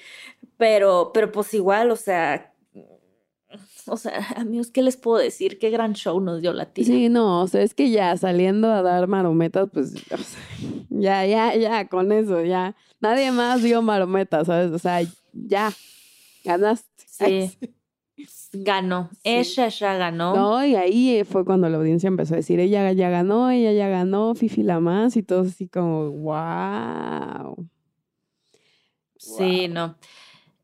pero, 0.57 1.09
pero 1.15 1.31
pues 1.31 1.51
igual, 1.55 1.89
o 1.89 1.95
sea, 1.95 2.53
o 3.87 3.97
sea, 3.97 4.13
amigos, 4.37 4.69
¿qué 4.69 4.83
les 4.83 4.97
puedo 4.97 5.17
decir? 5.17 5.57
Qué 5.57 5.71
gran 5.71 5.93
show 5.93 6.19
nos 6.19 6.43
dio 6.43 6.53
la 6.53 6.65
tía. 6.65 6.85
Sí, 6.85 7.09
no, 7.09 7.41
o 7.41 7.47
sea, 7.47 7.63
es 7.63 7.73
que 7.73 7.89
ya 7.89 8.15
saliendo 8.17 8.71
a 8.71 8.83
dar 8.83 9.07
marometas, 9.07 9.67
pues, 9.73 9.95
o 10.11 10.17
sea, 10.17 10.37
ya, 10.89 11.25
ya, 11.25 11.55
ya, 11.55 11.87
con 11.87 12.11
eso, 12.11 12.43
ya. 12.43 12.75
Nadie 13.03 13.33
más 13.33 13.61
dio 13.61 13.81
marometas, 13.81 14.47
¿sabes? 14.47 14.71
O 14.71 14.79
sea, 14.79 15.01
ya, 15.33 15.73
ganaste. 16.45 16.87
Sí. 17.05 17.51
Ganó, 18.53 19.09
ella 19.25 19.67
ya 19.67 19.95
ganó. 19.95 20.33
No, 20.33 20.65
y 20.65 20.75
ahí 20.75 21.25
fue 21.25 21.43
cuando 21.43 21.67
la 21.67 21.75
audiencia 21.75 22.07
empezó 22.07 22.35
a 22.35 22.37
decir, 22.37 22.61
ella 22.61 22.89
ya 22.93 23.09
ganó, 23.09 23.49
ella 23.49 23.73
ya 23.73 23.89
ganó, 23.89 24.35
Fifi 24.35 24.63
la 24.63 24.79
más, 24.79 25.17
y 25.17 25.23
todos 25.23 25.47
así 25.47 25.67
como, 25.67 26.11
wow. 26.11 27.67
Sí, 29.17 29.67
no. 29.67 29.97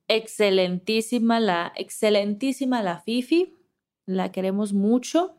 Excelentísima 0.08 1.42
la, 1.42 1.74
excelentísima 1.76 2.82
la 2.82 3.02
Fifi. 3.02 3.54
La 4.06 4.32
queremos 4.32 4.72
mucho. 4.72 5.36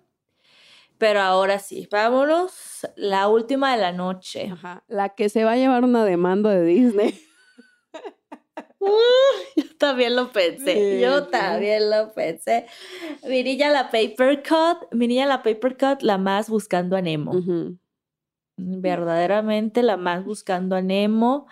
Pero 1.00 1.22
ahora 1.22 1.58
sí, 1.58 1.88
vámonos. 1.90 2.52
La 2.94 3.26
última 3.26 3.72
de 3.72 3.80
la 3.80 3.90
noche. 3.90 4.50
Ajá. 4.52 4.84
La 4.86 5.08
que 5.08 5.30
se 5.30 5.44
va 5.44 5.52
a 5.52 5.56
llevar 5.56 5.82
una 5.82 6.04
demanda 6.04 6.50
de 6.50 6.62
Disney. 6.62 7.18
Yo 9.56 9.64
también 9.78 10.14
lo 10.14 10.30
pensé. 10.30 10.74
Sí, 10.74 11.00
Yo 11.00 11.24
sí. 11.24 11.30
también 11.30 11.88
lo 11.88 12.12
pensé. 12.12 12.66
Mi 13.26 13.42
niña 13.42 13.70
la 13.70 13.90
paper 13.90 14.42
cut. 14.42 14.92
Mi 14.92 15.08
niña 15.08 15.24
la 15.24 15.42
paper 15.42 15.78
cut, 15.78 16.02
la 16.02 16.18
más 16.18 16.50
buscando 16.50 16.96
a 16.96 17.00
Nemo. 17.00 17.32
Verdaderamente 18.58 19.82
la 19.82 19.96
más 19.96 20.22
buscando 20.22 20.76
a 20.76 20.82
Nemo. 20.82 21.46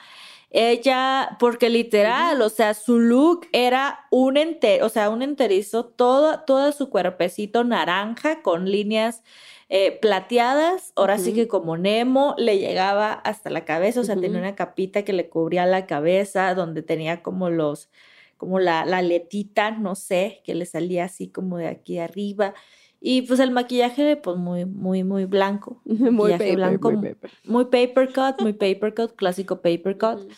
Ella, 0.51 1.37
porque 1.39 1.69
literal, 1.69 2.41
o 2.41 2.49
sea, 2.49 2.73
su 2.73 2.99
look 2.99 3.47
era 3.53 4.07
un 4.11 4.39
enter, 4.39 4.83
o 4.83 4.89
sea, 4.89 5.11
un 5.11 5.21
enterizo, 5.21 5.85
todo, 5.85 6.41
todo 6.47 6.73
su 6.73 6.89
cuerpecito 6.89 7.65
naranja 7.65 8.41
con 8.41 8.71
líneas 8.71 9.23
eh, 9.69 9.99
plateadas, 10.01 10.95
ahora 10.97 11.19
sí 11.19 11.35
que 11.35 11.49
como 11.49 11.77
Nemo, 11.77 12.35
le 12.39 12.59
llegaba 12.59 13.13
hasta 13.13 13.51
la 13.51 13.67
cabeza, 13.67 14.01
o 14.01 14.05
sea, 14.05 14.17
tenía 14.17 14.39
una 14.39 14.55
capita 14.55 15.05
que 15.05 15.13
le 15.13 15.29
cubría 15.29 15.67
la 15.67 15.87
cabeza, 15.87 16.55
donde 16.55 16.81
tenía 16.83 17.23
como 17.23 17.51
los, 17.51 17.91
como 18.39 18.59
la, 18.59 18.87
la 18.87 18.99
aletita, 18.99 19.71
no 19.73 19.95
sé, 19.95 20.41
que 20.45 20.55
le 20.55 20.65
salía 20.65 21.05
así 21.05 21.29
como 21.29 21.59
de 21.59 21.69
aquí 21.69 21.99
arriba. 21.99 22.55
Y 23.01 23.23
pues 23.23 23.39
el 23.41 23.51
maquillaje, 23.51 24.17
pues 24.17 24.37
muy, 24.37 24.65
muy, 24.65 25.05
muy 25.05 25.25
blanco. 25.25 25.81
Muy 25.85 26.33
paper, 26.33 26.57
blanco, 26.57 26.91
muy 26.91 27.11
paper. 27.11 27.31
muy 27.45 27.65
paper 27.67 28.13
cut, 28.13 28.43
muy 28.43 28.53
paper 28.53 28.95
cut, 28.95 29.17
clásico 29.17 29.61
paper 29.63 29.97
cut. 29.99 30.33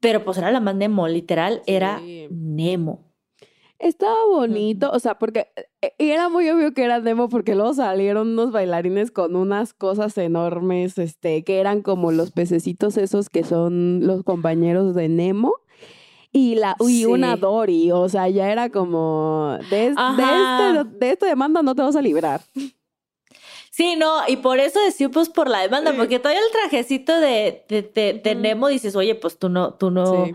Pero 0.00 0.24
pues 0.24 0.38
era 0.38 0.50
la 0.50 0.60
más 0.60 0.74
Nemo, 0.74 1.08
literal, 1.08 1.62
era. 1.66 2.00
Nemo. 2.30 3.04
Estaba 3.78 4.16
bonito, 4.30 4.90
o 4.92 4.98
sea, 4.98 5.18
porque 5.18 5.48
eh, 5.82 5.92
y 5.98 6.10
era 6.10 6.28
muy 6.28 6.48
obvio 6.48 6.72
que 6.72 6.84
era 6.84 7.00
Nemo 7.00 7.28
porque 7.28 7.54
luego 7.54 7.74
salieron 7.74 8.28
unos 8.28 8.52
bailarines 8.52 9.10
con 9.10 9.36
unas 9.36 9.74
cosas 9.74 10.16
enormes, 10.16 10.96
este, 10.96 11.44
que 11.44 11.58
eran 11.58 11.82
como 11.82 12.12
los 12.12 12.30
pececitos 12.30 12.96
esos 12.96 13.28
que 13.28 13.44
son 13.44 14.06
los 14.06 14.22
compañeros 14.22 14.94
de 14.94 15.08
Nemo. 15.08 15.54
Y, 16.36 16.56
la, 16.56 16.74
y 16.80 17.04
una. 17.04 17.36
Dory, 17.36 17.92
o 17.92 18.08
sea, 18.08 18.28
ya 18.28 18.50
era 18.50 18.68
como, 18.68 19.56
de, 19.70 19.86
este, 19.86 20.84
de 20.98 21.10
esta 21.12 21.26
demanda 21.26 21.62
no 21.62 21.74
te 21.76 21.82
vas 21.82 21.94
a 21.94 22.02
librar. 22.02 22.40
Sí, 23.70 23.94
no, 23.96 24.20
y 24.28 24.36
por 24.36 24.58
eso 24.58 24.80
decía, 24.84 25.08
pues 25.08 25.28
por 25.28 25.48
la 25.48 25.60
demanda, 25.60 25.92
Sí. 25.92 25.96
porque 25.96 26.18
todavía 26.18 26.40
el 26.44 26.52
trajecito 26.52 27.18
de, 27.20 27.64
de, 27.68 28.20
de-. 28.22 28.34
Nemo 28.34 28.68
dices, 28.68 28.94
oye, 28.96 29.14
pues 29.14 29.38
tú 29.38 29.48
no, 29.48 29.74
tú 29.74 29.90
no, 29.90 30.26
Sí. 30.26 30.32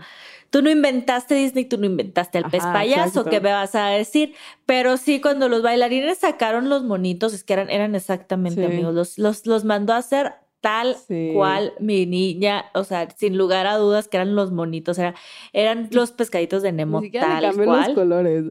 tú 0.50 0.62
no 0.62 0.70
inventaste 0.70 1.34
Disney, 1.34 1.64
tú 1.66 1.78
no 1.78 1.86
inventaste 1.86 2.38
el 2.38 2.44
pez 2.44 2.64
payaso, 2.64 3.08
exacto. 3.20 3.30
¿qué 3.30 3.40
me 3.40 3.52
vas 3.52 3.74
a 3.74 3.86
decir? 3.88 4.34
Pero 4.66 4.96
sí, 4.96 5.20
cuando 5.20 5.48
los 5.48 5.62
bailarines 5.62 6.18
sacaron 6.18 6.68
los 6.68 6.82
monitos, 6.82 7.32
es 7.34 7.44
que 7.44 7.52
eran, 7.54 7.70
eran 7.70 7.94
exactamente 7.94 8.60
Sí. 8.66 8.72
amigos, 8.72 8.94
los, 8.94 9.18
los, 9.18 9.46
los 9.46 9.64
mandó 9.64 9.92
a 9.94 9.98
hacer 9.98 10.34
tal 10.60 10.94
Sí. 10.96 11.30
cual 11.34 11.72
mi 11.80 12.06
niña, 12.06 12.66
o 12.74 12.84
sea, 12.84 13.08
sin 13.16 13.38
lugar 13.38 13.66
a 13.66 13.76
dudas 13.76 14.08
que 14.08 14.16
eran 14.18 14.34
los 14.34 14.52
monitos, 14.52 14.98
era, 14.98 15.14
eran 15.52 15.88
los 15.92 16.12
pescaditos 16.12 16.62
de 16.62 16.72
Nemo 16.72 17.00
Ni 17.00 17.10
le 17.10 17.18
tal 17.20 17.42
cambió 17.42 17.64
los 17.66 17.66
cual. 17.66 17.94
colores. 17.94 18.44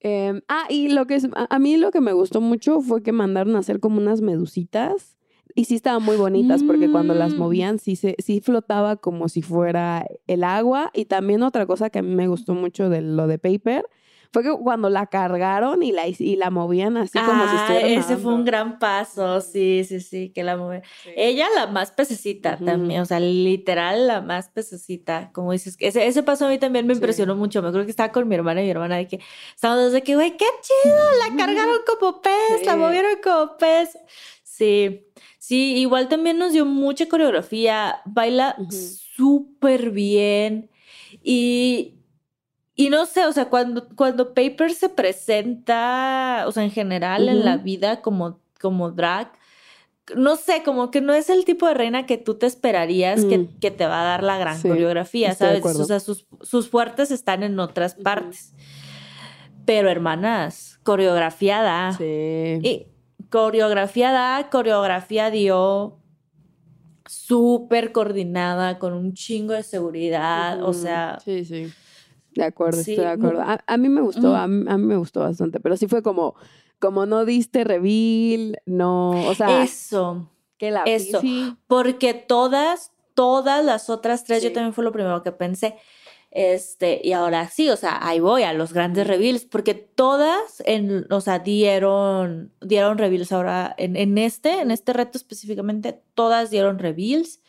Em, 0.00 0.40
ah, 0.48 0.64
y 0.68 0.88
lo 0.88 1.06
que 1.06 1.14
es, 1.14 1.26
a, 1.34 1.46
a 1.48 1.58
mí 1.60 1.76
lo 1.76 1.90
que 1.92 2.00
me 2.00 2.12
gustó 2.12 2.40
mucho 2.40 2.80
fue 2.80 3.02
que 3.02 3.12
mandaron 3.12 3.54
a 3.54 3.60
hacer 3.60 3.78
como 3.78 3.98
unas 3.98 4.20
medusitas. 4.20 5.16
Y 5.54 5.66
sí 5.66 5.74
estaban 5.74 6.02
muy 6.02 6.16
bonitas 6.16 6.62
porque 6.64 6.90
cuando 6.90 7.12
las 7.14 7.34
Mm. 7.34 7.38
movían 7.38 7.78
sí, 7.78 7.94
se, 7.94 8.16
sí 8.18 8.40
flotaba 8.40 8.96
como 8.96 9.28
si 9.28 9.42
fuera 9.42 10.06
el 10.26 10.44
agua. 10.44 10.90
Y 10.94 11.04
también 11.04 11.42
otra 11.42 11.66
cosa 11.66 11.90
que 11.90 11.98
a 11.98 12.02
mí 12.02 12.14
me 12.14 12.26
gustó 12.26 12.54
mucho 12.54 12.88
de 12.88 13.02
lo 13.02 13.26
de 13.26 13.38
Paper 13.38 13.84
fue 14.32 14.42
que 14.42 14.50
cuando 14.50 14.88
la 14.88 15.06
cargaron 15.08 15.82
y 15.82 15.92
la, 15.92 16.06
y 16.08 16.36
la 16.36 16.50
movían 16.50 16.96
así 16.96 17.18
como 17.18 17.46
si 17.48 17.56
Ah, 17.56 17.76
estuviera 17.76 18.00
ese 18.00 18.16
fue 18.16 18.32
un 18.32 18.44
gran 18.44 18.78
paso, 18.78 19.40
sí, 19.42 19.84
sí, 19.84 20.00
sí, 20.00 20.30
que 20.30 20.42
la 20.42 20.56
mueve. 20.56 20.82
Ella 21.16 21.46
la 21.54 21.66
más 21.66 21.90
pececita 21.92 22.56
también, 22.56 23.02
o 23.02 23.04
sea, 23.04 23.20
literal 23.20 24.06
la 24.06 24.22
más 24.22 24.48
pececita, 24.48 25.30
como 25.32 25.52
dices, 25.52 25.76
que 25.76 25.88
ese, 25.88 26.06
ese 26.06 26.22
paso 26.22 26.46
a 26.46 26.48
mí 26.48 26.58
también 26.58 26.86
me 26.86 26.94
Sí. 26.94 26.98
impresionó 26.98 27.36
mucho, 27.36 27.60
me 27.60 27.68
acuerdo 27.68 27.84
que 27.84 27.90
estaba 27.90 28.10
con 28.10 28.26
mi 28.26 28.34
hermana 28.34 28.62
y 28.62 28.64
mi 28.64 28.70
hermana 28.70 28.96
de 28.96 29.06
que 29.06 29.20
estábamos 29.54 29.92
de 29.92 30.02
que, 30.02 30.14
güey, 30.14 30.30
qué 30.36 30.46
chido, 30.62 31.28
la 31.30 31.36
cargaron 31.36 31.76
como 31.86 32.22
pez, 32.22 32.64
la 32.66 32.76
movieron 32.76 33.12
como 33.22 33.56
pez. 33.58 33.98
Sí, 34.44 35.06
sí, 35.38 35.76
igual 35.76 36.08
también 36.08 36.38
nos 36.38 36.52
dio 36.52 36.64
mucha 36.64 37.06
coreografía, 37.08 38.00
baila 38.06 38.54
Ujú. 38.58 38.70
súper 38.72 39.90
bien 39.90 40.70
y... 41.22 41.98
Y 42.74 42.88
no 42.88 43.04
sé, 43.06 43.26
o 43.26 43.32
sea, 43.32 43.46
cuando, 43.50 43.86
cuando 43.96 44.32
Paper 44.34 44.72
se 44.72 44.88
presenta, 44.88 46.44
o 46.46 46.52
sea, 46.52 46.64
en 46.64 46.70
general 46.70 47.28
en 47.28 47.44
la 47.44 47.58
vida 47.58 48.00
como, 48.00 48.40
como 48.60 48.90
drag, 48.90 49.30
no 50.16 50.36
sé, 50.36 50.62
como 50.64 50.90
que 50.90 51.00
no 51.00 51.12
es 51.12 51.28
el 51.30 51.44
tipo 51.44 51.66
de 51.66 51.74
reina 51.74 52.06
que 52.06 52.16
tú 52.18 52.34
te 52.34 52.46
esperarías 52.46 53.24
que, 53.24 53.38
Mm. 53.38 53.58
que 53.60 53.70
te 53.70 53.86
va 53.86 54.00
a 54.00 54.04
dar 54.04 54.22
la 54.22 54.38
gran 54.38 54.58
Sí, 54.58 54.68
coreografía, 54.68 55.34
¿sabes? 55.34 55.64
O 55.64 55.84
sea, 55.84 56.00
sus, 56.00 56.26
sus 56.40 56.68
fuertes 56.70 57.10
están 57.10 57.42
en 57.42 57.58
otras 57.60 57.94
partes. 57.94 58.52
Pero 59.64 59.90
hermanas, 59.90 60.80
coreografía 60.82 61.62
da. 61.62 61.92
Sí. 61.96 62.58
Y 62.62 62.86
coreografía 63.30 64.10
da, 64.10 64.48
coreografía 64.50 65.30
dio 65.30 65.98
súper 67.06 67.92
coordinada, 67.92 68.78
con 68.78 68.92
un 68.94 69.12
chingo 69.14 69.52
de 69.54 69.62
seguridad, 69.62 70.62
o 70.64 70.72
sea, 70.72 71.18
Sí, 71.24 71.44
sí. 71.44 71.70
De 72.34 72.44
acuerdo, 72.44 72.82
sí, 72.82 72.92
estoy 72.92 73.04
de 73.06 73.10
acuerdo. 73.12 73.42
A, 73.42 73.60
a 73.66 73.76
mí 73.76 73.88
me 73.88 74.00
gustó, 74.00 74.30
Mm. 74.32 74.34
a 74.34 74.46
mí, 74.46 74.64
a 74.68 74.78
mí 74.78 74.86
me 74.86 74.96
gustó 74.96 75.20
bastante, 75.20 75.60
pero 75.60 75.76
sí 75.76 75.86
fue 75.86 76.02
como, 76.02 76.34
como 76.78 77.06
no 77.06 77.24
diste 77.24 77.64
reveal, 77.64 78.58
no, 78.66 79.10
o 79.26 79.34
sea, 79.34 79.62
eso. 79.62 80.28
que 80.58 80.70
la 80.70 80.82
eso. 80.84 81.20
Porque 81.66 82.14
todas, 82.14 82.92
todas 83.14 83.64
las 83.64 83.90
otras 83.90 84.24
tres, 84.24 84.42
yo 84.42 84.52
también 84.52 84.72
fue 84.72 84.84
lo 84.84 84.92
primero 84.92 85.22
que 85.22 85.32
pensé. 85.32 85.76
Este, 86.34 86.98
y 87.04 87.12
ahora 87.12 87.46
sí, 87.48 87.68
o 87.68 87.76
sea, 87.76 87.98
ahí 88.00 88.18
voy 88.18 88.42
a 88.44 88.54
los 88.54 88.72
grandes 88.72 89.06
reveals, 89.06 89.44
porque 89.44 89.74
todas, 89.74 90.62
en, 90.64 91.06
o 91.12 91.20
sea, 91.20 91.40
dieron, 91.40 92.50
dieron 92.62 92.96
reveals 92.96 93.32
ahora, 93.32 93.74
en, 93.76 93.96
en 93.96 94.16
este, 94.16 94.60
en 94.60 94.70
este 94.70 94.94
reto 94.94 95.18
específicamente, 95.18 96.00
todas 96.14 96.48
dieron 96.48 96.78
reveals, 96.78 97.40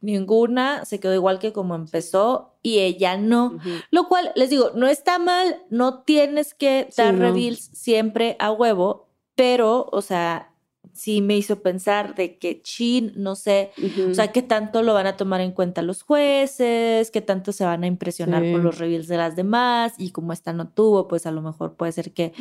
ninguna 0.00 0.84
se 0.84 0.98
quedó 1.00 1.14
igual 1.14 1.38
que 1.38 1.52
como 1.52 1.74
empezó, 1.74 2.54
y 2.62 2.78
ella 2.80 3.16
no. 3.16 3.58
Lo 3.90 4.08
cual, 4.08 4.32
les 4.36 4.50
digo, 4.50 4.70
no 4.74 4.86
está 4.86 5.18
mal, 5.18 5.62
no 5.70 6.00
tienes 6.02 6.54
que 6.54 6.86
Sí, 6.90 6.96
dar 7.02 7.14
no. 7.14 7.20
reveals 7.26 7.70
siempre 7.72 8.36
a 8.38 8.50
huevo, 8.52 9.08
pero, 9.34 9.88
o 9.92 10.02
sea, 10.02 10.46
sí 10.92 11.20
me 11.22 11.36
hizo 11.36 11.62
pensar 11.62 12.14
de 12.14 12.36
que 12.38 12.60
chin, 12.62 13.12
no 13.16 13.36
sé, 13.36 13.70
o 14.10 14.14
sea, 14.14 14.32
qué 14.32 14.42
tanto 14.42 14.82
lo 14.82 14.92
van 14.92 15.06
a 15.06 15.16
tomar 15.16 15.40
en 15.40 15.52
cuenta 15.52 15.82
los 15.82 16.02
jueces, 16.02 17.10
qué 17.10 17.20
tanto 17.20 17.52
se 17.52 17.64
van 17.64 17.84
a 17.84 17.86
impresionar 17.86 18.42
por 18.50 18.60
Sí. 18.60 18.64
los 18.64 18.78
reveals 18.78 19.06
de 19.06 19.16
las 19.16 19.36
demás, 19.36 19.94
y 19.98 20.10
como 20.10 20.32
esta 20.32 20.52
no 20.52 20.68
tuvo, 20.68 21.06
pues 21.08 21.26
a 21.26 21.30
lo 21.30 21.42
mejor 21.42 21.74
puede 21.74 21.92
ser 21.92 22.12
que. 22.12 22.32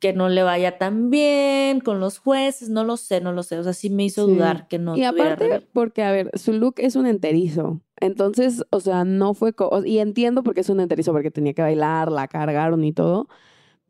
Que 0.00 0.12
no 0.14 0.28
le 0.28 0.42
vaya 0.42 0.78
tan 0.78 1.10
bien 1.10 1.80
con 1.80 2.00
los 2.00 2.18
jueces, 2.18 2.70
no 2.70 2.84
lo 2.84 2.96
sé, 2.96 3.20
no 3.20 3.32
lo 3.32 3.42
sé, 3.42 3.58
o 3.58 3.62
sea, 3.62 3.72
sí 3.74 3.90
me 3.90 4.04
hizo 4.04 4.26
Sí. 4.26 4.32
dudar 4.34 4.66
que 4.66 4.78
no 4.78 4.96
y 4.96 5.04
aparte, 5.04 5.68
porque, 5.72 6.02
a 6.02 6.10
ver, 6.10 6.30
su 6.38 6.52
look 6.52 6.74
es 6.78 6.96
un 6.96 7.06
enterizo. 7.06 7.80
Entonces, 8.00 8.64
o 8.70 8.80
sea, 8.80 9.04
no 9.04 9.34
fue... 9.34 9.52
co- 9.52 9.84
y 9.84 9.98
entiendo 9.98 10.42
por 10.42 10.54
qué 10.54 10.62
es 10.62 10.70
un 10.70 10.80
enterizo, 10.80 11.12
porque 11.12 11.30
tenía 11.30 11.52
que 11.52 11.62
bailar, 11.62 12.10
la 12.10 12.26
cargaron 12.28 12.82
y 12.82 12.92
todo. 12.94 13.28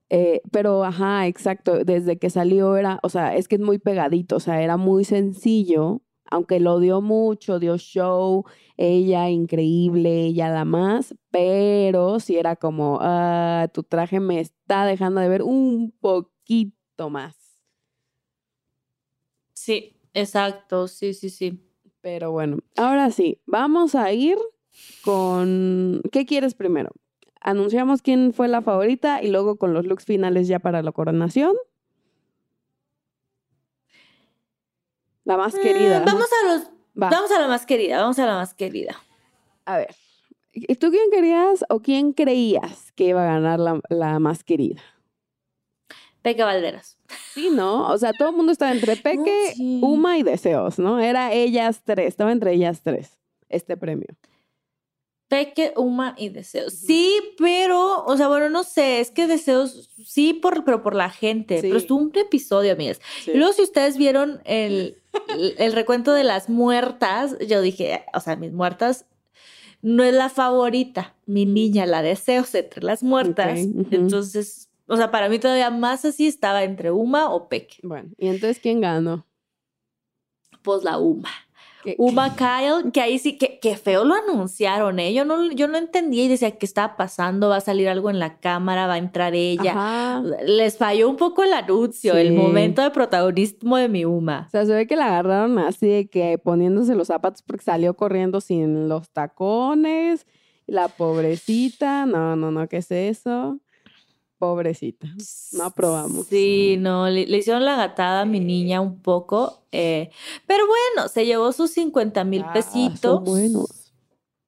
Eh, 0.08 0.42
pero, 0.50 0.84
ajá, 0.84 1.26
exacto. 1.28 1.84
Desde 1.84 2.18
que 2.18 2.30
salió 2.30 2.76
era... 2.76 2.98
O 3.04 3.08
sea, 3.08 3.36
es 3.36 3.46
que 3.46 3.54
es 3.54 3.60
muy 3.60 3.78
pegadito. 3.78 4.36
O 4.36 4.40
sea, 4.40 4.60
era 4.62 4.76
muy 4.76 5.04
sencillo. 5.04 6.02
Aunque 6.30 6.60
lo 6.60 6.78
dio 6.78 7.00
mucho, 7.00 7.58
dio 7.58 7.76
show. 7.76 8.44
Ella 8.76 9.28
increíble, 9.28 10.26
ella 10.26 10.48
la 10.48 10.64
más. 10.64 11.14
Pero 11.30 12.20
sí 12.20 12.36
era 12.36 12.56
como... 12.56 12.98
ah, 13.00 13.68
tu 13.74 13.82
traje 13.82 14.20
me 14.20 14.40
está 14.40 14.86
dejando 14.86 15.20
de 15.20 15.28
ver 15.28 15.42
un 15.42 15.92
poquito 16.00 17.10
más. 17.10 17.36
Sí, 19.52 19.96
exacto, 20.14 20.88
sí, 20.88 21.12
sí, 21.12 21.28
sí. 21.28 21.66
Pero 22.00 22.32
bueno, 22.32 22.58
ahora 22.76 23.10
sí, 23.10 23.40
vamos 23.44 23.94
a 23.94 24.10
ir 24.12 24.38
con... 25.02 26.00
¿Qué 26.10 26.24
quieres 26.24 26.54
primero? 26.54 26.90
Anunciamos 27.42 28.00
quién 28.00 28.32
fue 28.32 28.48
la 28.48 28.62
favorita 28.62 29.22
y 29.22 29.28
luego 29.28 29.56
con 29.56 29.74
los 29.74 29.86
looks 29.86 30.04
finales 30.04 30.48
ya 30.48 30.60
para 30.60 30.82
la 30.82 30.92
coronación. 30.92 31.54
La 35.30 35.36
más 35.36 35.54
querida. 35.54 36.00
¿no? 36.00 36.06
vamos 36.06 36.28
a 36.32 36.46
los, 36.52 36.62
Va, 37.00 37.08
vamos 37.10 37.30
a 37.30 37.38
la 37.38 37.46
más 37.48 37.66
querida, 37.66 38.00
vamos 38.00 38.18
a 38.18 38.26
la 38.26 38.34
más 38.34 38.52
querida. 38.54 38.96
a 39.64 39.78
ver. 39.78 39.94
¿Y 40.52 40.74
¿Tú 40.74 40.90
quién 40.90 41.10
querías 41.12 41.64
o 41.68 41.80
quién 41.80 42.12
creías 42.12 42.90
que 42.92 43.04
iba 43.04 43.22
a 43.22 43.26
ganar 43.34 43.60
la, 43.60 43.80
la 43.88 44.18
más 44.18 44.42
querida? 44.42 44.82
Peque 46.22 46.42
Valderas. 46.42 46.98
Sí, 47.32 47.50
¿no? 47.50 47.88
O 47.88 47.96
sea, 47.96 48.12
todo 48.12 48.30
el 48.30 48.36
mundo 48.36 48.50
estaba 48.52 48.72
entre 48.72 48.96
Peque, 49.08 49.52
sí. 49.54 49.80
Uma 49.82 50.18
y 50.18 50.22
Deseos, 50.24 50.78
¿no? 50.78 50.98
Era 50.98 51.32
ellas 51.32 51.82
tres, 51.84 52.08
estaba 52.08 52.32
entre 52.32 52.52
ellas 52.52 52.82
tres 52.82 53.18
este 53.48 53.76
premio. 53.76 54.08
Peque, 55.30 55.72
Uma 55.76 56.16
y 56.18 56.28
Deseos. 56.28 56.74
Sí, 56.74 57.16
pero, 57.38 58.04
o 58.04 58.16
sea, 58.16 58.26
bueno, 58.26 58.50
no 58.50 58.64
sé, 58.64 58.98
es 58.98 59.12
que 59.12 59.28
Deseos, 59.28 59.88
sí, 60.04 60.34
por, 60.34 60.64
pero 60.64 60.82
por 60.82 60.96
la 60.96 61.08
gente. 61.08 61.60
Sí. 61.60 61.68
Pero 61.68 61.78
estuvo 61.78 62.02
un 62.02 62.10
episodio, 62.14 62.72
amigas. 62.72 63.00
Sí. 63.22 63.30
Y 63.32 63.36
luego, 63.38 63.52
si 63.52 63.62
ustedes 63.62 63.96
vieron 63.96 64.42
el, 64.44 64.98
el, 65.28 65.54
el 65.56 65.72
recuento 65.72 66.12
de 66.12 66.24
las 66.24 66.50
muertas, 66.50 67.36
yo 67.46 67.62
dije, 67.62 68.04
o 68.12 68.18
sea, 68.18 68.34
mis 68.34 68.52
muertas 68.52 69.06
no 69.82 70.02
es 70.02 70.14
la 70.14 70.30
favorita. 70.30 71.14
Mi 71.26 71.46
niña, 71.46 71.86
la 71.86 72.02
Deseos 72.02 72.52
entre 72.56 72.82
las 72.82 73.04
muertas. 73.04 73.56
Entonces, 73.56 74.68
o 74.88 74.96
sea, 74.96 75.12
para 75.12 75.28
mí 75.28 75.38
todavía 75.38 75.70
más 75.70 76.04
así 76.04 76.26
estaba 76.26 76.64
entre 76.64 76.90
Uma 76.90 77.32
o 77.32 77.48
Peque. 77.48 77.76
Bueno, 77.84 78.10
¿y 78.18 78.26
entonces 78.26 78.58
quién 78.58 78.80
ganó? 78.80 79.28
Pues 80.62 80.82
la 80.82 80.98
Uma. 80.98 81.30
Uma 81.98 82.36
Kyle, 82.36 82.90
que 82.92 83.00
ahí 83.00 83.18
sí, 83.18 83.38
que, 83.38 83.58
que 83.58 83.76
feo 83.76 84.04
lo 84.04 84.14
anunciaron, 84.14 84.98
¿eh? 84.98 85.12
Yo 85.14 85.24
no, 85.24 85.50
yo 85.52 85.68
no 85.68 85.78
entendía 85.78 86.24
y 86.24 86.28
decía, 86.28 86.52
¿qué 86.52 86.66
estaba 86.66 86.96
pasando? 86.96 87.48
¿Va 87.48 87.56
a 87.56 87.60
salir 87.60 87.88
algo 87.88 88.10
en 88.10 88.18
la 88.18 88.38
cámara? 88.38 88.86
¿Va 88.86 88.94
a 88.94 88.98
entrar 88.98 89.34
ella? 89.34 89.72
Ajá. 89.72 90.22
Les 90.46 90.76
falló 90.76 91.08
un 91.08 91.16
poco 91.16 91.42
el 91.42 91.52
anuncio, 91.52 92.14
el 92.16 92.32
momento 92.32 92.82
de 92.82 92.90
protagonismo 92.90 93.76
de 93.76 93.88
mi 93.88 94.04
Uma. 94.04 94.44
O 94.48 94.50
sea, 94.50 94.66
se 94.66 94.74
ve 94.74 94.86
que 94.86 94.96
la 94.96 95.06
agarraron 95.06 95.58
así 95.58 95.86
de 95.86 96.08
que 96.08 96.38
poniéndose 96.38 96.94
los 96.94 97.08
zapatos 97.08 97.42
porque 97.42 97.64
salió 97.64 97.94
corriendo 97.94 98.40
sin 98.40 98.88
los 98.88 99.10
tacones. 99.10 100.26
La 100.66 100.88
pobrecita, 100.88 102.06
no, 102.06 102.36
no, 102.36 102.50
no, 102.50 102.68
¿qué 102.68 102.76
es 102.76 102.90
eso? 102.90 103.58
Pobrecita. 104.40 105.06
No 105.52 105.64
aprobamos. 105.64 106.26
Sí, 106.28 106.76
no, 106.78 107.08
le, 107.10 107.26
le 107.26 107.36
hicieron 107.36 107.62
la 107.66 107.76
gatada 107.76 108.22
a 108.22 108.24
mi 108.24 108.40
niña 108.40 108.80
un 108.80 108.98
poco. 109.02 109.64
eh, 109.70 110.10
pero 110.46 110.64
bueno, 110.66 111.08
se 111.10 111.26
llevó 111.26 111.52
sus 111.52 111.70
50 111.72 112.24
mil 112.24 112.42
Ah, 112.46 112.52
pesitos. 112.54 113.16
son 113.16 113.24
buenos. 113.24 113.92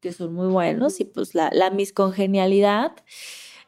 Que 0.01 0.13
son 0.15 0.33
muy 0.33 0.49
buenos. 0.49 0.99
Y 0.99 1.05
pues 1.05 1.35
la, 1.35 1.51
la 1.53 1.69
miscongenialidad, 1.71 2.93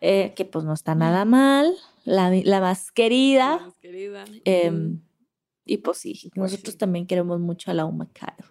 eh, 0.01 0.33
que 0.35 0.47
pues 0.47 0.65
no 0.65 0.73
está 0.73 0.95
nada 0.95 1.27
mal. 1.27 1.77
La, 2.05 2.31
la 2.31 2.61
más 2.61 2.91
querida. 2.91 3.59
Más 3.59 3.75
querida. 3.83 4.25
em, 4.47 5.01
y 5.67 5.77
pues 5.77 5.99
sí, 5.99 6.31
Pues 6.35 6.53
nosotros 6.53 6.73
sí. 6.73 6.79
también 6.79 7.07
queremos 7.07 7.39
mucho 7.39 7.71
a 7.71 7.75
la 7.75 7.85
Uma 7.85 8.09
Kyle. 8.13 8.47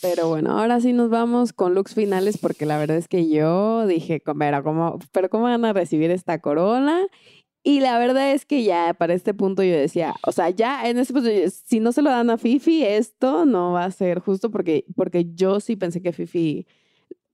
Pero 0.00 0.28
bueno, 0.28 0.58
ahora 0.58 0.80
sí 0.80 0.92
nos 0.92 1.10
vamos 1.10 1.52
con 1.52 1.74
looks 1.74 1.94
finales 1.94 2.38
porque 2.38 2.66
la 2.66 2.78
verdad 2.78 2.96
es 2.96 3.08
que 3.08 3.28
yo 3.28 3.86
dije, 3.86 4.20
"Com- 4.20 4.38
pero 4.38 4.62
¿cómo, 4.62 4.98
pero 5.12 5.28
¿cómo 5.28 5.44
van 5.44 5.64
a 5.64 5.72
recibir 5.72 6.10
esta 6.10 6.40
corona? 6.40 7.06
Y 7.64 7.80
la 7.80 7.98
verdad 7.98 8.32
es 8.32 8.46
que 8.46 8.62
ya 8.62 8.94
para 8.94 9.14
este 9.14 9.34
punto 9.34 9.62
yo 9.62 9.74
decía, 9.74 10.14
o 10.24 10.32
sea, 10.32 10.48
ya 10.50 10.88
en 10.88 10.98
este 10.98 11.12
punto, 11.12 11.28
si 11.50 11.80
no 11.80 11.92
se 11.92 12.02
lo 12.02 12.10
dan 12.10 12.30
a 12.30 12.38
Fifi, 12.38 12.84
esto 12.84 13.44
no 13.44 13.72
va 13.72 13.84
a 13.84 13.90
ser 13.90 14.20
justo 14.20 14.50
porque, 14.50 14.84
porque 14.96 15.26
yo 15.34 15.60
sí 15.60 15.76
pensé 15.76 16.00
que 16.00 16.12
Fifi 16.12 16.66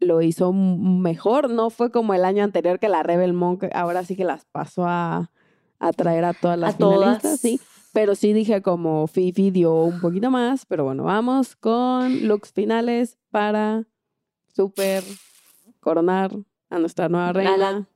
lo 0.01 0.23
hizo 0.23 0.53
mejor. 0.53 1.51
No 1.51 1.71
fue 1.71 1.91
como 1.91 2.15
el 2.15 2.25
año 2.25 2.43
anterior 2.43 2.79
que 2.79 2.89
la 2.89 3.03
Rebel 3.03 3.33
Monk 3.35 3.65
ahora 3.75 4.03
sí 4.05 4.17
que 4.17 4.25
las 4.25 4.45
pasó 4.47 4.87
a, 4.87 5.31
a 5.79 5.93
traer 5.93 6.25
a 6.25 6.33
todas 6.33 6.59
las 6.59 6.75
a 6.75 6.79
todas. 6.79 7.41
sí. 7.41 7.61
Pero 7.95 8.15
sí 8.15 8.33
dije 8.35 8.61
como 8.61 9.07
Fifi 9.07 9.51
dio 9.51 9.73
un 9.85 10.01
poquito 10.01 10.31
más, 10.31 10.67
pero 10.67 10.85
bueno, 10.85 11.05
vamos 11.05 11.57
con 11.57 12.27
looks 12.29 12.53
finales 12.53 13.17
para 13.31 13.85
super 14.55 15.03
coronar 15.81 16.33
a 16.71 16.79
nuestra 16.79 17.09
nueva 17.09 17.33
reina. 17.33 17.57
la- 17.57 17.89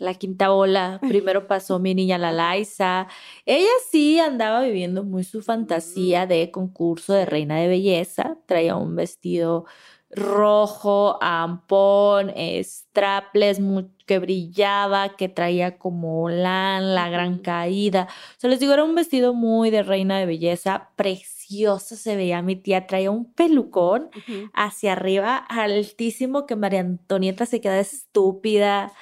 La 0.00 0.14
quinta 0.14 0.52
ola, 0.52 1.00
primero 1.08 1.48
pasó 1.48 1.80
mi 1.80 1.92
niña 1.92 2.18
la 2.18 2.30
Laisa. 2.30 3.08
Ella 3.44 3.66
sí 3.90 4.20
andaba 4.20 4.62
viviendo 4.62 5.02
muy 5.02 5.24
su 5.24 5.42
fantasía 5.42 6.24
de 6.28 6.52
concurso 6.52 7.12
de 7.14 7.26
reina 7.26 7.56
de 7.56 7.66
belleza. 7.66 8.36
Traía 8.46 8.76
un 8.76 8.94
vestido 8.94 9.64
rojo, 10.10 11.18
ampón, 11.20 12.32
strapless, 12.62 13.60
mu- 13.60 13.90
que 14.06 14.18
brillaba, 14.18 15.16
que 15.16 15.28
traía 15.28 15.76
como 15.78 16.30
lan, 16.30 16.94
la 16.94 17.10
gran 17.10 17.38
caída. 17.38 18.08
O 18.36 18.40
sea, 18.40 18.48
les 18.48 18.58
digo, 18.60 18.72
era 18.72 18.84
un 18.84 18.94
vestido 18.94 19.34
muy 19.34 19.68
de 19.70 19.82
reina 19.82 20.18
de 20.18 20.24
belleza, 20.26 20.90
preciosa 20.96 21.94
se 21.96 22.16
veía 22.16 22.40
mi 22.40 22.56
tía, 22.56 22.86
traía 22.86 23.10
un 23.10 23.30
pelucón 23.34 24.08
hacia 24.54 24.92
arriba, 24.92 25.36
altísimo, 25.36 26.46
que 26.46 26.56
María 26.56 26.80
Antonieta 26.80 27.44
se 27.46 27.60
queda 27.60 27.78
estúpida. 27.80 28.92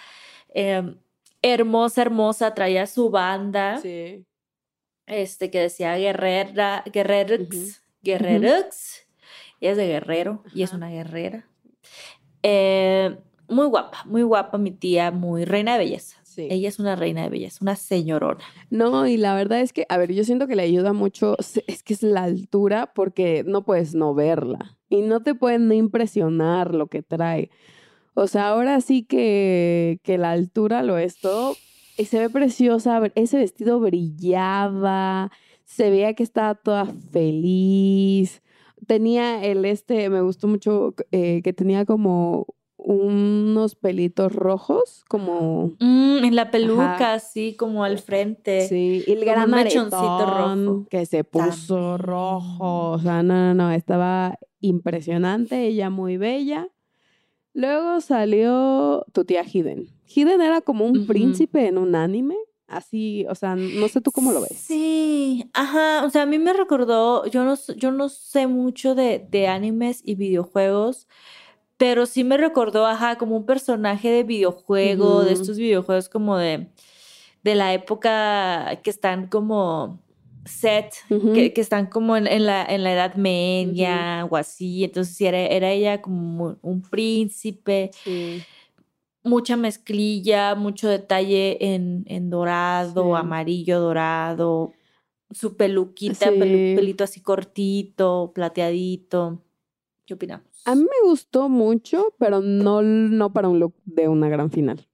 em, 0.59 0.99
hermosa, 1.43 2.03
hermosa, 2.03 2.55
traía 2.55 2.87
su 2.87 3.11
banda, 3.11 3.79
Sí. 3.81 4.25
este, 5.07 5.51
que 5.51 5.61
decía 5.61 5.95
Guerrera, 5.97 6.83
Guerrerux. 6.93 7.83
Guerrerux. 8.03 9.06
Ella 9.61 9.73
es 9.73 9.77
de 9.77 9.87
Guerrero 9.87 10.43
y 10.55 10.63
es 10.63 10.73
una 10.73 10.91
guerrera. 10.91 11.47
Eh, 12.43 13.17
muy 13.49 13.67
guapa, 13.67 13.99
muy 14.07 14.23
guapa 14.23 14.59
mi 14.59 14.71
tía, 14.71 15.11
muy 15.11 15.45
reina 15.45 15.73
de 15.73 15.79
belleza. 15.79 16.19
Sí. 16.23 16.49
Ella 16.51 16.69
es 16.69 16.79
una 16.79 16.97
reina 16.97 17.23
de 17.23 17.31
belleza, 17.31 17.59
una 17.63 17.77
señorona. 17.77 18.45
No, 18.69 19.07
y 19.07 19.17
la 19.17 19.35
verdad 19.35 19.61
es 19.61 19.73
que, 19.73 19.87
a 19.89 19.97
ver, 19.97 20.13
yo 20.13 20.23
siento 20.25 20.47
que 20.47 20.57
le 20.57 20.63
ayuda 20.63 20.93
mucho, 20.93 21.37
es 21.67 21.83
que 21.83 21.95
es 21.95 22.03
la 22.03 22.25
altura 22.25 22.93
porque 22.95 23.43
no 23.47 23.65
puedes 23.65 23.95
no 23.95 24.15
verla 24.15 24.77
y 24.89 25.01
no 25.01 25.23
te 25.23 25.35
pueden 25.35 25.73
impresionar 25.73 26.75
lo 26.75 26.89
que 26.89 27.03
trae. 27.03 27.51
O 28.15 28.27
sea, 28.27 28.49
ahora 28.49 28.81
sí 28.81 29.05
que, 29.05 30.01
que 30.03 30.19
la 30.19 30.33
altura 30.33 30.83
lo 30.83 30.99
es 30.99 31.19
todo 31.19 31.57
y 31.97 32.05
se 32.05 32.19
ve 32.19 32.31
preciosa, 32.31 33.01
ese 33.15 33.39
vestido 33.39 33.81
brillaba, 33.81 35.31
se 35.65 35.91
veía 35.91 36.15
que 36.15 36.23
estaba 36.23 36.55
toda 36.55 36.87
feliz, 37.13 38.43
tenía 38.87 39.45
el 39.45 39.65
este, 39.65 40.09
me 40.11 40.21
gustó 40.21 40.49
mucho 40.49 40.95
eh, 41.13 41.41
que 41.43 41.53
tenía 41.53 41.85
como 41.85 42.47
unos 42.77 43.75
pelitos 43.75 44.33
rojos, 44.33 45.05
como... 45.09 45.73
Mm, 45.81 46.25
en 46.25 46.37
la 46.37 46.51
peluca, 46.51 46.95
Ajá. 46.95 47.15
así 47.15 47.57
como 47.57 47.83
al 47.83 47.99
frente. 47.99 48.69
Sí, 48.69 49.03
y 49.07 49.13
el 49.13 49.19
como 49.21 49.31
gran 49.33 49.45
un 49.49 49.55
mechoncito 49.57 50.27
rojo. 50.27 50.87
que 50.89 51.05
se 51.07 51.25
puso 51.25 51.75
También. 51.75 51.99
rojo. 51.99 52.91
O 52.93 52.99
sea, 53.01 53.23
no, 53.23 53.35
no, 53.35 53.55
no, 53.55 53.71
estaba 53.73 54.39
impresionante, 54.61 55.67
ella 55.67 55.91
muy 55.91 56.17
bella. 56.17 56.69
Luego 57.55 58.01
salió 58.01 59.05
tu 59.13 59.25
tía 59.25 59.43
Hiden. 59.43 59.89
Hiden 60.15 60.41
era 60.41 60.61
como 60.61 60.85
un 60.85 61.07
príncipe 61.07 61.67
en 61.67 61.79
un 61.79 61.95
anime. 61.95 62.37
Así, 62.69 63.25
o 63.29 63.35
sea, 63.35 63.55
no 63.55 63.87
sé 63.89 64.01
tú 64.01 64.11
cómo 64.11 64.33
lo 64.33 64.41
ves. 64.41 64.57
Sí, 64.59 65.49
ajá, 65.53 66.05
o 66.05 66.11
sea, 66.11 66.23
a 66.23 66.27
mí 66.27 66.39
me 66.39 66.53
recordó, 66.53 67.25
yo 67.27 67.45
no, 67.45 67.55
yo 67.77 67.93
no 67.93 68.09
sé 68.09 68.49
mucho 68.49 68.95
de, 68.97 69.25
de 69.31 69.47
animes 69.47 70.03
y 70.05 70.17
videojuegos, 70.17 71.07
pero 71.77 72.07
sí 72.07 72.25
me 72.25 72.37
recordó, 72.37 72.87
ajá, 72.87 73.19
como 73.19 73.37
un 73.37 73.47
personaje 73.47 74.11
de 74.11 74.25
videojuego, 74.25 75.23
de 75.23 75.33
estos 75.35 75.59
videojuegos 75.59 76.09
como 76.09 76.37
de, 76.37 76.69
de 77.45 77.55
la 77.55 77.73
época 77.73 78.81
que 78.83 78.91
están 78.91 79.29
como 79.29 80.03
set, 80.45 80.93
que, 81.35 81.53
que 81.53 81.61
están 81.61 81.87
como 81.87 82.17
en, 82.17 82.27
en 82.27 82.47
la, 82.47 82.65
en 82.65 82.83
la 82.83 82.93
Edad 82.93 83.15
Media 83.15 84.27
o 84.29 84.37
así, 84.37 84.85
entonces 84.85 85.15
sí, 85.17 85.27
era, 85.27 85.39
era 85.39 85.71
ella 85.71 86.03
como 86.03 86.57
un 86.63 86.83
príncipe 86.83 87.91
Sí. 88.03 88.43
Mucha 89.27 89.57
mezclilla, 89.57 90.55
mucho 90.55 90.89
detalle 90.89 91.75
en, 91.75 92.05
en 92.07 92.31
dorado, 92.31 93.03
Sí. 93.15 93.21
amarillo 93.21 93.81
dorado, 93.81 94.73
su 95.31 95.57
peluquita, 95.57 96.31
pelu- 96.31 96.71
Sí. 96.71 96.77
pelito 96.77 97.05
así 97.05 97.21
cortito, 97.21 98.33
plateadito. 98.35 99.43
¿Qué 100.07 100.15
opinamos? 100.15 100.47
A 100.65 100.75
mí 100.75 100.83
me 100.83 101.09
gustó 101.11 101.49
mucho, 101.49 102.15
pero 102.19 102.41
no, 102.41 102.81
no 102.83 103.33
para 103.33 103.49
un 103.49 103.59
look 103.61 103.75
de 103.85 104.09
una 104.09 104.29
gran 104.29 104.51
final. 104.51 104.87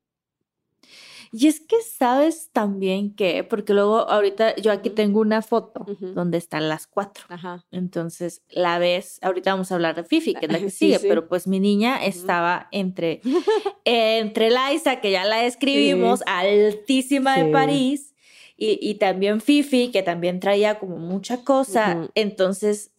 Y 1.35 1.47
es 1.47 1.61
que 1.61 1.77
sabes 1.81 2.51
también 2.53 3.15
que, 3.15 3.43
porque 3.43 3.73
luego 3.73 4.09
ahorita 4.09 4.55
yo 4.57 4.71
aquí 4.71 4.91
tengo 4.91 5.21
una 5.21 5.41
foto 5.41 5.87
donde 6.15 6.37
están 6.37 6.69
las 6.69 6.87
cuatro. 6.87 7.25
Ajá. 7.31 7.65
Entonces 7.71 8.43
la 8.51 8.79
ves, 8.79 9.19
ahorita 9.23 9.53
vamos 9.53 9.73
a 9.73 9.77
hablar 9.77 9.95
de 9.95 10.05
Fifi, 10.05 10.35
que 10.35 10.45
es 10.45 10.53
la 10.53 10.59
que 10.59 10.71
sigue, 10.71 10.99
sí. 10.99 11.07
pero 11.09 11.29
pues 11.29 11.47
mi 11.47 11.59
niña 11.59 12.05
estaba 12.05 12.69
entre, 12.71 13.23
entre 13.87 14.51
Liza, 14.51 15.01
que 15.01 15.11
ya 15.11 15.25
la 15.25 15.45
escribimos, 15.47 16.23
altísima 16.27 17.39
de. 17.39 17.51
París, 17.51 18.15
y, 18.59 18.79
y 18.83 18.97
también 18.97 19.41
Fifi, 19.41 19.91
que 19.91 20.03
también 20.03 20.39
traía 20.39 20.79
como 20.79 20.99
mucha 20.99 21.45
cosa. 21.45 22.11
Entonces 22.15 22.93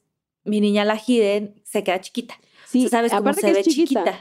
mi 0.44 0.60
niña 0.60 0.86
la 0.86 0.98
Hiden 0.98 1.62
se 1.64 1.84
queda 1.84 2.02
chiquita. 2.02 2.36
Sí, 2.74 2.90
¿sabes 2.90 3.12
cómo 3.12 3.22
aparte 3.22 3.42
se 3.42 3.48
que 3.48 3.54
ve 3.54 3.60
es 3.62 3.68
chiquita. 3.68 4.20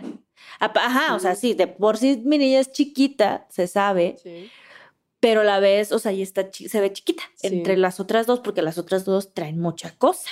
Ajá, 0.61 1.16
o 1.16 1.18
sea, 1.18 1.34
sí, 1.34 1.55
de 1.55 1.66
por 1.66 1.96
sí 1.96 2.22
mi 2.24 2.38
niña 2.38 2.61
es 2.61 2.70
chiquita, 2.70 3.46
se 3.50 3.66
sabe, 3.66 4.16
Sí. 4.22 4.48
pero 5.18 5.42
la 5.42 5.59
ves, 5.59 5.90
o 5.92 5.98
sea, 5.98 6.12
y 6.12 6.22
está 6.22 6.48
se 6.53 6.80
ve 6.80 6.92
chiquita 6.92 7.22
Sí. 7.36 7.48
entre 7.48 7.76
las 7.76 7.98
otras 7.98 8.26
dos, 8.26 8.40
porque 8.40 8.62
las 8.62 8.78
otras 8.78 9.05
dos 9.05 9.34
traen 9.34 9.59
mucha 9.59 9.96
cosa. 9.96 10.28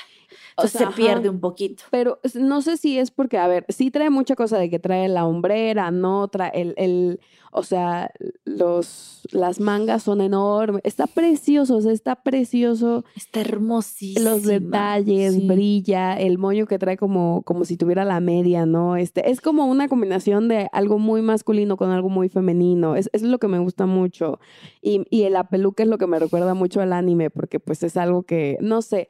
O 0.60 0.66
Entonces 0.66 0.78
sea, 0.78 0.90
se 0.90 0.96
pierde 0.96 1.28
ajá. 1.28 1.30
un 1.30 1.40
poquito. 1.40 1.84
Pero 1.90 2.20
no 2.34 2.62
sé 2.62 2.76
si 2.76 2.98
es 2.98 3.10
porque, 3.10 3.38
a 3.38 3.46
ver, 3.46 3.64
sí 3.68 3.90
trae 3.90 4.10
mucha 4.10 4.36
cosa 4.36 4.58
de 4.58 4.70
que 4.70 4.78
trae 4.78 5.08
la 5.08 5.26
hombrera, 5.26 5.90
no 5.90 6.28
trae 6.28 6.50
el, 6.54 6.74
el 6.76 7.20
o 7.52 7.64
sea, 7.64 8.12
los, 8.44 9.22
las 9.32 9.58
mangas 9.58 10.04
son 10.04 10.20
enormes. 10.20 10.82
Está 10.84 11.08
precioso, 11.08 11.76
o 11.76 11.80
sea, 11.80 11.90
está 11.90 12.14
precioso. 12.14 13.04
Está 13.16 13.40
hermosísima. 13.40 14.30
Los 14.30 14.44
detalles, 14.44 15.34
sí. 15.34 15.46
brilla, 15.48 16.14
el 16.14 16.38
moño 16.38 16.66
que 16.66 16.78
trae 16.78 16.96
como, 16.96 17.42
como 17.42 17.64
si 17.64 17.76
tuviera 17.76 18.04
la 18.04 18.20
media, 18.20 18.66
¿no? 18.66 18.96
Este, 18.96 19.30
es 19.30 19.40
como 19.40 19.66
una 19.66 19.88
combinación 19.88 20.46
de 20.46 20.68
algo 20.72 20.98
muy 20.98 21.22
masculino 21.22 21.76
con 21.76 21.90
algo 21.90 22.08
muy 22.08 22.28
femenino. 22.28 22.94
Es, 22.94 23.10
es 23.12 23.22
lo 23.22 23.38
que 23.38 23.48
me 23.48 23.58
gusta 23.58 23.86
mucho. 23.86 24.38
Y, 24.80 25.04
y 25.10 25.28
la 25.28 25.48
peluca 25.48 25.82
es 25.82 25.88
lo 25.88 25.98
que 25.98 26.06
me 26.06 26.20
recuerda 26.20 26.54
mucho 26.54 26.80
al 26.80 26.92
anime, 26.92 27.30
porque 27.30 27.58
pues 27.58 27.82
es 27.82 27.96
algo 27.96 28.22
que, 28.22 28.58
no 28.60 28.80
sé. 28.80 29.08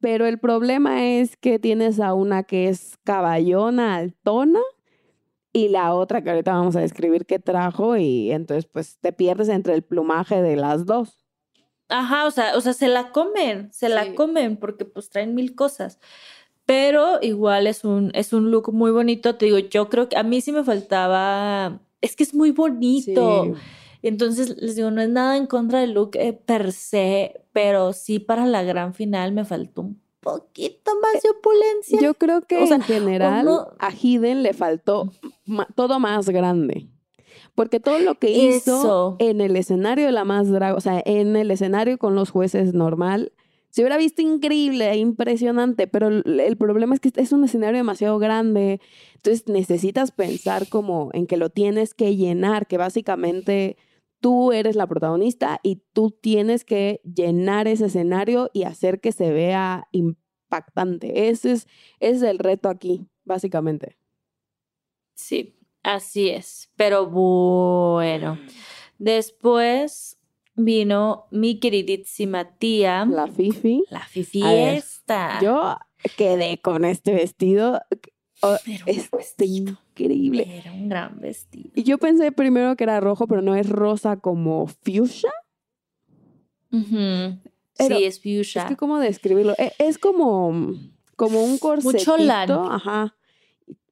Pero 0.00 0.26
el 0.26 0.38
problema 0.38 1.04
es 1.04 1.36
que 1.36 1.58
tienes 1.58 2.00
a 2.00 2.14
una 2.14 2.42
que 2.42 2.68
es 2.68 2.98
caballona, 3.04 3.96
altona, 3.96 4.60
y 5.52 5.68
la 5.68 5.94
otra 5.94 6.22
que 6.22 6.30
ahorita 6.30 6.52
vamos 6.52 6.76
a 6.76 6.80
describir 6.80 7.24
qué 7.24 7.38
trajo, 7.38 7.96
y 7.96 8.30
entonces 8.30 8.66
pues 8.66 8.98
te 9.00 9.12
pierdes 9.12 9.48
entre 9.48 9.74
el 9.74 9.82
plumaje 9.82 10.42
de 10.42 10.56
las 10.56 10.84
dos. 10.84 11.26
Ajá, 11.88 12.26
o 12.26 12.30
sea, 12.30 12.56
o 12.56 12.60
sea, 12.60 12.72
se 12.72 12.88
la 12.88 13.10
comen, 13.10 13.72
se 13.72 13.88
la 13.88 14.14
comen 14.14 14.56
porque 14.56 14.84
pues 14.84 15.08
traen 15.08 15.34
mil 15.34 15.54
cosas. 15.54 16.00
Pero 16.66 17.20
igual 17.22 17.68
es 17.68 17.84
un, 17.84 18.10
es 18.12 18.32
un 18.32 18.50
look 18.50 18.72
muy 18.72 18.90
bonito. 18.90 19.36
Te 19.36 19.46
digo, 19.46 19.58
yo 19.58 19.88
creo 19.88 20.08
que 20.08 20.16
a 20.16 20.24
mí 20.24 20.40
sí 20.40 20.50
me 20.50 20.64
faltaba. 20.64 21.80
Es 22.00 22.16
que 22.16 22.24
es 22.24 22.34
muy 22.34 22.50
bonito. 22.50 23.44
Sí. 23.44 23.52
Entonces, 24.02 24.56
les 24.60 24.76
digo, 24.76 24.90
no 24.90 25.00
es 25.02 25.08
nada 25.08 25.36
en 25.36 25.46
contra 25.46 25.80
del 25.80 25.92
look 25.92 26.10
eh, 26.14 26.32
per 26.32 26.72
se, 26.72 27.40
pero 27.52 27.92
sí 27.92 28.18
para 28.18 28.46
la 28.46 28.62
gran 28.62 28.94
final 28.94 29.32
me 29.32 29.44
faltó 29.44 29.82
un 29.82 30.00
poquito 30.20 30.92
más 31.00 31.22
de 31.22 31.30
opulencia. 31.30 32.00
Yo 32.00 32.14
creo 32.14 32.42
que 32.42 32.58
O 32.62 32.66
sea, 32.66 32.76
en 32.76 32.82
general 32.82 33.46
uno- 33.46 33.68
a 33.78 33.90
Hiden 33.92 34.42
le 34.42 34.52
faltó 34.54 35.12
todo 35.74 35.98
más 36.00 36.28
grande. 36.28 36.88
Porque 37.54 37.80
todo 37.80 37.98
lo 37.98 38.16
que 38.16 38.30
hizo 38.30 38.78
Eso. 38.80 39.16
en 39.18 39.40
el 39.40 39.56
escenario 39.56 40.04
de 40.06 40.12
la 40.12 40.24
más 40.24 40.50
draga, 40.50 40.74
o 40.74 40.80
sea, 40.80 41.02
en 41.06 41.36
el 41.36 41.50
escenario 41.50 41.96
con 41.96 42.14
los 42.14 42.30
jueces 42.30 42.74
normal, 42.74 43.32
se 43.70 43.82
hubiera 43.82 43.96
visto 43.96 44.20
increíble, 44.22 44.90
e 44.90 44.96
impresionante, 44.98 45.86
pero 45.86 46.08
el 46.08 46.56
problema 46.56 46.94
es 46.94 47.00
que 47.00 47.12
es 47.14 47.32
un 47.32 47.44
escenario 47.44 47.76
demasiado 47.78 48.18
grande. 48.18 48.80
Entonces 49.16 49.48
necesitas 49.48 50.10
pensar 50.12 50.68
como 50.68 51.10
en 51.12 51.26
que 51.26 51.36
lo 51.36 51.48
tienes 51.50 51.94
que 51.94 52.14
llenar, 52.16 52.66
que 52.66 52.78
básicamente 52.78 53.76
tú 54.26 54.50
eres 54.50 54.74
la 54.74 54.88
protagonista 54.88 55.60
y 55.62 55.84
tú 55.92 56.10
tienes 56.10 56.64
que 56.64 57.00
llenar 57.04 57.68
ese 57.68 57.86
escenario 57.86 58.50
y 58.52 58.64
hacer 58.64 59.00
que 59.00 59.12
se 59.12 59.30
vea 59.30 59.86
impactante. 59.92 61.28
Ese 61.28 61.52
es, 61.52 61.68
ese 62.00 62.16
es 62.16 62.22
el 62.22 62.40
reto 62.40 62.68
aquí, 62.68 63.06
básicamente. 63.22 63.96
Sí, 65.14 65.60
así 65.84 66.28
es. 66.30 66.72
Pero 66.74 67.06
bueno. 67.06 68.36
Después 68.98 70.18
vino 70.56 71.28
mi 71.30 71.60
queridísima 71.60 72.56
tía, 72.58 73.06
la, 73.06 73.26
La 73.26 73.28
Fifi. 73.28 74.42
A 74.42 74.52
ver, 74.52 74.72
fiesta. 74.72 75.38
Yo 75.40 75.76
quedé 76.16 76.60
con 76.60 76.84
este 76.84 77.12
vestido. 77.14 77.80
oh, 78.42 78.56
Era 78.66 78.84
un 78.86 78.90
es 78.90 79.08
vestido. 79.08 79.78
Increíble. 80.04 80.46
Era 80.58 80.72
un 80.72 80.88
gran 80.88 81.18
vestido. 81.20 81.70
Y 81.74 81.82
yo 81.84 81.98
pensé 81.98 82.32
primero 82.32 82.76
que 82.76 82.84
era 82.84 83.00
rojo, 83.00 83.26
pero 83.26 83.42
no 83.42 83.54
es 83.54 83.68
rosa 83.68 84.16
como 84.18 84.66
fuchsia. 84.66 85.30
Sí, 86.70 88.04
es 88.04 88.18
fuchsia. 88.20 88.62
Es 88.62 88.68
que 88.68 88.76
cómo 88.76 88.98
describirlo. 88.98 89.54
E- 89.58 89.72
Es, 89.78 89.98
como, 89.98 90.52
como 91.16 91.42
un 91.44 91.58
corsetito. 91.58 92.16
lan. 92.16 92.50
Ajá. 92.50 93.16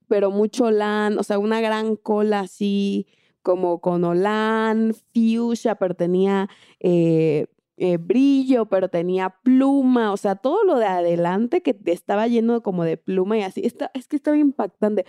Pero 0.08 0.30
mucho 0.30 0.70
lan, 0.70 1.18
o 1.18 1.22
sea, 1.22 1.38
una 1.38 1.60
gran 1.60 1.96
cola 1.96 2.40
así, 2.40 3.06
como 3.42 3.80
con 3.80 4.04
olán, 4.04 4.94
fuchsia, 5.14 5.74
pero 5.76 5.94
tenía 5.94 6.48
eh, 6.80 7.46
eh, 7.76 7.96
brillo, 7.96 8.66
pero 8.66 8.88
tenía 8.88 9.30
pluma, 9.42 10.12
o 10.12 10.16
sea, 10.16 10.36
todo 10.36 10.62
lo 10.64 10.76
de 10.78 10.86
adelante 10.86 11.62
que 11.62 11.76
estaba 11.86 12.26
lleno 12.28 12.62
como 12.62 12.84
de 12.84 12.96
pluma 12.96 13.38
y 13.38 13.42
así. 13.42 13.62
Está, 13.64 13.90
es 13.94 14.08
que 14.08 14.16
estaba 14.16 14.36
impactante. 14.36 15.04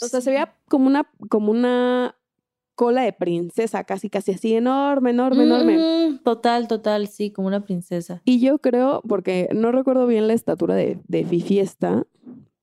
O 0.00 0.06
sea, 0.06 0.20
se 0.20 0.30
veía 0.30 0.54
como 0.68 0.86
una, 0.86 1.10
como 1.28 1.50
una 1.50 2.16
cola 2.74 3.02
de 3.02 3.12
princesa, 3.12 3.82
casi, 3.84 4.08
casi 4.08 4.32
así, 4.32 4.54
enorme, 4.54 5.10
enorme, 5.10 5.42
enorme. 5.42 6.20
Total, 6.22 6.68
total, 6.68 7.08
sí, 7.08 7.32
como 7.32 7.48
una 7.48 7.64
princesa. 7.64 8.22
Y 8.24 8.40
yo 8.40 8.60
creo, 8.60 9.02
porque 9.08 9.48
no 9.52 9.72
recuerdo 9.72 10.06
bien 10.06 10.28
la 10.28 10.34
estatura 10.34 10.76
de, 10.76 11.00
de 11.08 11.24
Fifiesta, 11.24 12.06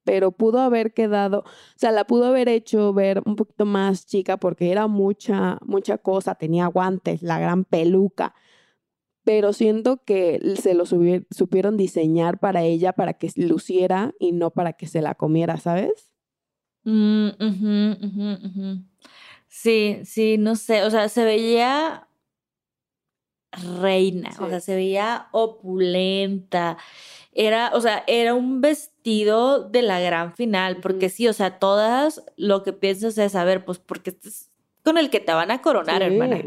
pero 0.05 0.31
pudo 0.31 0.59
haber 0.61 0.93
quedado, 0.93 1.39
o 1.39 1.43
sea, 1.75 1.91
la 1.91 2.05
pudo 2.05 2.27
haber 2.27 2.47
hecho 2.47 2.93
ver 2.93 3.21
un 3.25 3.35
poquito 3.35 3.65
más 3.65 4.05
chica 4.05 4.37
porque 4.37 4.71
era 4.71 4.87
mucha, 4.87 5.57
mucha 5.65 5.97
cosa, 5.97 6.35
tenía 6.35 6.67
guantes, 6.67 7.21
la 7.21 7.39
gran 7.39 7.65
peluca, 7.65 8.33
pero 9.25 9.51
siento 9.51 10.01
que 10.05 10.39
se 10.61 10.75
lo 10.75 10.85
supieron 10.85 11.75
diseñar 11.75 12.39
para 12.39 12.63
ella 12.63 12.93
para 12.93 13.15
que 13.15 13.31
luciera 13.35 14.13
y 14.19 14.31
no 14.31 14.51
para 14.51 14.73
que 14.73 14.87
se 14.87 15.01
la 15.01 15.15
comiera, 15.15 15.57
¿sabes? 15.57 16.14
Mm, 16.85 17.29
ujú, 17.39 18.47
ujú. 18.47 18.83
Sí, 19.47 20.01
sí, 20.05 20.37
no 20.37 20.55
sé, 20.55 20.83
o 20.83 20.91
sea, 20.91 21.09
se 21.09 21.23
veía 21.25 22.07
reina, 23.51 24.29
o 24.39 24.49
sea, 24.49 24.59
se 24.59 24.75
veía 24.75 25.27
opulenta. 25.31 26.77
Era, 27.31 27.71
o 27.73 27.81
sea, 27.81 28.03
era 28.07 28.33
un 28.33 28.61
vestido 28.61 29.67
de 29.67 29.81
la 29.81 29.99
gran 29.99 30.33
final, 30.35 30.77
porque 30.77 31.09
sí, 31.09 31.27
o 31.27 31.33
sea, 31.33 31.59
todas 31.59 32.23
lo 32.37 32.63
que 32.63 32.73
piensas 32.73 33.17
es, 33.17 33.35
a 33.35 33.43
ver, 33.43 33.65
pues 33.65 33.79
porque 33.79 34.11
este 34.11 34.29
es 34.29 34.49
con 34.83 34.97
el 34.97 35.09
que 35.09 35.19
te 35.19 35.33
van 35.33 35.51
a 35.51 35.61
coronar, 35.61 36.01
hermana. 36.03 36.41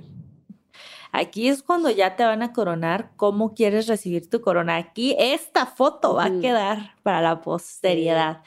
Aquí 1.11 1.49
es 1.49 1.62
cuando 1.62 1.91
ya 1.91 2.16
te 2.16 2.24
van 2.24 2.43
a 2.43 2.53
coronar, 2.53 3.12
cómo 3.16 3.55
quieres 3.55 3.86
recibir 3.89 4.28
tu 4.28 4.41
corona. 4.41 4.76
Aquí 4.76 5.16
esta 5.18 5.66
foto 5.66 6.14
va 6.14 6.26
a 6.26 6.41
quedar 6.41 6.95
para 7.03 7.20
la 7.22 7.41
posteridad. 7.41 8.43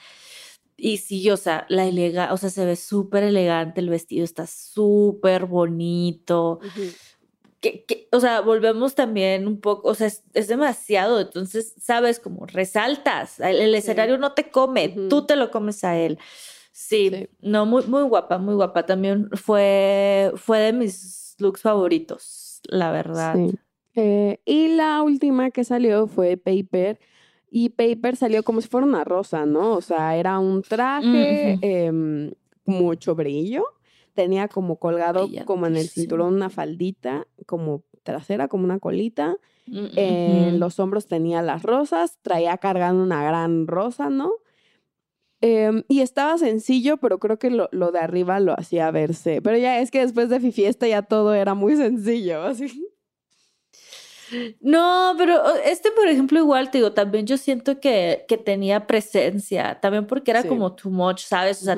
Y 0.84 0.98
sí, 0.98 1.30
o 1.30 1.38
sea, 1.38 1.68
la 1.70 1.86
elega, 1.86 2.34
o 2.34 2.38
sea, 2.38 2.50
se 2.50 2.66
ve 2.66 2.76
súper 2.76 3.24
elegante, 3.24 3.82
el 3.82 3.90
vestido 3.90 4.24
está 4.24 4.48
súper 4.48 5.46
bonito. 5.46 6.60
Que, 7.60 7.86
que- 7.86 8.08
o 8.12 8.20
sea, 8.20 8.42
volvemos 8.42 8.96
también 8.96 9.46
un 9.48 9.62
poco, 9.62 9.90
o 9.90 9.94
sea, 9.94 10.08
es, 10.08 10.24
es 10.34 10.48
demasiado, 10.48 11.20
entonces, 11.22 11.76
sabes, 11.80 12.20
como 12.20 12.48
resaltas, 12.48 13.40
el, 13.40 13.58
el 13.58 13.72
Sí. 13.74 13.78
escenario 13.78 14.18
no 14.18 14.32
te 14.34 14.50
come, 14.50 14.90
tú 15.08 15.28
te 15.28 15.36
lo 15.36 15.52
comes 15.52 15.84
a 15.84 15.96
él. 16.00 16.18
Sí, 16.72 17.10
Sí. 17.12 17.28
no, 17.42 17.68
muy, 17.68 17.86
muy 17.86 18.02
guapa, 18.04 18.40
muy 18.40 18.56
guapa. 18.56 18.88
También 18.88 19.30
fue, 19.34 20.32
fue 20.36 20.58
de 20.60 20.74
mis 20.74 21.36
looks 21.38 21.62
favoritos, 21.62 22.62
la 22.64 22.90
verdad. 22.92 23.36
Sí. 23.36 23.52
Eh, 23.94 24.40
y 24.46 24.70
la 24.70 25.04
última 25.04 25.52
que 25.52 25.64
salió 25.64 26.08
fue 26.08 26.38
Paper. 26.38 27.00
Y 27.54 27.70
Paper 27.70 28.16
salió 28.16 28.44
como 28.44 28.62
si 28.62 28.70
fuera 28.70 28.88
una 28.88 29.04
rosa, 29.04 29.46
¿no? 29.46 29.74
O 29.74 29.82
sea, 29.82 30.16
era 30.16 30.40
un 30.40 30.62
traje, 30.62 31.60
em, 31.62 32.32
mucho 32.66 33.14
brillo. 33.14 33.66
Tenía 34.14 34.48
como 34.48 34.78
colgado, 34.78 35.28
como 35.46 35.68
en 35.68 35.76
el 35.76 35.88
cinturón, 35.90 36.34
una 36.36 36.50
faldita, 36.50 37.28
como 37.46 37.84
trasera, 38.04 38.48
como 38.48 38.64
una 38.64 38.80
colita. 38.80 39.36
Mm, 39.68 39.88
En 39.98 40.60
los 40.60 40.80
hombros 40.80 41.08
tenía 41.08 41.42
las 41.42 41.64
rosas, 41.64 42.18
traía 42.22 42.58
cargando 42.58 43.04
una 43.04 43.22
gran 43.24 43.68
rosa, 43.68 44.10
¿no? 44.10 44.32
Em, 45.42 45.84
y 45.88 46.02
estaba 46.02 46.38
sencillo, 46.38 46.98
pero 46.98 47.20
creo 47.20 47.38
que 47.40 47.50
lo, 47.50 47.68
lo 47.72 47.92
de 47.92 48.00
arriba 48.00 48.40
lo 48.40 48.54
hacía 48.58 48.92
verse. 48.92 49.42
Pero 49.42 49.58
ya 49.58 49.80
es 49.80 49.90
que 49.92 50.00
después 50.00 50.30
de 50.30 50.40
Fifiesta 50.40 50.88
ya 50.88 51.02
todo 51.02 51.34
era 51.34 51.54
muy 51.54 51.76
sencillo, 51.76 52.44
así. 52.44 52.88
No, 54.60 55.16
pero 55.18 55.56
este, 55.66 55.92
por 55.92 56.08
ejemplo, 56.08 56.40
igual 56.40 56.72
te 56.72 56.78
digo, 56.78 56.94
también 56.94 57.26
yo 57.28 57.38
siento 57.38 57.80
que, 57.80 58.26
que 58.28 58.38
tenía 58.38 58.88
presencia, 58.88 59.80
también 59.82 60.08
porque 60.08 60.32
era 60.32 60.42
Sí. 60.42 60.48
como 60.48 60.74
too 60.76 60.90
much, 60.90 61.20
¿sabes? 61.22 61.62
O 61.62 61.66
sea, 61.66 61.76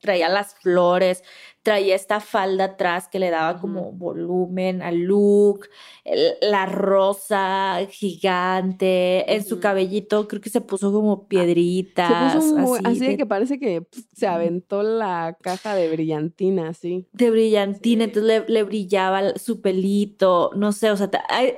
traía 0.00 0.28
las 0.28 0.54
flores, 0.54 1.22
traía 1.64 1.94
esta 1.96 2.20
falda 2.20 2.64
atrás 2.64 3.08
que 3.08 3.18
le 3.18 3.30
daba 3.30 3.58
como 3.58 3.90
volumen 3.90 4.82
al 4.82 4.98
look, 4.98 5.66
el- 6.04 6.34
la 6.42 6.66
rosa 6.66 7.78
gigante, 7.90 9.32
en 9.34 9.44
su 9.44 9.60
cabellito 9.60 10.28
creo 10.28 10.40
que 10.40 10.50
se 10.50 10.60
puso 10.60 10.92
como 10.92 11.22
Se 11.22 11.26
piedritas, 11.28 12.34
puso 12.36 12.56
muy- 12.56 12.78
así, 12.78 12.86
así 12.86 13.06
de 13.06 13.16
que 13.16 13.26
parece 13.26 13.58
que 13.58 13.86
se 14.12 14.26
aventó 14.26 14.82
la 14.82 15.36
caja 15.40 15.74
de 15.74 15.90
brillantina, 15.90 16.68
así. 16.68 17.06
de 17.12 17.30
brillantina, 17.30 18.04
Sí. 18.04 18.10
entonces 18.10 18.44
le, 18.46 18.52
le 18.54 18.62
brillaba 18.62 19.36
su 19.36 19.60
pelito, 19.60 20.50
no 20.54 20.72
sé, 20.72 20.90
o 20.90 20.96
sea, 20.96 21.10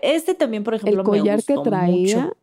este 0.03 0.35
también, 0.35 0.63
por 0.65 0.75
ejemplo, 0.75 1.01
El 1.01 1.05
collar 1.05 1.37
me 1.39 1.43
que 1.43 1.55
gustó 1.57 1.69
traía, 1.69 2.17
mucho. 2.25 2.37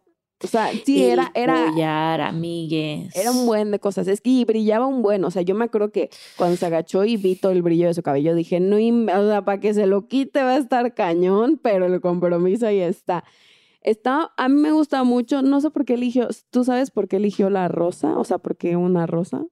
O 0.44 0.48
sea, 0.48 0.70
sí, 0.86 1.04
era, 1.04 1.32
El 1.34 1.44
era, 1.44 1.66
collar, 1.68 2.22
amigues. 2.22 3.16
era 3.16 3.32
un 3.32 3.46
buen 3.46 3.72
de 3.72 3.80
cosas. 3.80 4.08
Es 4.08 4.22
que 4.22 4.30
y 4.30 4.46
brillaba 4.46 4.86
un 4.88 5.02
buen, 5.02 5.24
o 5.24 5.32
sea, 5.32 5.42
yo 5.42 5.56
me 5.56 5.66
acuerdo 5.66 5.92
que 5.92 6.10
cuando 6.38 6.58
se 6.58 6.66
agachó 6.66 7.04
y 7.06 7.18
vi 7.18 7.36
todo 7.36 7.52
el 7.52 7.62
brillo 7.62 7.88
de 7.88 7.94
su 7.94 8.04
cabello, 8.04 8.36
dije, 8.36 8.60
no, 8.60 8.76
o 8.78 9.28
sea, 9.30 9.44
para 9.46 9.60
que 9.60 9.74
se 9.74 9.86
lo 9.88 10.08
quite 10.08 10.44
va 10.44 10.52
a 10.52 10.58
estar 10.58 10.94
cañón, 10.94 11.60
pero 11.62 11.86
el 11.86 12.02
compromiso 12.02 12.68
ahí 12.68 12.80
está. 12.80 13.24
Está, 13.82 14.32
a 14.38 14.48
mí 14.48 14.60
me 14.62 14.72
gusta 14.72 15.04
mucho, 15.04 15.42
no 15.42 15.60
sé 15.60 15.70
por 15.70 15.84
qué 15.86 15.96
eligió, 15.96 16.30
¿tú 16.52 16.64
sabes 16.64 16.90
por 16.90 17.08
qué 17.10 17.18
eligió 17.18 17.50
la 17.50 17.68
rosa? 17.68 18.18
O 18.18 18.24
sea, 18.24 18.38
¿por 18.38 18.56
qué 18.56 18.78
una 18.78 19.06
rosa? 19.08 19.44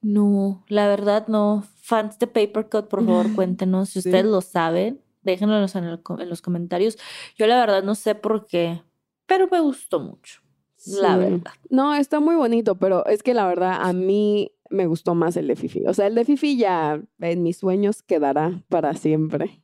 No, 0.00 0.64
la 0.68 0.86
verdad 0.88 1.26
no. 1.28 1.64
Fans 1.76 2.18
de 2.18 2.26
Papercut, 2.26 2.88
por 2.88 3.04
favor, 3.04 3.26
cuéntenos 3.34 3.90
si 3.90 4.02
Sí. 4.02 4.08
ustedes 4.08 4.24
lo 4.26 4.40
saben. 4.40 5.00
Déjenlos 5.22 5.74
en, 5.76 5.84
en 5.84 6.28
los 6.28 6.42
comentarios. 6.42 6.98
Yo 7.38 7.46
la 7.46 7.58
verdad 7.58 7.82
no 7.82 7.94
sé 7.94 8.14
por 8.14 8.46
qué, 8.46 8.82
pero 9.26 9.48
me 9.50 9.60
gustó 9.60 10.00
mucho. 10.00 10.40
La 10.86 11.16
verdad. 11.16 11.52
No, 11.70 11.94
está 11.94 12.20
muy 12.20 12.36
bonito, 12.36 12.76
pero 12.76 13.06
es 13.06 13.22
que 13.22 13.32
la 13.34 13.46
verdad 13.46 13.78
a 13.80 13.92
mí 13.92 14.52
me 14.70 14.86
gustó 14.86 15.14
más 15.14 15.36
el 15.36 15.46
de 15.48 15.56
Fifi. 15.56 15.86
O 15.86 15.94
sea, 15.94 16.06
el 16.06 16.14
de 16.14 16.24
Fifi 16.24 16.56
ya 16.56 17.00
en 17.20 17.42
mis 17.42 17.58
sueños 17.58 18.02
quedará 18.02 18.62
para 18.68 18.94
siempre. 18.94 19.62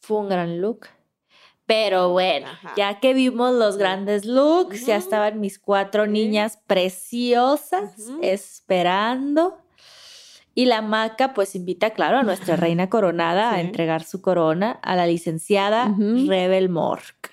Fue 0.00 0.18
un 0.18 0.28
gran 0.28 0.60
look. 0.60 0.86
Pero 1.66 2.10
bueno, 2.10 2.48
Ajá. 2.48 2.74
ya 2.76 2.98
que 2.98 3.14
vimos 3.14 3.54
los 3.54 3.76
grandes 3.78 4.24
looks, 4.24 4.84
ya 4.84 4.96
estaban 4.96 5.40
mis 5.40 5.60
cuatro 5.60 6.06
niñas 6.06 6.58
preciosas 6.66 7.94
esperando. 8.20 9.58
Y 10.54 10.66
la 10.66 10.82
maca 10.82 11.32
pues 11.32 11.54
invita, 11.54 11.90
claro, 11.90 12.18
a 12.18 12.22
nuestra 12.24 12.56
reina 12.56 12.90
coronada 12.90 13.52
a 13.52 13.60
entregar 13.60 14.02
su 14.02 14.20
corona 14.20 14.72
a 14.82 14.96
la 14.96 15.06
licenciada. 15.06 15.94
Rebel 15.96 16.68
Mork. 16.68 17.30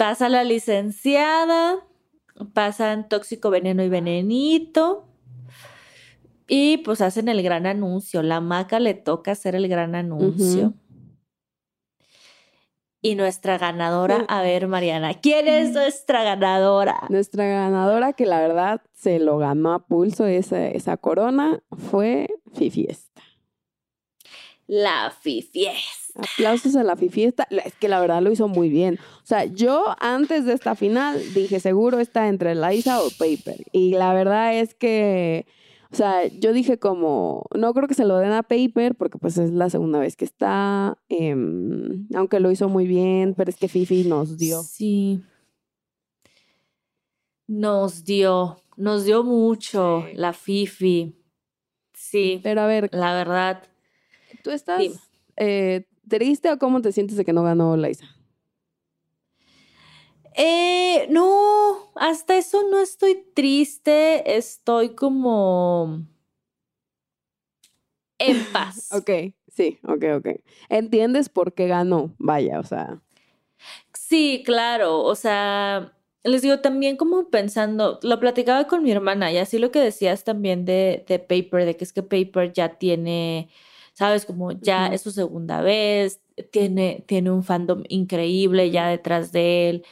Pasa 0.00 0.30
la 0.30 0.44
licenciada, 0.44 1.86
pasan 2.54 3.06
tóxico, 3.10 3.50
veneno 3.50 3.82
y 3.82 3.90
venenito. 3.90 5.04
Y 6.48 6.78
pues 6.78 7.02
hacen 7.02 7.28
el 7.28 7.42
gran 7.42 7.66
anuncio. 7.66 8.22
La 8.22 8.40
maca 8.40 8.80
le 8.80 8.94
toca 8.94 9.32
hacer 9.32 9.54
el 9.54 9.68
gran 9.68 9.94
anuncio. 9.94 10.72
Y 13.02 13.14
nuestra 13.14 13.58
ganadora, 13.58 14.24
a 14.28 14.40
ver, 14.40 14.68
Mariana, 14.68 15.20
¿quién 15.20 15.46
es 15.46 15.72
nuestra 15.72 16.24
ganadora? 16.24 17.02
Nuestra 17.10 17.44
ganadora, 17.44 18.14
que 18.14 18.24
la 18.24 18.40
verdad 18.40 18.80
se 18.94 19.18
lo 19.18 19.36
ganó 19.36 19.74
a 19.74 19.86
pulso 19.86 20.24
esa, 20.24 20.66
esa 20.66 20.96
corona, 20.96 21.62
fue 21.90 22.26
Fifiesta. 22.54 23.20
La 24.70 25.12
Fifiesta. 25.20 26.20
Aplausos 26.34 26.76
a 26.76 26.84
la 26.84 26.94
Fifiesta. 26.94 27.48
Es 27.50 27.74
que 27.74 27.88
la 27.88 28.00
verdad 28.00 28.22
lo 28.22 28.30
hizo 28.30 28.46
muy 28.46 28.68
bien. 28.68 29.00
O 29.22 29.26
sea, 29.26 29.44
yo 29.44 29.96
antes 29.98 30.44
de 30.44 30.52
esta 30.52 30.76
final 30.76 31.20
dije, 31.34 31.58
seguro 31.58 31.98
está 31.98 32.28
entre 32.28 32.54
Liza 32.54 33.02
o 33.02 33.10
Paper. 33.10 33.66
Y 33.72 33.94
la 33.94 34.14
verdad 34.14 34.54
es 34.54 34.74
que 34.74 35.46
o 35.92 35.96
sea, 35.96 36.28
yo 36.28 36.52
dije 36.52 36.78
como, 36.78 37.46
no 37.52 37.74
creo 37.74 37.88
que 37.88 37.94
se 37.94 38.04
lo 38.04 38.18
den 38.18 38.30
a 38.30 38.44
Paper 38.44 38.94
porque 38.94 39.18
pues 39.18 39.38
es 39.38 39.50
la 39.50 39.70
segunda 39.70 39.98
vez 39.98 40.14
que 40.14 40.24
está, 40.24 40.96
em, 41.08 42.06
aunque 42.14 42.38
lo 42.38 42.52
hizo 42.52 42.68
muy 42.68 42.86
bien, 42.86 43.34
pero 43.34 43.50
es 43.50 43.56
que 43.56 43.66
Fifi 43.66 44.04
nos 44.04 44.38
dio. 44.38 44.62
Sí. 44.62 45.20
Nos 47.48 48.04
dio, 48.04 48.62
nos 48.76 49.04
dio 49.04 49.24
mucho 49.24 50.06
la 50.14 50.32
Fifi. 50.32 51.16
Sí. 51.92 52.38
Pero 52.44 52.60
a 52.60 52.66
ver. 52.68 52.88
La 52.92 53.12
verdad. 53.14 53.64
¿Tú 54.42 54.50
estás 54.50 54.82
eh, 55.36 55.84
triste 56.08 56.50
o 56.50 56.58
cómo 56.58 56.80
te 56.80 56.92
sientes 56.92 57.16
de 57.16 57.24
que 57.24 57.32
no 57.32 57.42
ganó 57.42 57.76
Liza? 57.76 58.06
Eh, 60.34 61.06
no, 61.10 61.90
hasta 61.96 62.36
eso 62.38 62.62
no 62.70 62.80
estoy 62.80 63.24
triste, 63.34 64.36
estoy 64.36 64.94
como 64.94 66.06
en 68.18 68.44
paz. 68.52 68.92
ok, 68.92 69.34
sí, 69.48 69.78
ok, 69.82 70.04
ok. 70.18 70.28
¿Entiendes 70.68 71.28
por 71.28 71.52
qué 71.54 71.66
ganó? 71.66 72.14
Vaya, 72.18 72.60
o 72.60 72.62
sea. 72.62 73.02
Sí, 73.92 74.42
claro, 74.46 75.02
o 75.02 75.14
sea, 75.14 75.92
les 76.22 76.42
digo 76.42 76.60
también 76.60 76.96
como 76.96 77.28
pensando, 77.30 77.98
lo 78.02 78.20
platicaba 78.20 78.66
con 78.66 78.82
mi 78.82 78.92
hermana 78.92 79.32
y 79.32 79.38
así 79.38 79.58
lo 79.58 79.70
que 79.70 79.80
decías 79.80 80.24
también 80.24 80.64
de, 80.64 81.04
de 81.08 81.18
Paper, 81.18 81.64
de 81.64 81.76
que 81.76 81.84
es 81.84 81.92
que 81.92 82.02
Paper 82.02 82.52
ya 82.52 82.78
tiene, 82.78 83.48
sabes, 83.94 84.24
como 84.24 84.52
ya 84.52 84.86
es 84.88 85.02
su 85.02 85.10
segunda 85.10 85.60
vez, 85.60 86.20
tiene, 86.50 87.04
tiene 87.06 87.30
un 87.30 87.44
fandom 87.44 87.82
increíble 87.88 88.70
ya 88.70 88.88
detrás 88.88 89.32
de 89.32 89.68
él. 89.70 89.84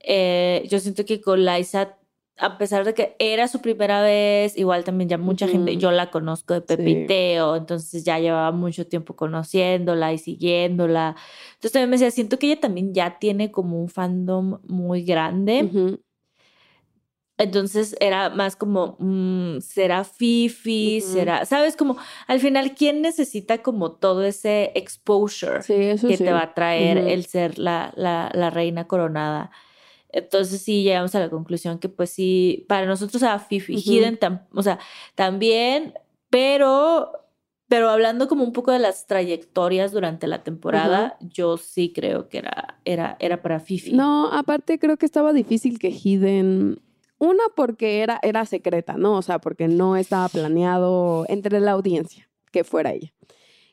Eh, 0.00 0.66
yo 0.68 0.78
siento 0.80 1.04
que 1.04 1.20
con 1.20 1.44
Liza, 1.44 1.96
a 2.38 2.58
pesar 2.58 2.84
de 2.84 2.94
que 2.94 3.14
era 3.18 3.46
su 3.46 3.60
primera 3.60 4.02
vez, 4.02 4.56
igual 4.56 4.84
también 4.84 5.08
ya 5.08 5.18
mucha 5.18 5.46
gente, 5.46 5.76
yo 5.76 5.90
la 5.92 6.10
conozco 6.10 6.54
de 6.54 6.60
Pepiteo, 6.62 7.56
entonces 7.56 8.04
ya 8.04 8.18
llevaba 8.18 8.50
mucho 8.52 8.86
tiempo 8.86 9.14
conociéndola 9.14 10.12
y 10.12 10.18
siguiéndola. 10.18 11.14
Entonces 11.54 11.72
también 11.72 11.90
me 11.90 11.96
decía, 11.96 12.10
siento 12.10 12.38
que 12.38 12.46
ella 12.46 12.60
también 12.60 12.94
ya 12.94 13.18
tiene 13.18 13.52
como 13.52 13.80
un 13.80 13.88
fandom 13.88 14.58
muy 14.66 15.02
grande. 15.04 15.70
Entonces 17.38 17.96
era 17.98 18.30
más 18.30 18.56
como, 18.56 18.96
mm, 18.98 19.60
será 19.60 20.04
Fifi, 20.04 21.00
será, 21.00 21.44
¿sabes? 21.46 21.76
Como 21.76 21.96
al 22.26 22.40
final, 22.40 22.74
¿quién 22.74 23.02
necesita 23.02 23.62
como 23.62 23.92
todo 23.92 24.22
ese 24.22 24.70
exposure 24.74 25.60
que 25.66 26.18
te 26.18 26.32
va 26.32 26.42
a 26.42 26.54
traer 26.54 26.98
el 26.98 27.24
ser 27.24 27.58
la, 27.58 27.92
la, 27.96 28.30
la 28.34 28.50
reina 28.50 28.86
coronada? 28.86 29.50
Entonces 30.10 30.60
sí 30.60 30.82
llegamos 30.82 31.14
a 31.14 31.20
la 31.20 31.30
conclusión 31.30 31.78
que 31.78 31.88
pues 31.88 32.10
sí, 32.10 32.66
para 32.68 32.86
nosotros 32.86 33.22
a 33.22 33.38
Fifi 33.38 33.76
Hidden, 33.76 34.18
o 34.52 34.62
sea, 34.62 34.78
también, 35.14 35.94
pero, 36.28 37.12
pero 37.66 37.88
hablando 37.88 38.28
como 38.28 38.44
un 38.44 38.52
poco 38.52 38.72
de 38.72 38.78
las 38.78 39.06
trayectorias 39.06 39.90
durante 39.90 40.26
la 40.26 40.44
temporada, 40.44 41.16
yo 41.20 41.56
sí 41.56 41.92
creo 41.94 42.28
que 42.28 42.38
era, 42.38 42.78
era, 42.84 43.16
era 43.20 43.40
para 43.40 43.58
Fifi. 43.58 43.94
No, 43.94 44.30
aparte 44.30 44.78
creo 44.78 44.98
que 44.98 45.06
estaba 45.06 45.32
difícil 45.32 45.78
que 45.78 45.88
Hidden... 45.88 46.80
Una 47.22 47.44
porque 47.54 48.00
era, 48.00 48.18
era 48.20 48.44
secreta, 48.46 48.94
¿no? 48.94 49.16
O 49.16 49.22
sea, 49.22 49.38
porque 49.38 49.68
no 49.68 49.94
estaba 49.94 50.28
planeado 50.28 51.24
entre 51.28 51.60
la 51.60 51.70
audiencia 51.70 52.28
que 52.50 52.64
fuera 52.64 52.90
ella. 52.90 53.14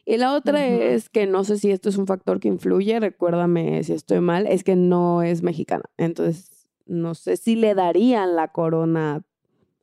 Y 0.05 0.17
la 0.17 0.35
otra 0.35 0.67
es 0.67 1.09
que 1.09 1.25
no 1.25 1.43
sé 1.43 1.57
si 1.57 1.71
esto 1.71 1.89
es 1.89 1.97
un 1.97 2.05
factor 2.05 2.39
que 2.39 2.47
influye, 2.47 2.99
recuérdame 2.99 3.83
si 3.83 3.93
estoy 3.93 4.19
mal, 4.19 4.45
es 4.45 4.63
que 4.63 4.75
no 4.75 5.23
es 5.23 5.41
mexicana. 5.41 5.85
Entonces, 5.97 6.67
no 6.85 7.15
sé 7.15 7.37
si 7.37 7.55
le 7.55 7.73
darían 7.73 8.35
la 8.35 8.49
corona 8.49 9.23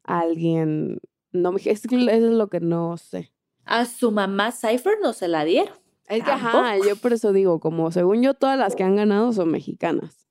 a 0.04 0.20
alguien. 0.20 1.00
No, 1.32 1.56
es, 1.56 1.66
eso 1.66 1.88
es 1.92 2.22
lo 2.22 2.46
que 2.46 2.60
no 2.60 2.96
sé. 2.98 3.32
A 3.64 3.84
su 3.84 4.12
mamá 4.12 4.52
Cypher 4.52 4.94
no 5.02 5.12
se 5.12 5.26
la 5.26 5.44
dieron. 5.44 5.74
Es 6.06 6.22
que, 6.22 6.30
ajá, 6.30 6.76
yo 6.86 6.94
por 6.94 7.12
eso 7.12 7.32
digo, 7.32 7.58
como 7.58 7.90
según 7.90 8.22
yo, 8.22 8.34
todas 8.34 8.56
las 8.56 8.76
que 8.76 8.84
han 8.84 8.94
ganado 8.94 9.32
son 9.32 9.50
mexicanas. 9.50 10.28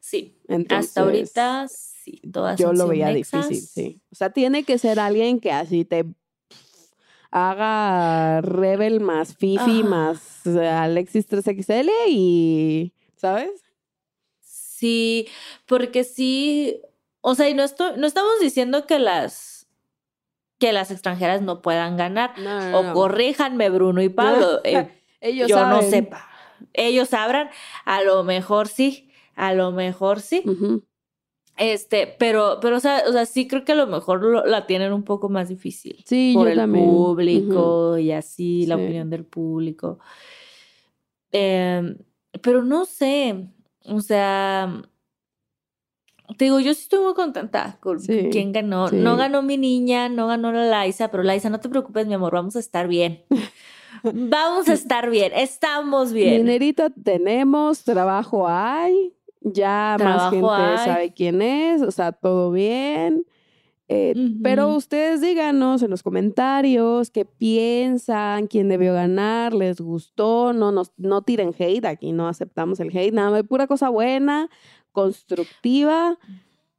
Sí. 0.00 0.38
Hasta 0.70 1.02
ahorita, 1.02 1.66
sí, 2.06 2.20
todas 2.32 2.58
Yo 2.58 2.72
lo 2.72 2.86
veía 2.86 3.08
difícil, 3.08 3.60
sí. 3.60 4.00
O 4.12 4.14
sea, 4.14 4.30
tiene 4.30 4.62
que 4.62 4.78
ser 4.78 5.00
alguien 5.00 5.40
que 5.40 5.50
así 5.50 5.84
te 5.84 6.04
haga 7.30 8.40
Rebel 8.40 9.00
más 9.00 9.36
Fifi 9.36 9.82
más 9.82 10.46
Alexis 10.46 11.28
3XL 11.28 11.90
y, 12.08 12.92
¿sabes? 13.16 13.50
Sí, 14.40 15.26
porque 15.66 16.04
sí, 16.04 16.80
o 17.20 17.34
sea, 17.34 17.48
y 17.48 17.54
no, 17.54 17.64
no 17.96 18.06
estamos 18.06 18.40
diciendo 18.40 18.86
que 18.86 18.98
las 18.98 19.66
que 20.58 20.72
las 20.72 20.90
extranjeras 20.90 21.42
no 21.42 21.60
puedan 21.60 21.96
ganar. 21.96 22.34
o 22.72 22.92
corríjanme, 22.94 23.68
Bruno 23.68 24.02
y 24.02 24.08
Pablo. 24.08 24.60
Eh, 24.64 24.88
Ellos 25.20 25.48
yo 25.48 25.66
no 25.66 25.82
sepa. 25.82 26.28
Ellos 26.72 27.08
sabrán, 27.08 27.50
a 27.84 28.02
lo 28.02 28.22
mejor 28.22 28.68
sí, 28.68 29.10
a 29.34 29.52
lo 29.52 29.72
mejor 29.72 30.20
sí. 30.20 30.42
Este, 31.56 32.06
pero, 32.18 32.58
pero, 32.60 32.76
o 32.76 32.80
sea, 32.80 33.02
o 33.08 33.12
sea, 33.12 33.24
sí 33.24 33.48
creo 33.48 33.64
que 33.64 33.72
a 33.72 33.76
lo 33.76 33.86
mejor 33.86 34.46
la 34.46 34.66
tienen 34.66 34.92
un 34.92 35.04
poco 35.04 35.30
más 35.30 35.48
difícil. 35.48 36.04
Sí, 36.06 36.32
por 36.34 36.48
el 36.48 36.70
público 36.70 37.96
y 37.96 38.12
así, 38.12 38.66
la 38.66 38.76
opinión 38.76 39.08
del 39.08 39.24
público. 39.24 39.98
Em, 41.32 41.96
pero 42.42 42.62
no 42.62 42.84
sé, 42.84 43.48
o 43.86 44.00
sea, 44.00 44.82
te 46.36 46.44
digo, 46.44 46.60
yo 46.60 46.74
sí 46.74 46.82
estoy 46.82 47.00
muy 47.00 47.14
contenta 47.14 47.78
con 47.80 47.98
quién 48.00 48.52
ganó. 48.52 48.90
No 48.90 49.16
ganó 49.16 49.42
mi 49.42 49.56
niña, 49.56 50.10
no 50.10 50.26
ganó 50.26 50.52
la 50.52 50.84
Liza, 50.84 51.10
pero 51.10 51.22
Liza, 51.22 51.48
no 51.48 51.60
te 51.60 51.70
preocupes, 51.70 52.06
mi 52.06 52.14
amor, 52.14 52.34
vamos 52.34 52.56
a 52.56 52.60
estar 52.60 52.86
bien. 52.86 53.24
vamos 54.02 54.68
a 54.68 54.74
estar 54.74 55.08
bien, 55.08 55.32
estamos 55.34 56.12
bien. 56.12 56.44
Dinerito 56.44 56.90
tenemos, 56.90 57.82
trabajo 57.82 58.46
hay 58.46 59.15
ya 59.52 59.96
más 59.98 60.30
gente 60.30 60.48
sabe 60.84 61.12
quién 61.14 61.40
es, 61.40 61.82
o 61.82 61.90
sea, 61.90 62.12
todo 62.12 62.50
bien. 62.50 63.24
Eh, 63.88 64.14
pero 64.42 64.74
ustedes 64.74 65.20
díganos 65.20 65.80
en 65.82 65.90
los 65.90 66.02
comentarios 66.02 67.10
qué 67.10 67.24
piensan, 67.24 68.48
quién 68.48 68.68
debió 68.68 68.92
ganar, 68.92 69.54
les 69.54 69.80
gustó, 69.80 70.52
no, 70.52 70.72
nos, 70.72 70.92
no 70.96 71.22
tiren 71.22 71.54
hate, 71.56 71.84
aquí 71.84 72.10
no 72.10 72.26
aceptamos 72.26 72.80
el 72.80 72.88
hate, 72.88 73.14
nada, 73.14 73.44
pura 73.44 73.68
cosa 73.68 73.88
buena, 73.88 74.50
constructiva. 74.90 76.18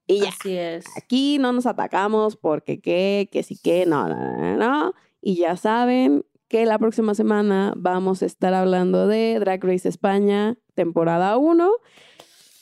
Y 0.05 0.20
ya. 0.20 0.30
Así 0.30 0.57
es. 0.57 0.86
Aquí 0.97 1.38
no 1.39 1.53
nos 1.53 1.65
atacamos 1.65 2.36
porque 2.36 2.82
qué, 2.82 3.30
que 3.32 3.43
sí 3.43 3.57
que, 3.57 3.86
no, 3.86 4.09
no, 4.09 4.38
no, 4.38 4.57
no. 4.57 4.93
Y 5.22 5.36
ya 5.36 5.55
saben 5.55 6.26
que 6.47 6.65
la 6.65 6.78
próxima 6.78 7.13
semana 7.13 7.74
vamos 7.78 8.22
a 8.22 8.26
estar 8.26 8.53
hablando 8.53 9.07
de 9.07 9.38
Drag 9.39 9.63
Race 9.63 9.88
España, 9.88 10.57
temporada 10.76 11.38
1. 11.38 11.72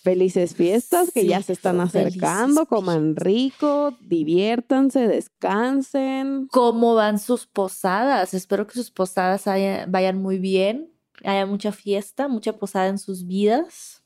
Felices 0.05 0.53
fiestas 0.53 1.09
que 1.11 1.25
ya 1.25 1.41
se 1.41 1.53
están 1.53 1.79
acercando, 1.79 2.67
coman 2.67 3.15
rico, 3.15 3.97
diviértanse, 4.01 5.07
descansen. 5.07 6.47
¿Cómo 6.51 6.93
van 6.93 7.17
sus 7.17 7.47
posadas? 7.47 8.35
Espero 8.35 8.67
que 8.67 8.75
sus 8.75 8.91
posadas 8.91 9.45
vayan 9.87 10.21
muy 10.21 10.37
bien, 10.37 10.91
haya 11.23 11.47
mucha 11.47 11.71
fiesta, 11.71 12.27
mucha 12.27 12.53
posada 12.53 12.89
en 12.89 12.99
sus 12.99 13.25
vidas. 13.25 14.03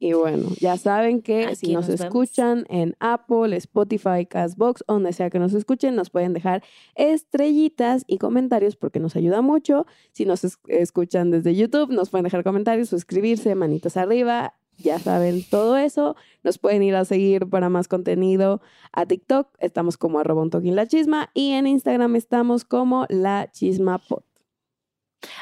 Y 0.00 0.14
bueno, 0.14 0.48
ya 0.58 0.76
saben 0.76 1.22
que 1.22 1.54
si 1.54 1.74
nos, 1.74 1.88
escuchan 1.88 2.66
en 2.68 2.96
Apple, 2.98 3.56
Spotify, 3.56 4.26
Castbox, 4.28 4.82
donde 4.88 5.12
sea 5.12 5.30
que 5.30 5.38
nos 5.38 5.54
escuchen, 5.54 5.94
nos 5.94 6.10
pueden 6.10 6.32
dejar 6.32 6.64
estrellitas 6.96 8.02
y 8.08 8.18
comentarios 8.18 8.74
porque 8.74 8.98
nos 8.98 9.14
ayuda 9.14 9.42
mucho. 9.42 9.86
Si 10.10 10.24
nos 10.24 10.42
escuchan 10.66 11.30
desde 11.30 11.54
YouTube, 11.54 11.92
nos 11.92 12.10
pueden 12.10 12.24
dejar 12.24 12.42
comentarios, 12.42 12.88
suscribirse, 12.88 13.54
manitos 13.54 13.96
arriba 13.96 14.54
ya 14.82 14.98
saben 14.98 15.44
todo 15.48 15.76
eso. 15.76 16.16
Nos 16.42 16.58
pueden 16.58 16.82
ir 16.82 16.94
a 16.94 17.04
seguir 17.04 17.48
para 17.48 17.68
más 17.68 17.88
contenido 17.88 18.60
a 18.92 19.06
TikTok. 19.06 19.48
Estamos 19.58 19.96
como 19.96 20.18
arroba 20.18 20.42
un 20.42 20.50
la 20.76 20.86
chisma. 20.86 21.30
Y 21.34 21.52
en 21.52 21.66
Instagram 21.66 22.16
estamos 22.16 22.64
como 22.64 23.06
la 23.08 23.50
chisma 23.52 23.98
pot. 23.98 24.24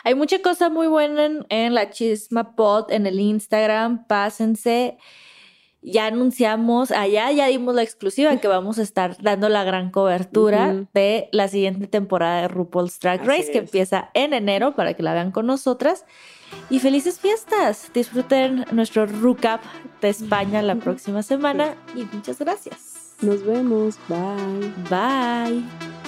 Hay 0.04 0.14
mucha 0.14 0.40
cosa 0.42 0.70
muy 0.70 0.86
buena 0.86 1.44
en, 1.48 1.74
la 1.74 1.90
chisma 1.90 2.54
en 2.88 3.06
el 3.06 3.20
Instagram. 3.20 4.06
Pásense. 4.06 4.98
ya 5.80 6.06
anunciamos, 6.06 6.90
allá 6.90 7.30
ya 7.30 7.46
dimos 7.46 7.74
la 7.74 7.82
exclusiva 7.82 8.36
que 8.38 8.48
vamos 8.48 8.78
a 8.78 8.82
estar 8.82 9.16
dando 9.22 9.48
la 9.48 9.62
gran 9.62 9.90
cobertura 9.90 10.86
de 10.92 11.28
la 11.30 11.46
siguiente 11.46 11.86
temporada 11.86 12.42
de 12.42 12.48
RuPaul's 12.48 12.98
Drag 12.98 13.20
Así 13.20 13.28
Race 13.28 13.52
que 13.52 13.58
es. 13.58 13.64
empieza 13.64 14.10
en 14.14 14.34
enero 14.34 14.74
para 14.74 14.94
que 14.94 15.04
la 15.04 15.14
vean 15.14 15.30
con 15.30 15.46
nosotras. 15.46 16.04
Y 16.70 16.78
felices 16.80 17.18
fiestas. 17.18 17.90
Disfruten 17.92 18.64
nuestro 18.72 19.06
recap 19.06 19.62
de 20.00 20.08
España 20.10 20.62
la 20.62 20.76
próxima 20.76 21.22
semana 21.22 21.74
y 21.94 22.04
muchas 22.12 22.38
gracias. 22.38 23.14
Nos 23.20 23.44
vemos. 23.44 23.98
Bye. 24.08 24.72
Bye. 24.88 26.07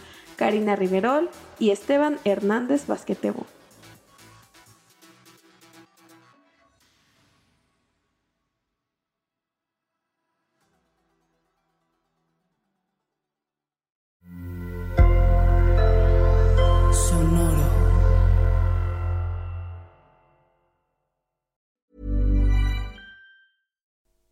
Karina 0.41 0.75
Riverol 0.75 1.29
y 1.59 1.69
Esteban 1.69 2.17
Hernández 2.25 2.87
Basquetebo. 2.87 3.45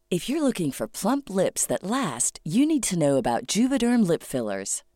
If 0.10 0.28
you're 0.28 0.42
looking 0.42 0.72
for 0.72 0.88
plump 0.88 1.30
lips 1.30 1.68
that 1.68 1.84
last, 1.84 2.40
you 2.44 2.66
need 2.66 2.82
to 2.90 2.98
know 2.98 3.18
about 3.18 3.46
Juvederm 3.46 4.08
lip 4.08 4.24
fillers. 4.24 4.82